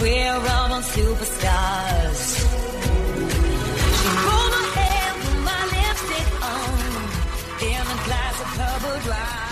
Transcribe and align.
we're 0.00 0.34
all 0.34 0.72
on 0.72 0.82
superstars. 0.82 2.20
She 3.98 4.08
rolled 4.26 4.52
my 4.52 4.66
hair, 4.76 5.14
put 5.22 5.38
my 5.50 5.62
lipstick 5.72 6.28
on, 6.42 6.70
in 7.62 7.82
a 7.82 7.98
glass 8.04 8.36
of 8.40 8.48
purple 8.58 9.00
dry. 9.08 9.46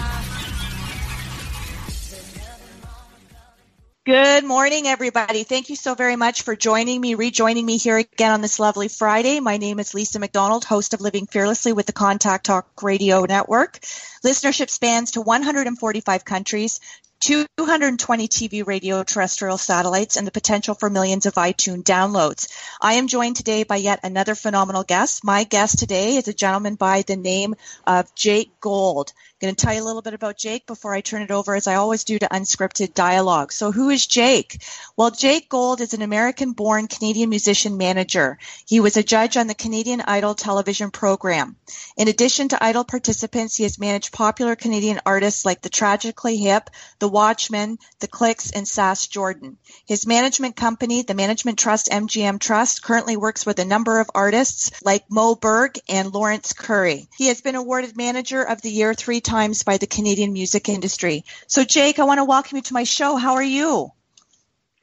Good 4.06 4.45
morning, 4.45 4.87
everybody. 4.87 5.45
Thank 5.45 5.70
you 5.70 5.77
so 5.77 5.95
very 5.95 6.17
much 6.17 6.42
for 6.42 6.55
joining 6.55 7.00
me, 7.00 7.15
rejoining 7.15 7.65
me 7.65 7.78
here 7.78 7.97
again 7.97 8.33
on 8.33 8.42
this 8.42 8.61
lovely 8.61 8.89
Friday. 8.89 9.41
My 9.41 9.56
name 9.56 9.81
is 9.81 9.95
Lisa 9.95 10.19
McDonald, 10.19 10.62
host 10.62 10.92
of 10.92 11.00
Living 11.00 11.25
Fearlessly 11.25 11.72
with 11.72 11.87
the 11.87 11.95
Contact 11.95 12.45
Talk 12.45 12.83
Radio 12.83 13.25
Network. 13.25 13.78
Listenership 14.22 14.69
spans 14.69 15.12
to 15.12 15.22
145 15.22 16.22
countries, 16.22 16.81
220 17.20 18.29
TV, 18.29 18.67
radio, 18.67 19.03
terrestrial 19.03 19.59
satellites, 19.59 20.17
and 20.17 20.27
the 20.27 20.31
potential 20.31 20.75
for 20.75 20.91
millions 20.91 21.27
of 21.27 21.34
iTunes 21.34 21.83
downloads. 21.83 22.48
I 22.81 22.95
am 22.95 23.09
joined 23.09 23.37
today 23.37 23.65
by 23.65 23.77
yet 23.77 24.01
another 24.03 24.34
phenomenal 24.34 24.84
guest. 24.84 25.25
My 25.25 25.45
guest 25.45 25.79
today 25.79 26.17
is 26.17 26.29
a 26.29 26.34
gentleman 26.34 26.75
by 26.75 27.03
the 27.03 27.17
name 27.17 27.55
of 27.87 28.15
Jake 28.15 28.61
Gold. 28.61 29.12
I'm 29.43 29.49
going 29.49 29.57
to 29.57 29.67
tell 29.67 29.75
you 29.75 29.83
a 29.83 29.85
little 29.85 30.01
bit 30.01 30.15
about 30.15 30.39
Jake 30.39 30.65
before 30.65 30.95
I 30.95 31.01
turn 31.01 31.23
it 31.23 31.33
over, 31.33 31.57
as 31.57 31.67
I 31.67 31.75
always 31.75 32.05
do, 32.05 32.17
to 32.21 32.29
unscripted 32.29 32.95
dialogue. 32.95 33.51
So, 33.51 33.73
who 33.73 33.91
is 33.91 34.07
Jake? 34.07 34.63
Well, 34.97 35.11
Jake 35.11 35.49
Gold 35.49 35.81
is 35.81 35.93
an 35.93 36.03
American 36.03 36.53
born 36.53 36.87
Canadian 36.87 37.31
musician 37.31 37.77
manager. 37.77 38.39
He 38.65 38.79
was 38.79 38.97
a 38.97 39.03
judge 39.03 39.37
on 39.37 39.49
the 39.49 39.55
Canadian 39.57 40.01
Idol 40.03 40.37
television 40.37 40.93
program. 40.93 41.57
In 41.97 42.07
addition 42.07 42.51
to 42.51 42.62
Idol 42.62 42.85
participants, 42.85 43.57
he 43.57 43.65
has 43.65 43.77
managed 43.77 44.12
popular 44.12 44.55
Canadian 44.55 45.01
artists 45.05 45.45
like 45.45 45.62
the 45.62 45.69
Tragically 45.69 46.37
Hip, 46.37 46.71
the 47.01 47.09
Watchmen, 47.09 47.81
the 47.99 48.07
Clicks, 48.07 48.53
and 48.53 48.69
Sass 48.69 49.09
Jordan. 49.09 49.59
His 49.85 50.07
management 50.07 50.55
company, 50.55 51.03
the 51.03 51.15
Management 51.15 51.59
Trust 51.59 51.89
MGM 51.91 52.39
Trust, 52.39 52.85
currently 52.85 53.17
works 53.17 53.45
with 53.45 53.59
a 53.59 53.65
number 53.65 53.99
of 53.99 54.11
artists 54.15 54.71
like 54.85 55.11
Mo 55.11 55.35
Berg 55.35 55.81
and 55.89 56.15
Lawrence 56.15 56.53
Curry. 56.53 57.09
He 57.19 57.27
has 57.27 57.41
been 57.41 57.57
awarded 57.57 57.97
Manager 57.97 58.41
of 58.41 58.62
the 58.62 58.71
Year 58.71 58.95
three 58.95 59.23
times 59.25 59.62
by 59.64 59.78
the 59.78 59.86
Canadian 59.86 60.32
music 60.32 60.69
industry. 60.69 61.25
So, 61.47 61.65
Jake, 61.65 61.99
I 61.99 62.04
want 62.04 62.19
to 62.19 62.25
welcome 62.25 62.56
you 62.56 62.62
to 62.62 62.75
my 62.75 62.84
show. 62.84 63.16
How 63.16 63.34
are 63.34 63.43
you? 63.43 63.91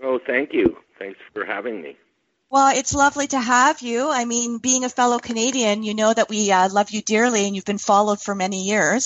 Oh, 0.03 0.19
thank 0.25 0.53
you. 0.53 0.77
Thanks 0.99 1.19
for 1.33 1.45
having 1.45 1.81
me. 1.81 1.97
Well, 2.51 2.77
it's 2.77 2.93
lovely 2.93 3.27
to 3.27 3.39
have 3.39 3.81
you. 3.81 4.11
I 4.11 4.25
mean, 4.25 4.57
being 4.57 4.83
a 4.83 4.89
fellow 4.89 5.19
Canadian, 5.19 5.83
you 5.83 5.93
know 5.93 6.13
that 6.13 6.27
we 6.27 6.51
uh, 6.51 6.67
love 6.67 6.91
you 6.91 7.01
dearly 7.01 7.45
and 7.45 7.55
you've 7.55 7.63
been 7.63 7.77
followed 7.77 8.21
for 8.21 8.35
many 8.35 8.63
years. 8.63 9.05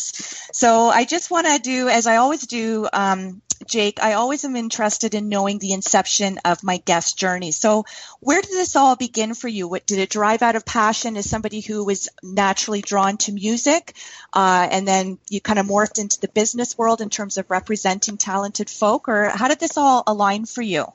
So 0.51 0.89
I 0.89 1.05
just 1.05 1.29
want 1.29 1.45
to 1.45 1.59
do, 1.59 1.87
as 1.87 2.07
I 2.07 2.15
always 2.15 2.47
do, 2.47 2.87
um, 2.91 3.43
Jake, 3.67 4.01
I 4.01 4.13
always 4.13 4.45
am 4.45 4.55
interested 4.55 5.15
in 5.15 5.29
knowing 5.29 5.57
the 5.57 5.73
inception 5.73 6.39
of 6.45 6.63
my 6.63 6.77
guest 6.77 7.17
journey. 7.17 7.51
So 7.51 7.85
where 8.19 8.41
did 8.41 8.51
this 8.51 8.75
all 8.75 8.95
begin 8.95 9.33
for 9.33 9.47
you? 9.47 9.67
What, 9.67 9.87
did 9.87 9.99
it 9.99 10.09
drive 10.09 10.41
out 10.41 10.55
of 10.55 10.65
passion 10.65 11.17
as 11.17 11.29
somebody 11.29 11.61
who 11.61 11.83
was 11.83 12.09
naturally 12.21 12.81
drawn 12.81 13.17
to 13.17 13.31
music? 13.31 13.95
Uh, 14.31 14.67
and 14.69 14.87
then 14.87 15.17
you 15.29 15.41
kind 15.41 15.57
of 15.57 15.65
morphed 15.65 15.99
into 15.99 16.19
the 16.19 16.27
business 16.27 16.77
world 16.77 17.01
in 17.01 17.09
terms 17.09 17.37
of 17.37 17.49
representing 17.49 18.17
talented 18.17 18.69
folk? 18.69 19.07
Or 19.09 19.29
how 19.29 19.47
did 19.47 19.59
this 19.59 19.77
all 19.77 20.03
align 20.05 20.45
for 20.45 20.61
you? 20.61 20.85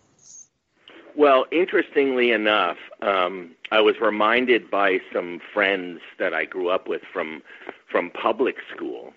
Well, 1.17 1.47
interestingly 1.51 2.31
enough, 2.31 2.79
um, 3.03 3.51
I 3.73 3.81
was 3.81 3.97
reminded 4.01 4.71
by 4.71 5.01
some 5.13 5.41
friends 5.53 6.01
that 6.19 6.33
I 6.33 6.45
grew 6.45 6.69
up 6.69 6.89
with 6.89 7.03
from 7.13 7.43
from 7.91 8.11
public 8.11 8.55
school 8.73 9.13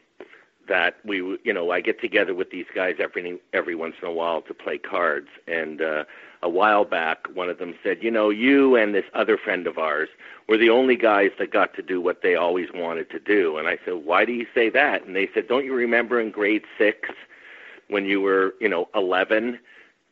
that 0.67 0.95
we, 1.05 1.17
you 1.43 1.53
know, 1.53 1.71
I 1.71 1.81
get 1.81 1.99
together 1.99 2.33
with 2.33 2.49
these 2.51 2.65
guys 2.73 2.95
every 2.99 3.39
every 3.53 3.75
once 3.75 3.95
in 4.01 4.07
a 4.07 4.11
while 4.11 4.41
to 4.43 4.53
play 4.53 4.77
cards. 4.77 5.27
And 5.47 5.81
uh, 5.81 6.03
a 6.41 6.49
while 6.49 6.85
back, 6.85 7.27
one 7.33 7.49
of 7.49 7.57
them 7.57 7.75
said, 7.83 8.03
"You 8.03 8.11
know, 8.11 8.29
you 8.29 8.75
and 8.75 8.93
this 8.93 9.05
other 9.13 9.37
friend 9.37 9.67
of 9.67 9.77
ours 9.77 10.09
were 10.47 10.57
the 10.57 10.69
only 10.69 10.95
guys 10.95 11.31
that 11.39 11.51
got 11.51 11.73
to 11.75 11.81
do 11.81 12.01
what 12.01 12.21
they 12.21 12.35
always 12.35 12.67
wanted 12.73 13.09
to 13.11 13.19
do." 13.19 13.57
And 13.57 13.67
I 13.67 13.77
said, 13.85 13.95
"Why 14.05 14.25
do 14.25 14.31
you 14.31 14.45
say 14.53 14.69
that?" 14.69 15.05
And 15.05 15.15
they 15.15 15.29
said, 15.33 15.47
"Don't 15.47 15.65
you 15.65 15.73
remember 15.73 16.19
in 16.19 16.31
grade 16.31 16.63
six 16.77 17.09
when 17.89 18.05
you 18.05 18.21
were, 18.21 18.55
you 18.59 18.69
know, 18.69 18.89
11?" 18.95 19.59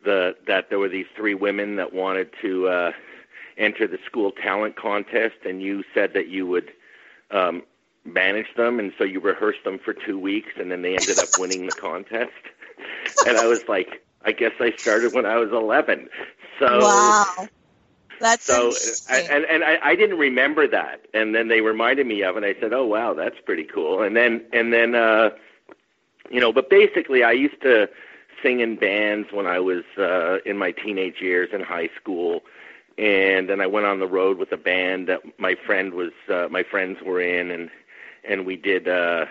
the 0.03 0.35
that 0.47 0.69
there 0.69 0.79
were 0.79 0.89
these 0.89 1.05
three 1.15 1.35
women 1.35 1.75
that 1.75 1.93
wanted 1.93 2.29
to 2.41 2.67
uh, 2.67 2.91
enter 3.57 3.87
the 3.87 3.99
school 4.05 4.31
talent 4.31 4.75
contest, 4.75 5.35
and 5.45 5.61
you 5.61 5.83
said 5.93 6.13
that 6.13 6.27
you 6.27 6.47
would 6.47 6.71
um, 7.31 7.63
manage 8.05 8.53
them, 8.55 8.79
and 8.79 8.93
so 8.97 9.03
you 9.03 9.19
rehearsed 9.19 9.63
them 9.63 9.79
for 9.79 9.93
two 9.93 10.17
weeks, 10.17 10.49
and 10.59 10.71
then 10.71 10.81
they 10.81 10.93
ended 10.93 11.19
up 11.19 11.29
winning 11.37 11.65
the 11.65 11.73
contest. 11.73 12.31
And 13.27 13.37
I 13.37 13.45
was 13.45 13.67
like, 13.67 14.03
I 14.25 14.31
guess 14.31 14.53
I 14.59 14.71
started 14.71 15.13
when 15.13 15.25
I 15.25 15.37
was 15.37 15.51
11. 15.51 16.09
So 16.59 16.79
wow. 16.79 17.47
That's 18.21 18.45
so, 18.45 18.71
I, 19.09 19.21
and 19.21 19.45
and 19.45 19.63
I, 19.63 19.79
I 19.81 19.95
didn't 19.95 20.19
remember 20.19 20.67
that, 20.67 21.07
and 21.11 21.33
then 21.33 21.47
they 21.47 21.61
reminded 21.61 22.05
me 22.05 22.21
of, 22.21 22.35
it, 22.35 22.43
and 22.43 22.45
I 22.45 22.59
said, 22.59 22.71
"Oh 22.71 22.85
wow, 22.85 23.15
that's 23.15 23.39
pretty 23.43 23.63
cool." 23.63 24.03
And 24.03 24.15
then 24.15 24.45
and 24.53 24.71
then, 24.71 24.93
uh, 24.93 25.31
you 26.29 26.39
know, 26.39 26.53
but 26.53 26.69
basically, 26.69 27.23
I 27.23 27.31
used 27.31 27.59
to 27.63 27.89
sing 28.43 28.59
in 28.59 28.75
bands 28.75 29.29
when 29.31 29.47
I 29.47 29.59
was 29.59 29.83
uh, 29.97 30.37
in 30.45 30.57
my 30.57 30.71
teenage 30.71 31.19
years 31.19 31.49
in 31.51 31.61
high 31.61 31.89
school, 31.99 32.43
and 32.95 33.49
then 33.49 33.59
I 33.59 33.65
went 33.65 33.87
on 33.87 33.99
the 33.99 34.07
road 34.07 34.37
with 34.37 34.51
a 34.51 34.57
band 34.57 35.07
that 35.07 35.21
my 35.39 35.55
friend 35.55 35.95
was 35.95 36.11
uh, 36.29 36.47
my 36.51 36.61
friends 36.61 37.01
were 37.01 37.21
in, 37.21 37.49
and 37.49 37.71
and 38.27 38.45
we 38.45 38.55
did. 38.55 38.87
Uh, 38.87 39.25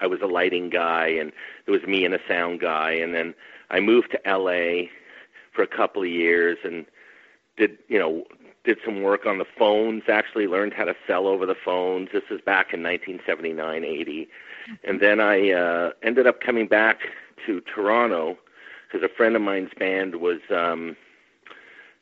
I 0.00 0.06
was 0.06 0.20
a 0.22 0.26
lighting 0.26 0.70
guy, 0.70 1.06
and 1.06 1.32
it 1.66 1.70
was 1.70 1.82
me 1.84 2.04
and 2.04 2.14
a 2.14 2.20
sound 2.28 2.60
guy, 2.60 2.92
and 2.92 3.14
then 3.14 3.34
I 3.70 3.80
moved 3.80 4.10
to 4.10 4.28
L.A. 4.28 4.90
for 5.52 5.62
a 5.62 5.66
couple 5.66 6.02
of 6.02 6.08
years 6.08 6.58
and 6.64 6.84
did 7.56 7.78
you 7.88 7.98
know 7.98 8.24
did 8.64 8.78
some 8.84 9.02
work 9.02 9.26
on 9.26 9.38
the 9.38 9.44
phones. 9.58 10.04
Actually, 10.08 10.46
learned 10.46 10.72
how 10.72 10.84
to 10.84 10.94
sell 11.06 11.26
over 11.26 11.46
the 11.46 11.54
phones. 11.54 12.08
This 12.12 12.24
is 12.30 12.40
back 12.40 12.72
in 12.72 12.82
1979, 12.82 13.84
80, 13.84 14.28
and 14.84 15.00
then 15.00 15.20
I 15.20 15.50
uh, 15.50 15.90
ended 16.02 16.26
up 16.26 16.40
coming 16.40 16.66
back 16.66 17.00
to 17.46 17.60
Toronto 17.60 18.38
because 18.86 19.04
a 19.04 19.14
friend 19.14 19.36
of 19.36 19.42
mine's 19.42 19.72
band 19.78 20.16
was 20.16 20.40
um, 20.50 20.96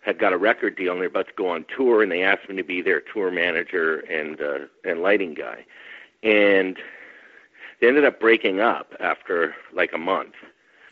had 0.03 0.19
got 0.19 0.33
a 0.33 0.39
record 0.39 0.77
deal 0.77 0.93
and 0.93 1.01
they're 1.01 1.09
about 1.09 1.29
to 1.29 1.35
go 1.35 1.49
on 1.49 1.65
tour, 1.77 2.03
and 2.03 2.13
they 2.13 2.23
asked 2.23 2.49
me 2.49 2.57
to 2.57 2.65
be 2.65 2.81
their 2.81 3.01
tour 3.01 3.31
manager 3.31 4.01
and 4.11 4.41
uh, 4.41 4.67
and 4.85 5.03
lighting 5.03 5.35
guy, 5.35 5.65
and 6.23 6.77
they 7.81 7.89
ended 7.89 8.05
up 8.05 8.21
breaking 8.21 8.61
up 8.61 8.95
after 9.01 9.55
like 9.73 9.93
a 9.93 9.99
month, 9.99 10.35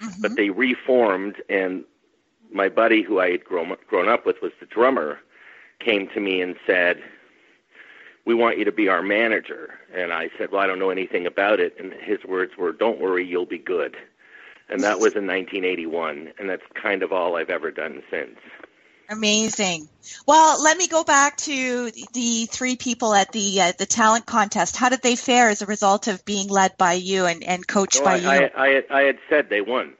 mm-hmm. 0.00 0.22
but 0.22 0.36
they 0.36 0.50
reformed, 0.50 1.36
and 1.48 1.84
my 2.52 2.68
buddy 2.68 3.02
who 3.02 3.20
I 3.20 3.30
had 3.30 3.44
grown 3.44 3.74
grown 3.86 4.08
up 4.08 4.26
with 4.26 4.42
was 4.42 4.52
the 4.60 4.66
drummer, 4.66 5.18
came 5.78 6.08
to 6.08 6.20
me 6.20 6.40
and 6.40 6.56
said. 6.66 7.02
We 8.26 8.34
want 8.34 8.58
you 8.58 8.66
to 8.66 8.70
be 8.70 8.86
our 8.86 9.02
manager. 9.02 9.80
And 9.94 10.12
I 10.12 10.28
said, 10.36 10.52
Well, 10.52 10.60
I 10.60 10.66
don't 10.66 10.78
know 10.78 10.90
anything 10.90 11.26
about 11.26 11.58
it. 11.58 11.74
And 11.80 11.94
his 11.94 12.22
words 12.22 12.52
were, 12.56 12.70
Don't 12.70 13.00
worry, 13.00 13.26
you'll 13.26 13.46
be 13.46 13.58
good 13.58 13.96
and 14.70 14.82
that 14.84 15.00
was 15.00 15.16
in 15.16 15.26
1981, 15.26 16.32
and 16.38 16.48
that's 16.48 16.62
kind 16.74 17.02
of 17.02 17.12
all 17.12 17.36
I've 17.36 17.50
ever 17.50 17.70
done 17.72 18.02
since. 18.08 18.38
Amazing. 19.10 19.88
Well, 20.24 20.62
let 20.62 20.76
me 20.76 20.86
go 20.86 21.02
back 21.02 21.36
to 21.38 21.90
the 22.12 22.46
three 22.46 22.76
people 22.76 23.12
at 23.12 23.32
the 23.32 23.60
uh, 23.60 23.72
the 23.76 23.86
talent 23.86 24.24
contest. 24.24 24.76
How 24.76 24.88
did 24.88 25.02
they 25.02 25.16
fare 25.16 25.48
as 25.48 25.62
a 25.62 25.66
result 25.66 26.06
of 26.06 26.24
being 26.24 26.48
led 26.48 26.76
by 26.78 26.92
you 26.92 27.26
and, 27.26 27.42
and 27.42 27.66
coached 27.66 27.98
oh, 28.00 28.04
by 28.04 28.14
I, 28.14 28.16
you? 28.16 28.28
I, 28.28 28.50
I, 28.56 28.68
had, 28.68 28.84
I 28.90 29.00
had 29.02 29.18
said 29.28 29.48
they 29.50 29.60
won. 29.60 29.94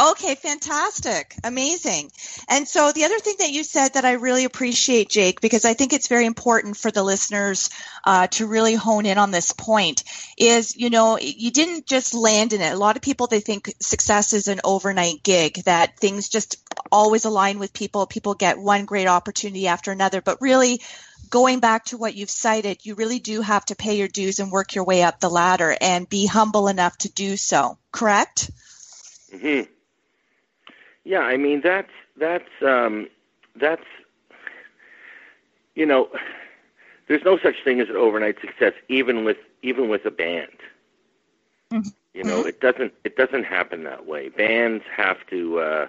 Okay, 0.00 0.34
fantastic. 0.34 1.36
Amazing. 1.44 2.10
And 2.48 2.66
so 2.66 2.90
the 2.90 3.04
other 3.04 3.20
thing 3.20 3.36
that 3.38 3.52
you 3.52 3.62
said 3.62 3.94
that 3.94 4.04
I 4.04 4.14
really 4.14 4.44
appreciate, 4.44 5.08
Jake, 5.08 5.40
because 5.40 5.64
I 5.64 5.74
think 5.74 5.92
it's 5.92 6.08
very 6.08 6.26
important 6.26 6.76
for 6.76 6.90
the 6.90 7.04
listeners 7.04 7.70
uh, 8.04 8.26
to 8.32 8.48
really 8.48 8.74
hone 8.74 9.06
in 9.06 9.18
on 9.18 9.30
this 9.30 9.52
point, 9.52 10.02
is, 10.36 10.76
you 10.76 10.90
know, 10.90 11.16
you 11.20 11.52
didn't 11.52 11.86
just 11.86 12.12
land 12.12 12.52
in 12.52 12.60
it. 12.60 12.72
A 12.72 12.76
lot 12.76 12.96
of 12.96 13.02
people, 13.02 13.28
they 13.28 13.38
think 13.38 13.72
success 13.78 14.32
is 14.32 14.48
an 14.48 14.60
overnight 14.64 15.22
gig, 15.22 15.62
that 15.64 15.96
things 15.96 16.28
just 16.28 16.63
always 16.90 17.24
align 17.24 17.58
with 17.58 17.72
people. 17.72 18.06
People 18.06 18.34
get 18.34 18.58
one 18.58 18.84
great 18.84 19.06
opportunity 19.06 19.68
after 19.68 19.92
another. 19.92 20.20
But 20.20 20.40
really, 20.40 20.80
going 21.30 21.60
back 21.60 21.86
to 21.86 21.96
what 21.96 22.14
you've 22.14 22.30
cited, 22.30 22.84
you 22.84 22.94
really 22.94 23.18
do 23.18 23.40
have 23.40 23.64
to 23.66 23.76
pay 23.76 23.98
your 23.98 24.08
dues 24.08 24.38
and 24.38 24.50
work 24.50 24.74
your 24.74 24.84
way 24.84 25.02
up 25.02 25.20
the 25.20 25.30
ladder 25.30 25.76
and 25.80 26.08
be 26.08 26.26
humble 26.26 26.68
enough 26.68 26.96
to 26.98 27.12
do 27.12 27.36
so, 27.36 27.78
correct? 27.92 28.50
Mm-hmm. 29.32 29.70
Yeah, 31.04 31.20
I 31.20 31.36
mean 31.36 31.60
that's 31.60 31.90
that's 32.16 32.48
um, 32.62 33.08
that's 33.56 33.84
you 35.74 35.86
know, 35.86 36.08
there's 37.08 37.24
no 37.24 37.38
such 37.38 37.56
thing 37.64 37.80
as 37.80 37.88
an 37.88 37.96
overnight 37.96 38.40
success, 38.40 38.72
even 38.88 39.24
with 39.24 39.38
even 39.62 39.88
with 39.88 40.04
a 40.06 40.10
band. 40.10 40.48
Mm-hmm. 41.72 41.88
You 42.14 42.24
know, 42.24 42.44
it 42.46 42.60
doesn't 42.60 42.94
it 43.02 43.16
doesn't 43.16 43.44
happen 43.44 43.84
that 43.84 44.06
way. 44.06 44.28
Bands 44.28 44.84
have 44.96 45.18
to 45.30 45.58
uh, 45.58 45.88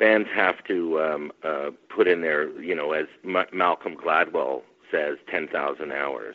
bands 0.00 0.28
have 0.34 0.64
to 0.64 1.00
um, 1.00 1.32
uh, 1.44 1.70
put 1.88 2.08
in 2.08 2.22
their 2.22 2.50
you 2.60 2.74
know, 2.74 2.92
as 2.92 3.06
M- 3.24 3.46
Malcolm 3.52 3.94
Gladwell 3.94 4.62
says, 4.90 5.18
ten 5.30 5.46
thousand 5.46 5.92
hours. 5.92 6.34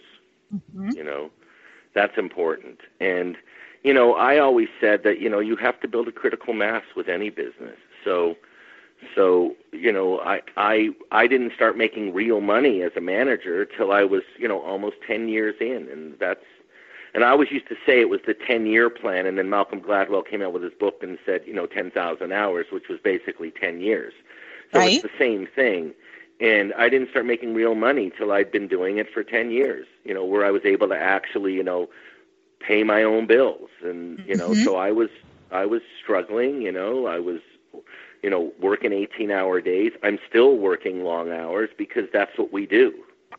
Mm-hmm. 0.55 0.91
You 0.95 1.03
know, 1.03 1.31
that's 1.93 2.17
important 2.17 2.79
and 3.01 3.35
you 3.85 3.93
know, 3.93 4.15
I 4.15 4.39
always 4.39 4.67
said 4.81 5.03
that 5.03 5.21
you 5.21 5.29
know 5.29 5.39
you 5.39 5.55
have 5.57 5.79
to 5.81 5.87
build 5.87 6.07
a 6.07 6.11
critical 6.11 6.55
mass 6.55 6.81
with 6.95 7.07
any 7.07 7.29
business. 7.29 7.77
So, 8.03 8.35
so 9.15 9.55
you 9.71 9.91
know, 9.91 10.19
I 10.21 10.41
I 10.57 10.89
I 11.11 11.27
didn't 11.27 11.53
start 11.53 11.77
making 11.77 12.11
real 12.11 12.41
money 12.41 12.81
as 12.81 12.93
a 12.97 13.01
manager 13.01 13.63
till 13.63 13.91
I 13.91 14.03
was 14.03 14.23
you 14.39 14.47
know 14.47 14.59
almost 14.59 14.95
ten 15.05 15.29
years 15.29 15.53
in, 15.61 15.87
and 15.91 16.15
that's 16.19 16.43
and 17.15 17.23
I 17.23 17.29
always 17.29 17.49
used 17.49 17.67
to 17.69 17.75
say 17.85 18.01
it 18.01 18.09
was 18.09 18.19
the 18.27 18.35
10 18.35 18.67
year 18.67 18.89
plan, 18.91 19.25
and 19.25 19.37
then 19.37 19.49
Malcolm 19.49 19.81
Gladwell 19.81 20.27
came 20.27 20.41
out 20.41 20.53
with 20.53 20.61
his 20.61 20.73
book 20.73 21.01
and 21.01 21.17
said, 21.25 21.41
you 21.47 21.53
know, 21.53 21.65
10,000 21.65 22.31
hours, 22.31 22.67
which 22.71 22.89
was 22.89 22.99
basically 22.99 23.51
10 23.51 23.79
years. 23.79 24.13
So 24.71 24.79
right. 24.79 24.93
it's 24.93 25.01
the 25.01 25.09
same 25.17 25.47
thing. 25.47 25.93
And 26.39 26.73
I 26.73 26.89
didn't 26.89 27.09
start 27.09 27.25
making 27.25 27.53
real 27.53 27.73
money 27.73 28.11
till 28.15 28.31
I'd 28.33 28.51
been 28.51 28.67
doing 28.67 28.97
it 28.97 29.07
for 29.11 29.23
10 29.23 29.49
years, 29.49 29.87
you 30.03 30.13
know, 30.13 30.25
where 30.25 30.45
I 30.45 30.51
was 30.51 30.63
able 30.65 30.89
to 30.89 30.97
actually, 30.97 31.53
you 31.53 31.63
know, 31.63 31.89
pay 32.59 32.83
my 32.83 33.03
own 33.03 33.25
bills 33.27 33.69
and 33.83 34.23
you 34.25 34.35
know 34.35 34.49
mm-hmm. 34.49 34.63
so 34.63 34.75
i 34.75 34.91
was 34.91 35.09
i 35.51 35.65
was 35.65 35.81
struggling 36.01 36.61
you 36.61 36.71
know 36.71 37.05
i 37.05 37.19
was 37.19 37.39
you 38.23 38.29
know 38.29 38.51
working 38.59 38.91
18 38.91 39.29
hour 39.29 39.61
days 39.61 39.91
i'm 40.03 40.17
still 40.27 40.57
working 40.57 41.03
long 41.03 41.31
hours 41.31 41.69
because 41.77 42.05
that's 42.11 42.37
what 42.37 42.51
we 42.51 42.65
do 42.65 42.93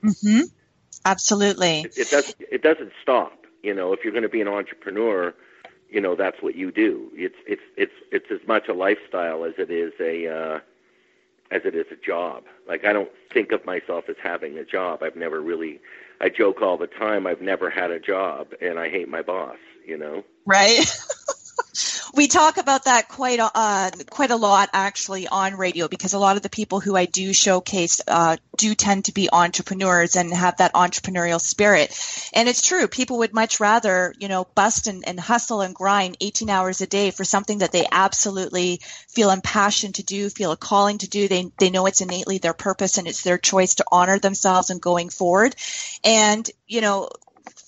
Mm-hmm. 0.05 0.43
absolutely 1.07 1.81
it, 1.81 1.97
it 1.97 2.11
does 2.11 2.35
it 2.39 2.63
doesn't 2.63 2.93
stop 3.03 3.46
you 3.63 3.75
know 3.75 3.93
if 3.93 4.01
you're 4.03 4.13
going 4.13 4.23
to 4.23 4.29
be 4.29 4.41
an 4.41 4.49
entrepreneur 4.49 5.35
you 5.91 6.01
know 6.01 6.15
that's 6.15 6.43
what 6.43 6.55
you 6.55 6.71
do 6.71 7.11
it's 7.15 7.37
it's 7.47 7.63
it's 7.77 7.93
it's 8.13 8.27
as 8.31 8.47
much 8.47 8.69
a 8.69 8.73
lifestyle 8.73 9.45
as 9.45 9.55
it 9.59 9.71
is 9.71 9.93
a 10.01 10.27
uh 10.29 10.61
as 11.51 11.63
it 11.65 11.75
is 11.75 11.87
a 11.93 11.97
job 11.97 12.45
like 12.69 12.85
i 12.85 12.93
don't 12.93 13.11
think 13.33 13.53
of 13.53 13.65
myself 13.65 14.05
as 14.09 14.17
having 14.23 14.59
a 14.59 14.65
job 14.65 15.03
i've 15.03 15.17
never 15.17 15.41
really 15.41 15.81
I 16.21 16.29
joke 16.29 16.63
all 16.63 16.77
the 16.77 16.87
time. 16.87 17.27
I've 17.27 17.41
never 17.41 17.69
had 17.71 17.91
a 17.91 18.01
job, 18.01 18.49
and 18.61 18.79
I 18.79 18.89
hate 18.89 19.09
my 19.09 19.23
boss. 19.23 19.59
You 19.87 19.99
know, 19.99 20.25
right? 20.47 20.79
we 22.15 22.29
talk 22.29 22.57
about 22.57 22.85
that 22.85 23.09
quite 23.09 23.39
a, 23.39 23.51
uh, 23.55 23.91
quite 24.11 24.31
a 24.31 24.37
lot 24.37 24.71
actually 24.73 25.27
on 25.29 25.55
radio 25.57 25.89
because 25.89 26.13
a 26.13 26.19
lot 26.19 26.37
of 26.37 26.43
the 26.43 26.49
people 26.49 26.81
who 26.81 26.97
I 26.97 27.07
do 27.07 27.33
showcase 27.33 28.01
uh, 28.07 28.37
do 28.57 28.75
tend 28.75 29.07
to 29.07 29.13
be 29.13 29.29
entrepreneurs 29.33 30.17
and 30.17 30.33
have 30.33 30.59
that 30.59 30.75
entrepreneurial 30.75 31.41
spirit. 31.41 31.97
And 32.33 32.49
it's 32.49 32.63
true, 32.63 32.89
people 32.89 33.19
would 33.19 33.35
much 33.35 33.61
rather 33.61 34.15
you 34.19 34.29
know 34.29 34.47
bust 34.55 34.87
and, 34.87 35.07
and 35.07 35.19
hustle 35.19 35.61
and 35.61 35.75
grind 35.75 36.17
18 36.21 36.51
hours 36.51 36.81
a 36.81 36.87
day 36.87 37.11
for 37.11 37.25
something 37.25 37.59
that 37.59 37.73
they 37.73 37.87
absolutely 37.91 38.81
feel 39.09 39.31
impassioned 39.31 39.97
to 39.97 40.03
do, 40.03 40.29
feel 40.31 40.53
a 40.53 40.57
calling 40.57 40.99
to 40.99 41.09
do. 41.09 41.29
They 41.29 41.51
they 41.59 41.71
know 41.71 41.87
it's 41.87 42.01
innately 42.01 42.39
their 42.39 42.55
purpose 42.55 42.99
and 42.99 43.07
it's 43.07 43.23
their 43.23 43.39
choice 43.39 43.77
to 43.77 43.85
honor 43.91 44.19
themselves 44.19 44.71
and 44.71 44.81
going 44.81 45.09
forward. 45.09 45.55
And 46.05 46.49
you 46.67 46.81
know 46.81 47.11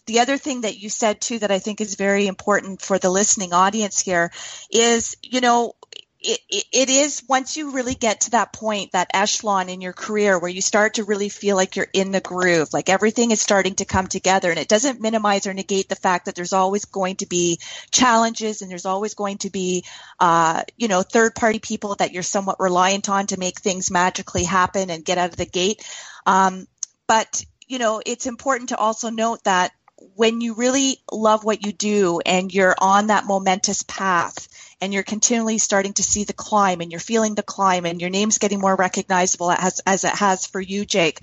the 0.08 0.20
other 0.20 0.38
thing 0.38 0.62
that 0.62 0.78
you 0.78 0.88
said 0.88 1.20
too 1.20 1.38
that 1.38 1.50
I 1.50 1.58
think 1.58 1.80
is 1.80 1.94
very 1.94 2.26
important 2.26 2.80
for 2.80 2.98
the 2.98 3.10
listening 3.10 3.52
audience 3.52 4.00
here 4.00 4.32
is, 4.70 5.16
you 5.22 5.42
know, 5.42 5.74
it, 6.20 6.40
it 6.72 6.88
is 6.88 7.22
once 7.28 7.56
you 7.58 7.72
really 7.72 7.94
get 7.94 8.22
to 8.22 8.30
that 8.30 8.52
point, 8.52 8.92
that 8.92 9.10
echelon 9.12 9.68
in 9.68 9.82
your 9.82 9.92
career 9.92 10.38
where 10.38 10.50
you 10.50 10.62
start 10.62 10.94
to 10.94 11.04
really 11.04 11.28
feel 11.28 11.56
like 11.56 11.76
you're 11.76 11.86
in 11.92 12.10
the 12.10 12.22
groove, 12.22 12.72
like 12.72 12.88
everything 12.88 13.30
is 13.32 13.40
starting 13.40 13.74
to 13.76 13.84
come 13.84 14.06
together. 14.06 14.50
And 14.50 14.58
it 14.58 14.66
doesn't 14.66 15.00
minimize 15.00 15.46
or 15.46 15.52
negate 15.52 15.90
the 15.90 15.94
fact 15.94 16.24
that 16.24 16.34
there's 16.34 16.54
always 16.54 16.86
going 16.86 17.16
to 17.16 17.26
be 17.26 17.60
challenges 17.90 18.62
and 18.62 18.70
there's 18.70 18.86
always 18.86 19.14
going 19.14 19.38
to 19.38 19.50
be, 19.50 19.84
uh, 20.18 20.62
you 20.78 20.88
know, 20.88 21.02
third 21.02 21.34
party 21.34 21.58
people 21.58 21.94
that 21.96 22.12
you're 22.12 22.22
somewhat 22.22 22.60
reliant 22.60 23.10
on 23.10 23.26
to 23.26 23.38
make 23.38 23.60
things 23.60 23.90
magically 23.90 24.44
happen 24.44 24.90
and 24.90 25.04
get 25.04 25.18
out 25.18 25.30
of 25.30 25.36
the 25.36 25.46
gate. 25.46 25.84
Um, 26.26 26.66
but, 27.06 27.44
you 27.68 27.78
know, 27.78 28.00
it's 28.04 28.26
important 28.26 28.70
to 28.70 28.76
also 28.76 29.10
note 29.10 29.44
that 29.44 29.70
when 30.14 30.40
you 30.40 30.54
really 30.54 30.98
love 31.10 31.44
what 31.44 31.64
you 31.64 31.72
do 31.72 32.20
and 32.24 32.52
you're 32.52 32.74
on 32.78 33.08
that 33.08 33.26
momentous 33.26 33.82
path 33.82 34.48
and 34.80 34.92
you're 34.92 35.02
continually 35.02 35.58
starting 35.58 35.92
to 35.94 36.02
see 36.02 36.24
the 36.24 36.32
climb 36.32 36.80
and 36.80 36.92
you're 36.92 37.00
feeling 37.00 37.34
the 37.34 37.42
climb 37.42 37.84
and 37.84 38.00
your 38.00 38.10
name's 38.10 38.38
getting 38.38 38.60
more 38.60 38.76
recognizable 38.76 39.50
as, 39.50 39.80
as 39.86 40.04
it 40.04 40.14
has 40.14 40.46
for 40.46 40.60
you, 40.60 40.84
Jake, 40.84 41.20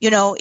you 0.00 0.10
know, 0.10 0.36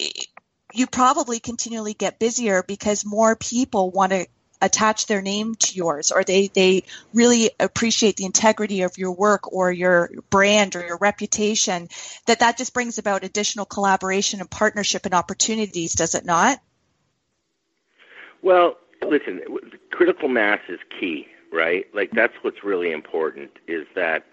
you 0.74 0.88
probably 0.88 1.40
continually 1.40 1.94
get 1.94 2.20
busier 2.20 2.64
because 2.64 3.06
more 3.06 3.36
people 3.36 3.92
want 3.92 4.12
to 4.12 4.26
attach 4.62 5.08
their 5.08 5.22
name 5.22 5.56
to 5.56 5.76
yours 5.76 6.12
or 6.12 6.24
they, 6.24 6.48
they 6.48 6.84
really 7.14 7.52
appreciate 7.60 8.16
the 8.16 8.24
integrity 8.24 8.84
of 8.84 8.98
your 8.98 9.12
work 9.12 9.52
or 9.52 9.70
your 9.70 10.10
brand 10.30 10.78
or 10.78 10.86
your 10.86 10.98
reputation 10.98 11.90
that 12.28 12.40
that 12.40 12.58
just 12.58 12.74
brings 12.74 12.98
about 12.98 13.26
additional 13.26 13.66
collaboration 13.66 14.40
and 14.40 14.50
partnership 14.50 15.06
and 15.06 15.14
opportunities 15.14 15.94
does 15.94 16.16
it 16.16 16.24
not 16.24 16.60
well, 18.44 18.78
listen, 19.02 19.42
critical 19.92 20.28
mass 20.28 20.60
is 20.70 20.80
key, 21.00 21.28
right? 21.52 21.86
Like 21.94 22.12
that's 22.12 22.34
what's 22.42 22.64
really 22.64 22.92
important 22.92 23.52
is 23.68 23.88
that, 23.96 24.26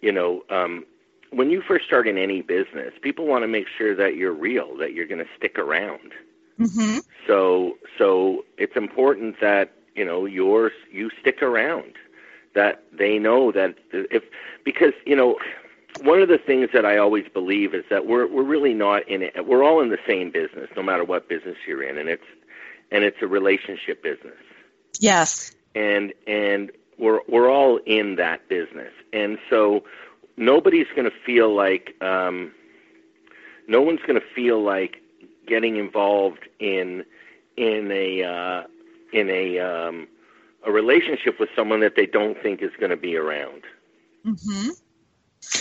you 0.00 0.12
know, 0.12 0.44
um, 0.50 0.84
when 1.30 1.50
you 1.50 1.62
first 1.62 1.86
start 1.86 2.06
in 2.06 2.18
any 2.18 2.42
business, 2.42 2.92
people 3.02 3.26
want 3.26 3.42
to 3.42 3.48
make 3.48 3.66
sure 3.76 3.94
that 3.96 4.16
you're 4.16 4.32
real, 4.32 4.76
that 4.76 4.92
you're 4.92 5.06
going 5.06 5.24
to 5.24 5.30
stick 5.36 5.58
around. 5.58 6.12
Mm-hmm. 6.60 6.98
So, 7.26 7.76
so 7.98 8.44
it's 8.56 8.76
important 8.76 9.40
that 9.40 9.72
you 9.94 10.04
know 10.04 10.26
yours 10.26 10.72
you 10.90 11.10
stick 11.20 11.42
around, 11.42 11.94
that 12.54 12.84
they 12.92 13.18
know 13.18 13.52
that 13.52 13.74
if 13.92 14.22
because 14.64 14.92
you 15.04 15.16
know 15.16 15.36
one 16.02 16.22
of 16.22 16.28
the 16.28 16.38
things 16.38 16.70
that 16.72 16.86
I 16.86 16.96
always 16.96 17.26
believe 17.32 17.74
is 17.74 17.84
that 17.90 18.06
we're 18.06 18.26
we're 18.26 18.42
really 18.42 18.74
not 18.74 19.06
in 19.08 19.22
it. 19.22 19.46
We're 19.46 19.64
all 19.64 19.80
in 19.80 19.90
the 19.90 19.98
same 20.06 20.30
business, 20.30 20.70
no 20.76 20.82
matter 20.82 21.04
what 21.04 21.28
business 21.28 21.56
you're 21.66 21.82
in, 21.82 21.98
and 21.98 22.08
it's 22.08 22.24
and 22.90 23.04
it's 23.04 23.18
a 23.22 23.26
relationship 23.26 24.02
business. 24.02 24.38
Yes. 25.00 25.54
And 25.74 26.12
and 26.26 26.70
we're 26.98 27.20
we're 27.28 27.50
all 27.50 27.78
in 27.86 28.16
that 28.16 28.48
business, 28.48 28.92
and 29.12 29.38
so 29.50 29.84
nobody's 30.36 30.86
going 30.96 31.04
to 31.10 31.16
feel 31.24 31.54
like 31.54 31.94
um, 32.02 32.52
no 33.68 33.82
one's 33.82 34.00
going 34.06 34.18
to 34.18 34.26
feel 34.34 34.62
like 34.62 35.02
getting 35.46 35.76
involved 35.76 36.48
in 36.58 37.04
in 37.56 37.90
a 37.92 38.22
uh, 38.22 38.62
in 39.12 39.28
a 39.30 39.58
um, 39.58 40.08
a 40.66 40.72
relationship 40.72 41.38
with 41.38 41.48
someone 41.54 41.80
that 41.80 41.96
they 41.96 42.06
don't 42.06 42.40
think 42.42 42.62
is 42.62 42.72
going 42.78 42.90
to 42.90 42.96
be 42.96 43.16
around. 43.16 43.62
Mm-hmm. 44.24 44.70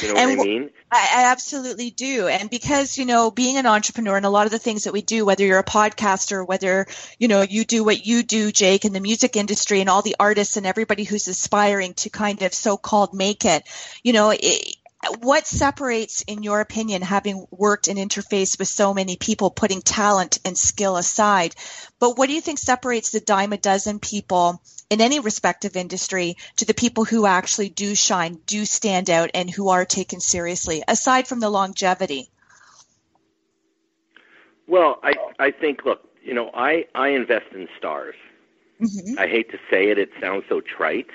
You 0.02 0.14
know 0.14 0.20
and 0.20 0.38
what 0.38 0.48
I 0.48 0.50
mean? 0.50 0.70
I, 0.92 1.10
I, 1.14 1.32
absolutely 1.32 1.92
do. 1.92 2.28
And 2.28 2.50
because, 2.50 2.98
you 2.98 3.06
know, 3.06 3.32
being 3.32 3.58
an 3.58 3.66
entrepreneur 3.66 4.18
and 4.18 4.26
a 4.26 4.30
lot 4.30 4.46
of 4.46 4.52
the 4.52 4.60
things 4.60 4.86
that 4.86 4.94
we 4.94 5.02
do, 5.02 5.26
whether 5.26 5.46
you're 5.46 5.60
a 5.60 5.64
podcaster, 5.64 6.46
whether, 6.46 6.88
you 7.20 7.28
know, 7.28 7.42
you 7.42 7.66
do 7.66 7.84
what 7.84 8.06
you 8.06 8.24
do, 8.24 8.52
Jake, 8.52 8.86
in 8.86 8.94
the 8.94 9.00
music 9.00 9.36
industry 9.36 9.82
and 9.82 9.90
all 9.90 10.02
the 10.02 10.16
artists 10.20 10.58
and 10.58 10.66
everybody 10.66 11.04
who's 11.04 11.28
aspiring 11.28 11.94
to 11.96 12.10
kind 12.10 12.42
of 12.42 12.54
so 12.54 12.78
called 12.78 13.14
make 13.14 13.46
it, 13.46 13.64
you 14.04 14.14
know, 14.14 14.32
it, 14.32 14.76
what 15.22 15.46
separates, 15.46 16.22
in 16.22 16.44
your 16.44 16.62
opinion, 16.62 17.02
having 17.02 17.46
worked 17.52 17.88
and 17.88 18.00
interfaced 18.00 18.58
with 18.58 18.68
so 18.68 18.94
many 18.94 19.18
people, 19.18 19.52
putting 19.52 19.82
talent 19.82 20.40
and 20.46 20.58
skill 20.58 20.98
aside, 20.98 21.56
but 22.00 22.18
what 22.18 22.28
do 22.28 22.34
you 22.34 22.42
think 22.42 22.60
separates 22.60 23.12
the 23.12 23.20
dime 23.20 23.54
a 23.54 23.58
dozen 23.58 24.00
people 24.00 24.62
in 24.90 25.02
any 25.02 25.20
respective 25.20 25.76
industry 25.76 26.36
to 26.58 26.66
the 26.66 26.74
people 26.74 27.06
who 27.06 27.26
actually 27.26 27.70
do 27.70 27.96
shine, 27.96 28.40
do 28.46 28.66
stand 28.66 29.10
out, 29.10 29.32
and 29.34 29.50
who 29.50 29.70
are 29.70 29.86
taken 29.86 30.20
seriously, 30.20 30.84
aside 30.88 31.28
from 31.28 31.40
the 31.40 31.50
longevity? 31.50 32.30
Well, 34.68 35.00
I 35.04 35.14
I 35.40 35.52
think 35.52 35.86
look, 35.86 36.10
you 36.24 36.34
know, 36.34 36.50
I 36.54 36.86
I 36.96 37.10
invest 37.10 37.48
in 37.54 37.68
stars. 37.78 38.16
Mm-hmm. 38.82 39.18
I 39.20 39.28
hate 39.28 39.52
to 39.52 39.60
say 39.70 39.90
it; 39.90 39.98
it 39.98 40.10
sounds 40.20 40.44
so 40.50 40.62
trite, 40.62 41.10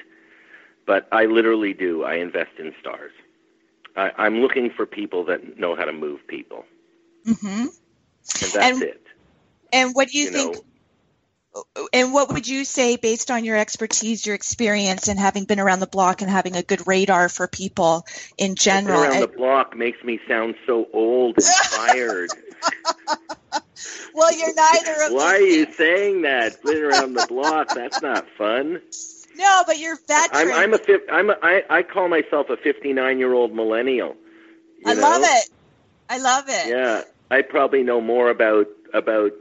but 0.87 1.09
I 1.13 1.27
literally 1.27 1.75
do. 1.75 2.05
I 2.05 2.15
invest 2.15 2.53
in 2.59 2.73
stars. 2.81 3.13
I, 3.97 4.13
I'm 4.19 4.41
looking 4.41 4.71
for 4.71 4.87
people 4.87 5.25
that 5.25 5.59
know 5.59 5.75
how 5.75 5.85
to 5.85 5.93
move 5.93 6.27
people, 6.29 6.65
hmm 7.25 7.67
and 8.43 8.53
that's 8.53 8.57
And- 8.57 8.83
it. 8.83 9.03
And 9.73 9.95
what 9.95 10.09
do 10.09 10.19
you, 10.19 10.25
You 10.27 10.31
think? 10.33 10.55
know, 10.57 10.63
And 11.93 12.13
what 12.13 12.33
would 12.33 12.47
you 12.47 12.65
say, 12.65 12.97
based 12.97 13.31
on 13.31 13.45
your 13.45 13.57
expertise, 13.57 14.25
your 14.25 14.37
experience, 14.37 15.09
and 15.09 15.19
having 15.19 15.45
been 15.45 15.59
around 15.59 15.81
the 15.81 15.87
block 15.87 16.23
and 16.23 16.31
having 16.31 16.55
a 16.55 16.63
good 16.63 16.87
radar 16.87 17.29
for 17.29 17.49
people 17.49 18.07
in 18.39 18.55
general? 18.55 19.03
around 19.03 19.21
the 19.21 19.29
eh? 19.29 19.37
block 19.37 19.77
makes 19.77 20.03
me 20.05 20.21
sound 20.29 20.55
so 20.67 20.87
old 20.93 21.39
and 21.39 21.47
tired. 21.73 22.31
well, 24.15 24.37
you're 24.37 24.55
neither 24.55 25.03
of 25.07 25.13
Why 25.13 25.37
are 25.37 25.41
you 25.41 25.65
things. 25.65 25.77
saying 25.77 26.23
that? 26.23 26.63
Been 26.63 26.85
around 26.85 27.15
the 27.15 27.27
block. 27.27 27.75
That's 27.75 28.01
not 28.01 28.27
fun. 28.39 28.81
No, 29.37 29.63
but 29.67 29.79
you're 29.79 29.97
veteran. 30.07 30.53
I'm 30.53 30.75
I'm 30.75 30.75
a 30.75 30.79
I'm 31.11 31.31
a, 31.31 31.37
I 31.43 31.63
I 31.71 31.83
call 31.83 32.09
myself 32.09 32.51
a 32.51 32.57
59 32.59 33.19
year 33.19 33.33
old 33.33 33.55
millennial. 33.55 34.15
I 34.85 34.95
love 34.95 35.23
it. 35.25 35.51
I 36.09 36.19
love 36.19 36.45
it. 36.49 36.69
Yeah, 36.69 37.03
I 37.31 37.43
probably 37.43 37.83
know 37.83 38.01
more 38.01 38.29
about 38.29 38.67
about 38.93 39.33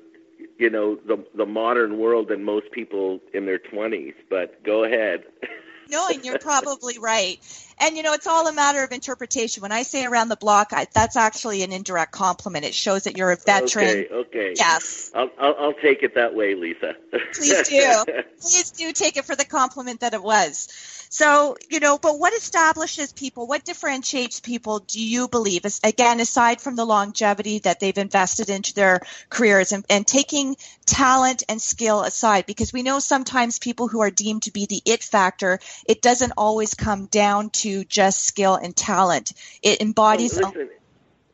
you 0.59 0.69
know 0.69 0.95
the 0.95 1.25
the 1.33 1.45
modern 1.45 1.97
world 1.97 2.27
than 2.27 2.43
most 2.43 2.71
people 2.71 3.19
in 3.33 3.45
their 3.45 3.59
20s. 3.59 4.13
But 4.29 4.63
go 4.63 4.83
ahead. 4.83 5.23
No, 5.91 6.07
and 6.07 6.23
you're 6.23 6.37
probably 6.41 6.99
right. 6.99 7.39
And 7.79 7.97
you 7.97 8.03
know, 8.03 8.13
it's 8.13 8.27
all 8.27 8.47
a 8.47 8.53
matter 8.53 8.83
of 8.83 8.91
interpretation. 8.91 9.61
When 9.61 9.71
I 9.71 9.81
say 9.81 10.05
around 10.05 10.29
the 10.29 10.35
block, 10.35 10.71
I, 10.71 10.85
that's 10.93 11.15
actually 11.15 11.63
an 11.63 11.71
indirect 11.71 12.11
compliment. 12.11 12.65
It 12.65 12.75
shows 12.75 13.05
that 13.05 13.17
you're 13.17 13.31
a 13.31 13.37
veteran. 13.37 13.87
Okay, 13.87 14.07
okay. 14.09 14.53
Yes. 14.55 15.09
I'll, 15.15 15.31
I'll 15.39 15.55
I'll 15.57 15.73
take 15.73 16.03
it 16.03 16.13
that 16.13 16.35
way, 16.35 16.53
Lisa. 16.53 16.93
Please 17.33 17.67
do. 17.67 18.05
Please 18.39 18.71
do 18.71 18.91
take 18.93 19.17
it 19.17 19.25
for 19.25 19.35
the 19.35 19.45
compliment 19.45 20.01
that 20.01 20.13
it 20.13 20.21
was. 20.21 20.67
So, 21.11 21.57
you 21.67 21.79
know, 21.79 21.97
but 21.97 22.19
what 22.19 22.33
establishes 22.33 23.11
people, 23.11 23.47
what 23.47 23.65
differentiates 23.65 24.39
people, 24.39 24.77
do 24.79 25.03
you 25.03 25.27
believe? 25.27 25.65
Again, 25.83 26.19
aside 26.19 26.61
from 26.61 26.75
the 26.75 26.85
longevity 26.85 27.59
that 27.59 27.79
they've 27.79 27.97
invested 27.97 28.51
into 28.51 28.75
their 28.75 29.01
careers 29.27 29.71
and, 29.71 29.83
and 29.89 30.05
taking 30.05 30.55
talent 30.85 31.41
and 31.49 31.59
skill 31.59 32.01
aside, 32.01 32.45
because 32.45 32.71
we 32.71 32.83
know 32.83 32.99
sometimes 32.99 33.57
people 33.57 33.87
who 33.87 34.01
are 34.01 34.11
deemed 34.11 34.43
to 34.43 34.51
be 34.51 34.67
the 34.67 34.83
it 34.85 35.01
factor, 35.03 35.57
it 35.87 36.03
doesn't 36.03 36.33
always 36.37 36.75
come 36.75 37.07
down 37.07 37.49
to 37.49 37.83
just 37.85 38.23
skill 38.23 38.53
and 38.53 38.75
talent. 38.75 39.33
It 39.63 39.81
embodies. 39.81 40.37
Well, 40.39 40.51
listen, 40.51 40.69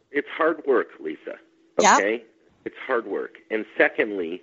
it's 0.10 0.30
hard 0.30 0.66
work, 0.66 0.88
Lisa. 1.02 1.36
Okay? 1.78 2.24
It's 2.64 2.78
hard 2.88 3.06
work. 3.06 3.36
And 3.52 3.66
secondly, 3.78 4.42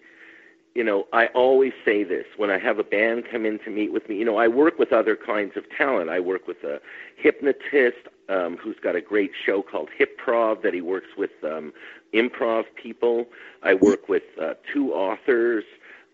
you 0.75 0.83
know, 0.83 1.07
I 1.13 1.27
always 1.29 1.73
say 1.85 2.03
this 2.03 2.25
when 2.37 2.51
I 2.51 2.59
have 2.59 2.79
a 2.79 2.85
band 2.85 3.25
come 3.31 3.45
in 3.45 3.59
to 3.61 3.71
meet 3.71 3.93
with 3.93 4.09
me. 4.09 4.17
You 4.17 4.25
know, 4.25 4.39
I 4.39 4.49
work 4.49 4.79
with 4.79 4.93
other 4.93 5.17
kinds 5.17 5.57
of 5.57 5.65
talent. 5.77 6.09
I 6.09 6.21
work 6.21 6.47
with 6.47 6.65
a 6.65 6.81
hypnotist 7.17 8.09
um, 8.29 8.57
who's 8.57 8.77
got 8.83 8.97
a 8.97 9.01
great 9.01 9.33
show 9.45 9.63
called 9.63 9.91
Hipprov 9.99 10.63
that 10.63 10.73
he 10.73 10.81
works 10.81 11.09
with 11.17 11.33
um, 11.45 11.73
improv 12.15 12.65
people. 12.75 13.27
I 13.63 13.75
work 13.75 14.09
with 14.09 14.23
uh, 14.41 14.55
two 14.73 14.93
authors. 14.95 15.65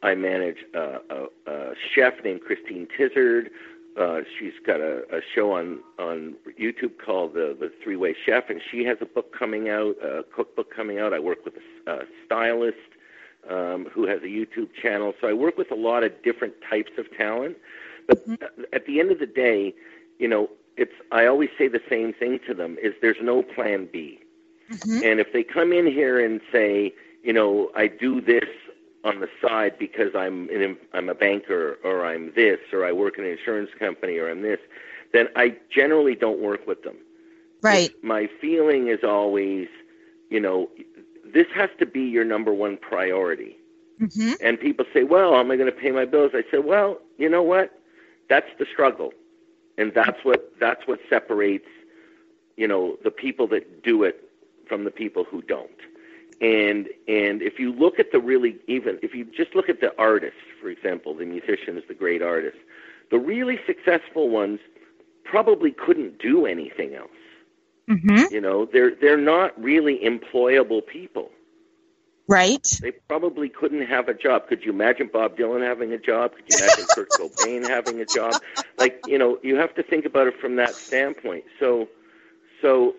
I 0.02 0.14
manage 0.14 0.58
uh, 0.74 0.98
a, 1.10 1.50
a 1.50 1.74
chef 1.94 2.14
named 2.24 2.40
Christine 2.40 2.88
Tizard. 2.96 3.50
Uh, 3.98 4.20
she's 4.38 4.52
got 4.64 4.80
a, 4.80 5.02
a 5.12 5.20
show 5.34 5.52
on 5.52 5.80
on 5.98 6.34
YouTube 6.60 6.98
called 7.04 7.34
the 7.34 7.56
the 7.58 7.72
Three 7.82 7.96
Way 7.96 8.14
Chef, 8.24 8.48
and 8.48 8.60
she 8.70 8.84
has 8.84 8.98
a 9.00 9.06
book 9.06 9.36
coming 9.36 9.68
out, 9.68 9.96
a 10.02 10.24
cookbook 10.34 10.72
coming 10.74 11.00
out. 11.00 11.12
I 11.12 11.18
work 11.18 11.44
with 11.44 11.54
a, 11.86 11.90
a 11.90 11.98
stylist 12.24 12.76
um, 13.48 13.86
who 13.92 14.06
has 14.06 14.20
a 14.22 14.26
YouTube 14.26 14.72
channel, 14.80 15.14
so 15.20 15.28
I 15.28 15.32
work 15.32 15.56
with 15.56 15.70
a 15.70 15.76
lot 15.76 16.04
of 16.04 16.22
different 16.22 16.54
types 16.68 16.92
of 16.98 17.06
talent. 17.16 17.56
But 18.06 18.24
at 18.72 18.86
the 18.86 19.00
end 19.00 19.10
of 19.10 19.18
the 19.18 19.26
day, 19.26 19.74
you 20.18 20.28
know, 20.28 20.50
it's 20.76 20.94
I 21.12 21.26
always 21.26 21.50
say 21.58 21.68
the 21.68 21.82
same 21.88 22.12
thing 22.12 22.40
to 22.46 22.54
them: 22.54 22.76
is 22.82 22.94
there's 23.00 23.20
no 23.22 23.42
plan 23.42 23.88
B. 23.92 24.20
And 25.04 25.18
if 25.20 25.32
they 25.32 25.42
come 25.42 25.72
in 25.72 25.86
here 25.86 26.22
and 26.24 26.40
say, 26.52 26.94
you 27.22 27.32
know, 27.32 27.70
I 27.74 27.86
do 27.86 28.20
this 28.20 28.48
on 29.04 29.20
the 29.20 29.28
side 29.40 29.78
because 29.78 30.14
I'm 30.14 30.48
an, 30.50 30.76
I'm 30.92 31.08
a 31.08 31.14
banker 31.14 31.78
or 31.84 32.04
I'm 32.04 32.32
this 32.34 32.58
or 32.72 32.84
I 32.84 32.92
work 32.92 33.18
in 33.18 33.24
an 33.24 33.30
insurance 33.30 33.70
company 33.78 34.18
or 34.18 34.30
I'm 34.30 34.42
this, 34.42 34.58
then 35.12 35.28
I 35.36 35.56
generally 35.70 36.14
don't 36.14 36.40
work 36.40 36.66
with 36.66 36.82
them. 36.82 36.96
right. 37.62 37.90
My 38.02 38.28
feeling 38.40 38.88
is 38.88 39.02
always, 39.04 39.68
you 40.28 40.40
know, 40.40 40.68
this 41.32 41.46
has 41.54 41.70
to 41.78 41.86
be 41.86 42.02
your 42.02 42.24
number 42.24 42.52
one 42.52 42.76
priority. 42.78 43.56
hmm 43.98 44.32
And 44.42 44.58
people 44.60 44.84
say, 44.92 45.04
well, 45.04 45.32
how 45.32 45.40
am 45.40 45.50
I 45.50 45.56
going 45.56 45.72
to 45.72 45.80
pay 45.80 45.90
my 45.90 46.04
bills? 46.04 46.32
I 46.34 46.44
said, 46.50 46.64
well, 46.64 46.98
you 47.18 47.28
know 47.28 47.42
what? 47.42 47.72
That's 48.28 48.48
the 48.58 48.66
struggle. 48.72 49.12
And 49.78 49.92
that's 49.94 50.24
what 50.24 50.52
that's 50.60 50.86
what 50.86 51.00
separates, 51.08 51.68
you 52.56 52.66
know, 52.66 52.98
the 53.04 53.10
people 53.10 53.46
that 53.48 53.82
do 53.82 54.02
it 54.02 54.28
from 54.68 54.84
the 54.84 54.90
people 54.90 55.24
who 55.24 55.42
don't. 55.42 55.70
And 56.40 56.88
and 57.08 57.42
if 57.42 57.58
you 57.58 57.72
look 57.72 57.98
at 57.98 58.12
the 58.12 58.20
really 58.20 58.56
even 58.68 58.98
if 59.02 59.14
you 59.14 59.24
just 59.24 59.54
look 59.54 59.68
at 59.68 59.80
the 59.80 59.92
artists, 59.98 60.40
for 60.60 60.68
example, 60.68 61.14
the 61.14 61.26
musicians, 61.26 61.82
the 61.88 61.94
great 61.94 62.22
artists, 62.22 62.60
the 63.10 63.18
really 63.18 63.58
successful 63.66 64.28
ones 64.28 64.60
probably 65.24 65.72
couldn't 65.72 66.18
do 66.18 66.46
anything 66.46 66.94
else. 66.94 67.10
Hmm 67.88 68.24
You 68.30 68.40
know, 68.40 68.66
they're 68.66 68.94
they're 68.94 69.16
not 69.18 69.60
really 69.62 69.98
employable 70.04 70.86
people. 70.86 71.30
Right. 72.28 72.66
They 72.80 72.92
probably 73.08 73.48
couldn't 73.48 73.86
have 73.86 74.08
a 74.08 74.14
job. 74.14 74.48
Could 74.48 74.64
you 74.64 74.72
imagine 74.72 75.10
Bob 75.12 75.36
Dylan 75.36 75.62
having 75.66 75.92
a 75.92 75.98
job? 75.98 76.34
Could 76.36 76.48
you 76.48 76.54
imagine 76.56 76.86
Kurt 76.94 77.14
Cobain 77.14 77.66
having 77.66 78.00
a 78.00 78.04
job? 78.06 78.38
Like, 78.78 79.00
you 79.06 79.18
know, 79.18 79.38
you 79.42 79.56
have 79.56 79.74
to 79.76 79.82
think 79.82 80.04
about 80.06 80.28
it 80.28 80.34
from 80.40 80.56
that 80.56 80.78
standpoint. 80.78 81.44
So, 81.58 81.88
so 82.62 82.94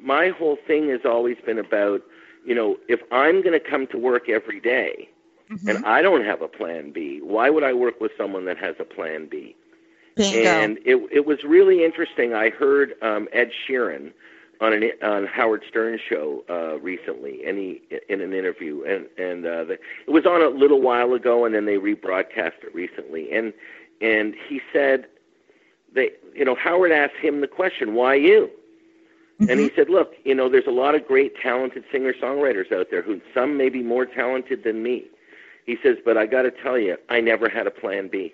my 0.00 0.28
whole 0.30 0.56
thing 0.66 0.88
has 0.90 1.00
always 1.04 1.36
been 1.46 1.58
about, 1.58 2.02
you 2.44 2.54
know, 2.54 2.76
if 2.88 3.00
I'm 3.12 3.42
going 3.42 3.58
to 3.58 3.70
come 3.70 3.86
to 3.88 3.98
work 3.98 4.28
every 4.28 4.60
day 4.60 5.10
and 5.66 5.78
I 5.84 6.02
don't 6.02 6.24
have 6.24 6.42
a 6.42 6.48
plan 6.48 6.92
B, 6.92 7.20
why 7.22 7.50
would 7.50 7.64
I 7.64 7.72
work 7.74 8.00
with 8.00 8.12
someone 8.16 8.46
that 8.46 8.58
has 8.58 8.76
a 8.80 8.84
plan 8.84 9.28
B? 9.30 9.56
Bingo. 10.16 10.42
And 10.42 10.78
it 10.84 10.96
it 11.10 11.26
was 11.26 11.38
really 11.44 11.84
interesting. 11.84 12.34
I 12.34 12.50
heard 12.50 12.94
um, 13.02 13.28
Ed 13.32 13.50
Sheeran 13.66 14.12
on 14.60 14.72
an 14.72 14.90
on 15.02 15.26
Howard 15.26 15.64
Stern 15.68 15.98
show 16.08 16.44
uh, 16.48 16.78
recently, 16.80 17.44
and 17.44 17.58
he 17.58 17.82
in 18.08 18.20
an 18.20 18.32
interview, 18.32 18.84
and 18.84 19.06
and 19.18 19.46
uh, 19.46 19.64
the, 19.64 19.72
it 19.72 20.10
was 20.10 20.26
on 20.26 20.42
a 20.42 20.48
little 20.48 20.80
while 20.80 21.14
ago, 21.14 21.44
and 21.44 21.54
then 21.54 21.66
they 21.66 21.76
rebroadcast 21.76 22.62
it 22.62 22.74
recently, 22.74 23.32
and 23.32 23.52
and 24.00 24.34
he 24.48 24.60
said 24.72 25.06
they 25.94 26.10
you 26.34 26.44
know 26.44 26.54
Howard 26.54 26.92
asked 26.92 27.16
him 27.16 27.40
the 27.40 27.48
question, 27.48 27.94
why 27.94 28.14
you? 28.14 28.50
And 29.48 29.58
he 29.58 29.72
said, 29.74 29.90
look, 29.90 30.12
you 30.24 30.36
know, 30.36 30.48
there's 30.48 30.68
a 30.68 30.72
lot 30.72 30.94
of 30.94 31.04
great 31.06 31.36
talented 31.36 31.82
singer 31.90 32.12
songwriters 32.12 32.70
out 32.70 32.88
there 32.90 33.02
who 33.02 33.20
some 33.34 33.56
may 33.56 33.70
be 33.70 33.82
more 33.82 34.06
talented 34.06 34.62
than 34.62 34.84
me. 34.84 35.06
He 35.66 35.76
says, 35.82 35.96
but 36.04 36.16
I 36.16 36.26
got 36.26 36.42
to 36.42 36.52
tell 36.52 36.78
you, 36.78 36.96
I 37.08 37.20
never 37.20 37.48
had 37.48 37.66
a 37.66 37.70
plan 37.70 38.08
B. 38.08 38.32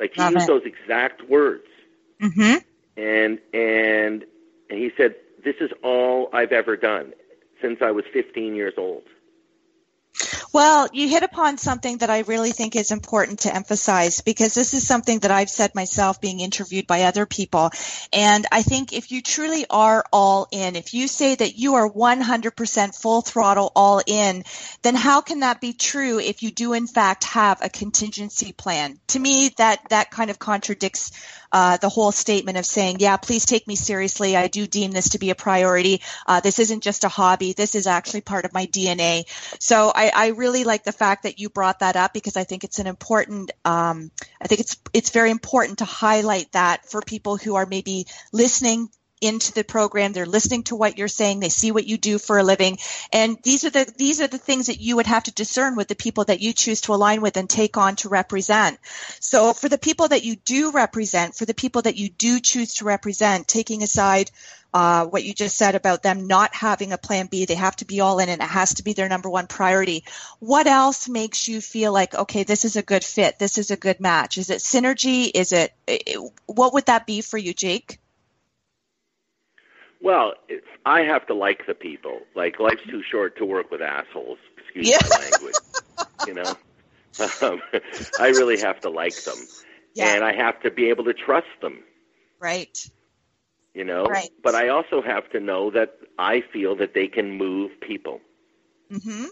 Like 0.00 0.14
he 0.14 0.22
Love 0.22 0.32
used 0.32 0.44
it. 0.44 0.48
those 0.48 0.62
exact 0.64 1.28
words 1.30 1.64
hmm 2.20 2.56
and 2.96 3.38
and 3.54 4.24
and 4.70 4.78
he 4.78 4.90
said 4.96 5.14
this 5.44 5.56
is 5.60 5.70
all 5.84 6.30
I've 6.32 6.52
ever 6.52 6.76
done 6.76 7.12
since 7.62 7.80
I 7.82 7.92
was 7.92 8.04
15 8.12 8.54
years 8.56 8.74
old. 8.78 9.04
Well, 10.52 10.88
you 10.92 11.08
hit 11.08 11.22
upon 11.22 11.58
something 11.58 11.98
that 11.98 12.10
I 12.10 12.20
really 12.20 12.50
think 12.50 12.74
is 12.74 12.90
important 12.90 13.40
to 13.40 13.54
emphasize 13.54 14.20
because 14.20 14.52
this 14.52 14.74
is 14.74 14.84
something 14.84 15.20
that 15.20 15.30
I've 15.30 15.48
said 15.48 15.76
myself 15.76 16.20
being 16.20 16.40
interviewed 16.40 16.88
by 16.88 17.02
other 17.02 17.24
people. 17.24 17.70
And 18.12 18.44
I 18.50 18.62
think 18.62 18.92
if 18.92 19.12
you 19.12 19.22
truly 19.22 19.64
are 19.70 20.04
all 20.12 20.48
in, 20.50 20.74
if 20.74 20.92
you 20.92 21.06
say 21.06 21.36
that 21.36 21.56
you 21.56 21.76
are 21.76 21.88
100% 21.88 23.00
full 23.00 23.22
throttle 23.22 23.70
all 23.76 24.02
in, 24.04 24.42
then 24.82 24.96
how 24.96 25.20
can 25.20 25.40
that 25.40 25.60
be 25.60 25.72
true 25.72 26.18
if 26.18 26.42
you 26.42 26.50
do 26.50 26.72
in 26.72 26.88
fact 26.88 27.24
have 27.24 27.62
a 27.62 27.68
contingency 27.68 28.50
plan? 28.50 28.98
To 29.08 29.20
me, 29.20 29.50
that, 29.58 29.80
that 29.90 30.10
kind 30.10 30.30
of 30.30 30.40
contradicts 30.40 31.12
uh, 31.52 31.76
the 31.78 31.88
whole 31.88 32.12
statement 32.12 32.58
of 32.58 32.66
saying, 32.66 32.96
yeah, 33.00 33.16
please 33.16 33.44
take 33.44 33.66
me 33.66 33.76
seriously. 33.76 34.36
I 34.36 34.48
do 34.48 34.66
deem 34.66 34.92
this 34.92 35.10
to 35.10 35.18
be 35.18 35.30
a 35.30 35.34
priority. 35.34 36.02
Uh, 36.26 36.40
this 36.40 36.58
isn't 36.58 36.82
just 36.82 37.04
a 37.04 37.08
hobby. 37.08 37.52
This 37.52 37.74
is 37.74 37.86
actually 37.86 38.20
part 38.22 38.44
of 38.44 38.52
my 38.52 38.66
DNA. 38.66 39.24
So 39.60 39.92
I, 39.94 40.12
I 40.14 40.28
really 40.28 40.64
like 40.64 40.84
the 40.84 40.92
fact 40.92 41.24
that 41.24 41.38
you 41.38 41.48
brought 41.48 41.80
that 41.80 41.96
up 41.96 42.12
because 42.12 42.36
I 42.36 42.44
think 42.44 42.64
it's 42.64 42.78
an 42.78 42.86
important, 42.86 43.50
um, 43.64 44.10
I 44.40 44.46
think 44.46 44.60
it's, 44.60 44.76
it's 44.92 45.10
very 45.10 45.30
important 45.30 45.78
to 45.78 45.84
highlight 45.84 46.52
that 46.52 46.86
for 46.88 47.00
people 47.02 47.36
who 47.36 47.56
are 47.56 47.66
maybe 47.66 48.06
listening 48.32 48.88
into 49.20 49.52
the 49.52 49.64
program 49.64 50.12
they're 50.12 50.26
listening 50.26 50.62
to 50.62 50.76
what 50.76 50.98
you're 50.98 51.08
saying 51.08 51.40
they 51.40 51.48
see 51.48 51.70
what 51.72 51.86
you 51.86 51.98
do 51.98 52.18
for 52.18 52.38
a 52.38 52.42
living 52.42 52.78
and 53.12 53.38
these 53.42 53.64
are 53.64 53.70
the 53.70 53.92
these 53.96 54.20
are 54.20 54.26
the 54.26 54.38
things 54.38 54.66
that 54.66 54.80
you 54.80 54.96
would 54.96 55.06
have 55.06 55.24
to 55.24 55.32
discern 55.32 55.76
with 55.76 55.88
the 55.88 55.94
people 55.94 56.24
that 56.24 56.40
you 56.40 56.52
choose 56.52 56.82
to 56.82 56.94
align 56.94 57.20
with 57.20 57.36
and 57.36 57.48
take 57.48 57.76
on 57.76 57.96
to 57.96 58.08
represent 58.08 58.78
so 59.20 59.52
for 59.52 59.68
the 59.68 59.78
people 59.78 60.08
that 60.08 60.24
you 60.24 60.36
do 60.36 60.70
represent 60.72 61.34
for 61.34 61.44
the 61.44 61.54
people 61.54 61.82
that 61.82 61.96
you 61.96 62.08
do 62.08 62.40
choose 62.40 62.74
to 62.74 62.84
represent 62.84 63.46
taking 63.46 63.82
aside 63.82 64.30
uh, 64.72 65.06
what 65.06 65.24
you 65.24 65.34
just 65.34 65.56
said 65.56 65.74
about 65.74 66.02
them 66.02 66.26
not 66.26 66.54
having 66.54 66.92
a 66.92 66.98
plan 66.98 67.26
B. 67.26 67.44
They 67.44 67.54
have 67.54 67.76
to 67.76 67.84
be 67.84 68.00
all 68.00 68.18
in 68.20 68.28
and 68.28 68.40
it 68.40 68.48
has 68.48 68.74
to 68.74 68.84
be 68.84 68.92
their 68.92 69.08
number 69.08 69.28
one 69.28 69.46
priority. 69.46 70.04
What 70.38 70.66
else 70.66 71.08
makes 71.08 71.48
you 71.48 71.60
feel 71.60 71.92
like, 71.92 72.14
okay, 72.14 72.44
this 72.44 72.64
is 72.64 72.76
a 72.76 72.82
good 72.82 73.04
fit? 73.04 73.38
This 73.38 73.58
is 73.58 73.70
a 73.70 73.76
good 73.76 74.00
match? 74.00 74.38
Is 74.38 74.50
it 74.50 74.58
synergy? 74.58 75.30
Is 75.34 75.52
it, 75.52 75.72
what 76.46 76.74
would 76.74 76.86
that 76.86 77.06
be 77.06 77.20
for 77.20 77.38
you, 77.38 77.52
Jake? 77.52 77.98
Well, 80.02 80.34
it's, 80.48 80.66
I 80.86 81.00
have 81.02 81.26
to 81.26 81.34
like 81.34 81.66
the 81.66 81.74
people. 81.74 82.20
Like 82.34 82.58
life's 82.58 82.82
too 82.88 83.02
short 83.10 83.36
to 83.38 83.44
work 83.44 83.70
with 83.70 83.82
assholes. 83.82 84.38
Excuse 84.58 84.88
Yeah. 84.88 84.98
my 85.10 85.18
language. 85.30 85.54
you 86.26 86.34
know, 86.34 86.54
um, 87.42 87.62
I 88.18 88.28
really 88.28 88.58
have 88.60 88.80
to 88.80 88.90
like 88.90 89.14
them, 89.24 89.36
Yeah. 89.94 90.14
and 90.14 90.24
I 90.24 90.32
have 90.34 90.60
to 90.62 90.70
be 90.70 90.88
able 90.90 91.04
to 91.04 91.12
trust 91.14 91.48
them. 91.60 91.82
Right. 92.38 92.78
You 93.74 93.84
know, 93.84 94.04
Right. 94.04 94.30
but 94.42 94.54
I 94.54 94.68
also 94.68 95.02
have 95.02 95.30
to 95.30 95.40
know 95.40 95.70
that 95.72 95.96
I 96.18 96.42
feel 96.52 96.76
that 96.76 96.94
they 96.94 97.06
can 97.08 97.32
move 97.32 97.80
people. 97.80 98.20
Mm-hmm. 98.90 99.26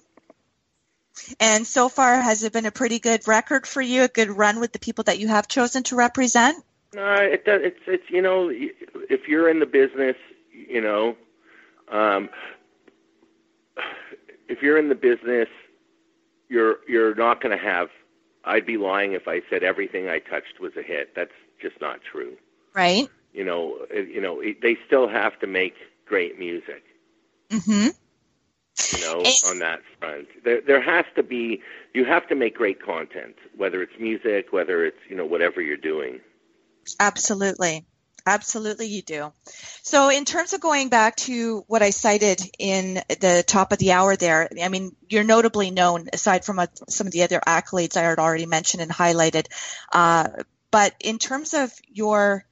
And 1.41 1.67
so 1.67 1.89
far, 1.89 2.21
has 2.21 2.45
it 2.45 2.53
been 2.53 2.67
a 2.67 2.71
pretty 2.71 3.01
good 3.01 3.27
record 3.27 3.67
for 3.67 3.83
you? 3.83 4.05
A 4.05 4.09
good 4.09 4.31
run 4.31 4.61
with 4.61 4.73
the 4.73 4.79
people 4.79 5.05
that 5.05 5.19
you 5.19 5.27
have 5.29 5.49
chosen 5.49 5.83
to 5.85 5.97
represent? 5.97 6.63
No, 6.95 7.15
it 7.15 7.45
does. 7.45 7.61
It's 7.65 7.81
it's 7.87 8.05
you 8.09 8.23
know, 8.23 8.49
if 8.51 9.27
you're 9.27 9.49
in 9.51 9.59
the 9.59 9.67
business, 9.67 10.17
you 10.69 10.81
know, 10.81 11.17
um, 11.91 12.29
if 14.49 14.63
you're 14.63 14.79
in 14.79 14.89
the 14.89 14.95
business, 14.95 15.49
you're 16.49 16.79
you're 16.89 17.15
not 17.15 17.41
going 17.41 17.57
to 17.57 17.63
have. 17.63 17.89
I'd 18.45 18.67
be 18.67 18.77
lying 18.77 19.13
if 19.13 19.29
I 19.29 19.43
said 19.51 19.63
everything 19.63 20.09
I 20.09 20.21
touched 20.21 20.61
was 20.61 20.73
a 20.77 20.83
hit. 20.83 21.15
That's 21.15 21.33
just 21.61 21.81
not 21.81 22.01
true. 22.11 22.37
Right. 22.75 23.09
You 23.33 23.45
know, 23.45 23.79
you 23.93 24.21
know, 24.21 24.41
it, 24.41 24.63
they 24.63 24.77
still 24.87 25.09
have 25.09 25.39
to 25.41 25.47
make 25.47 25.75
great 26.07 26.39
music. 26.39 26.83
hmm 27.51 27.89
You 28.93 29.01
know, 29.01 29.23
on 29.51 29.59
that 29.59 29.81
front, 29.99 30.29
there 30.45 30.61
there 30.61 30.81
has 30.81 31.05
to 31.17 31.23
be. 31.23 31.63
You 31.95 32.05
have 32.05 32.27
to 32.29 32.35
make 32.35 32.55
great 32.55 32.83
content, 32.83 33.37
whether 33.57 33.83
it's 33.83 33.93
music, 33.99 34.53
whether 34.53 34.85
it's 34.85 34.99
you 35.09 35.17
know 35.17 35.27
whatever 35.27 35.61
you're 35.61 35.77
doing. 35.77 36.21
Absolutely. 37.01 37.85
Absolutely, 38.29 38.89
you 38.89 39.01
do. 39.01 39.33
So, 39.83 40.11
in 40.11 40.27
terms 40.27 40.53
of 40.53 40.61
going 40.61 40.91
back 40.91 41.17
to 41.17 41.65
what 41.67 41.83
I 41.83 41.89
cited 41.89 42.43
in 42.59 43.03
the 43.09 43.43
top 43.47 43.73
of 43.73 43.79
the 43.79 43.93
hour 43.93 44.17
there, 44.17 44.51
I 44.63 44.69
mean, 44.69 44.95
you're 45.09 45.25
notably 45.25 45.71
known, 45.71 46.09
aside 46.13 46.45
from 46.45 46.59
uh 46.59 46.67
some 46.91 47.07
of 47.07 47.15
the 47.15 47.23
other 47.23 47.41
accolades 47.41 47.97
I 47.97 48.03
had 48.03 48.19
already 48.19 48.45
mentioned 48.45 48.83
and 48.83 48.91
highlighted. 48.91 49.47
Uh, 49.91 50.29
but 50.71 50.95
in 51.01 51.19
terms 51.19 51.55
of 51.55 51.73
your 51.91 52.45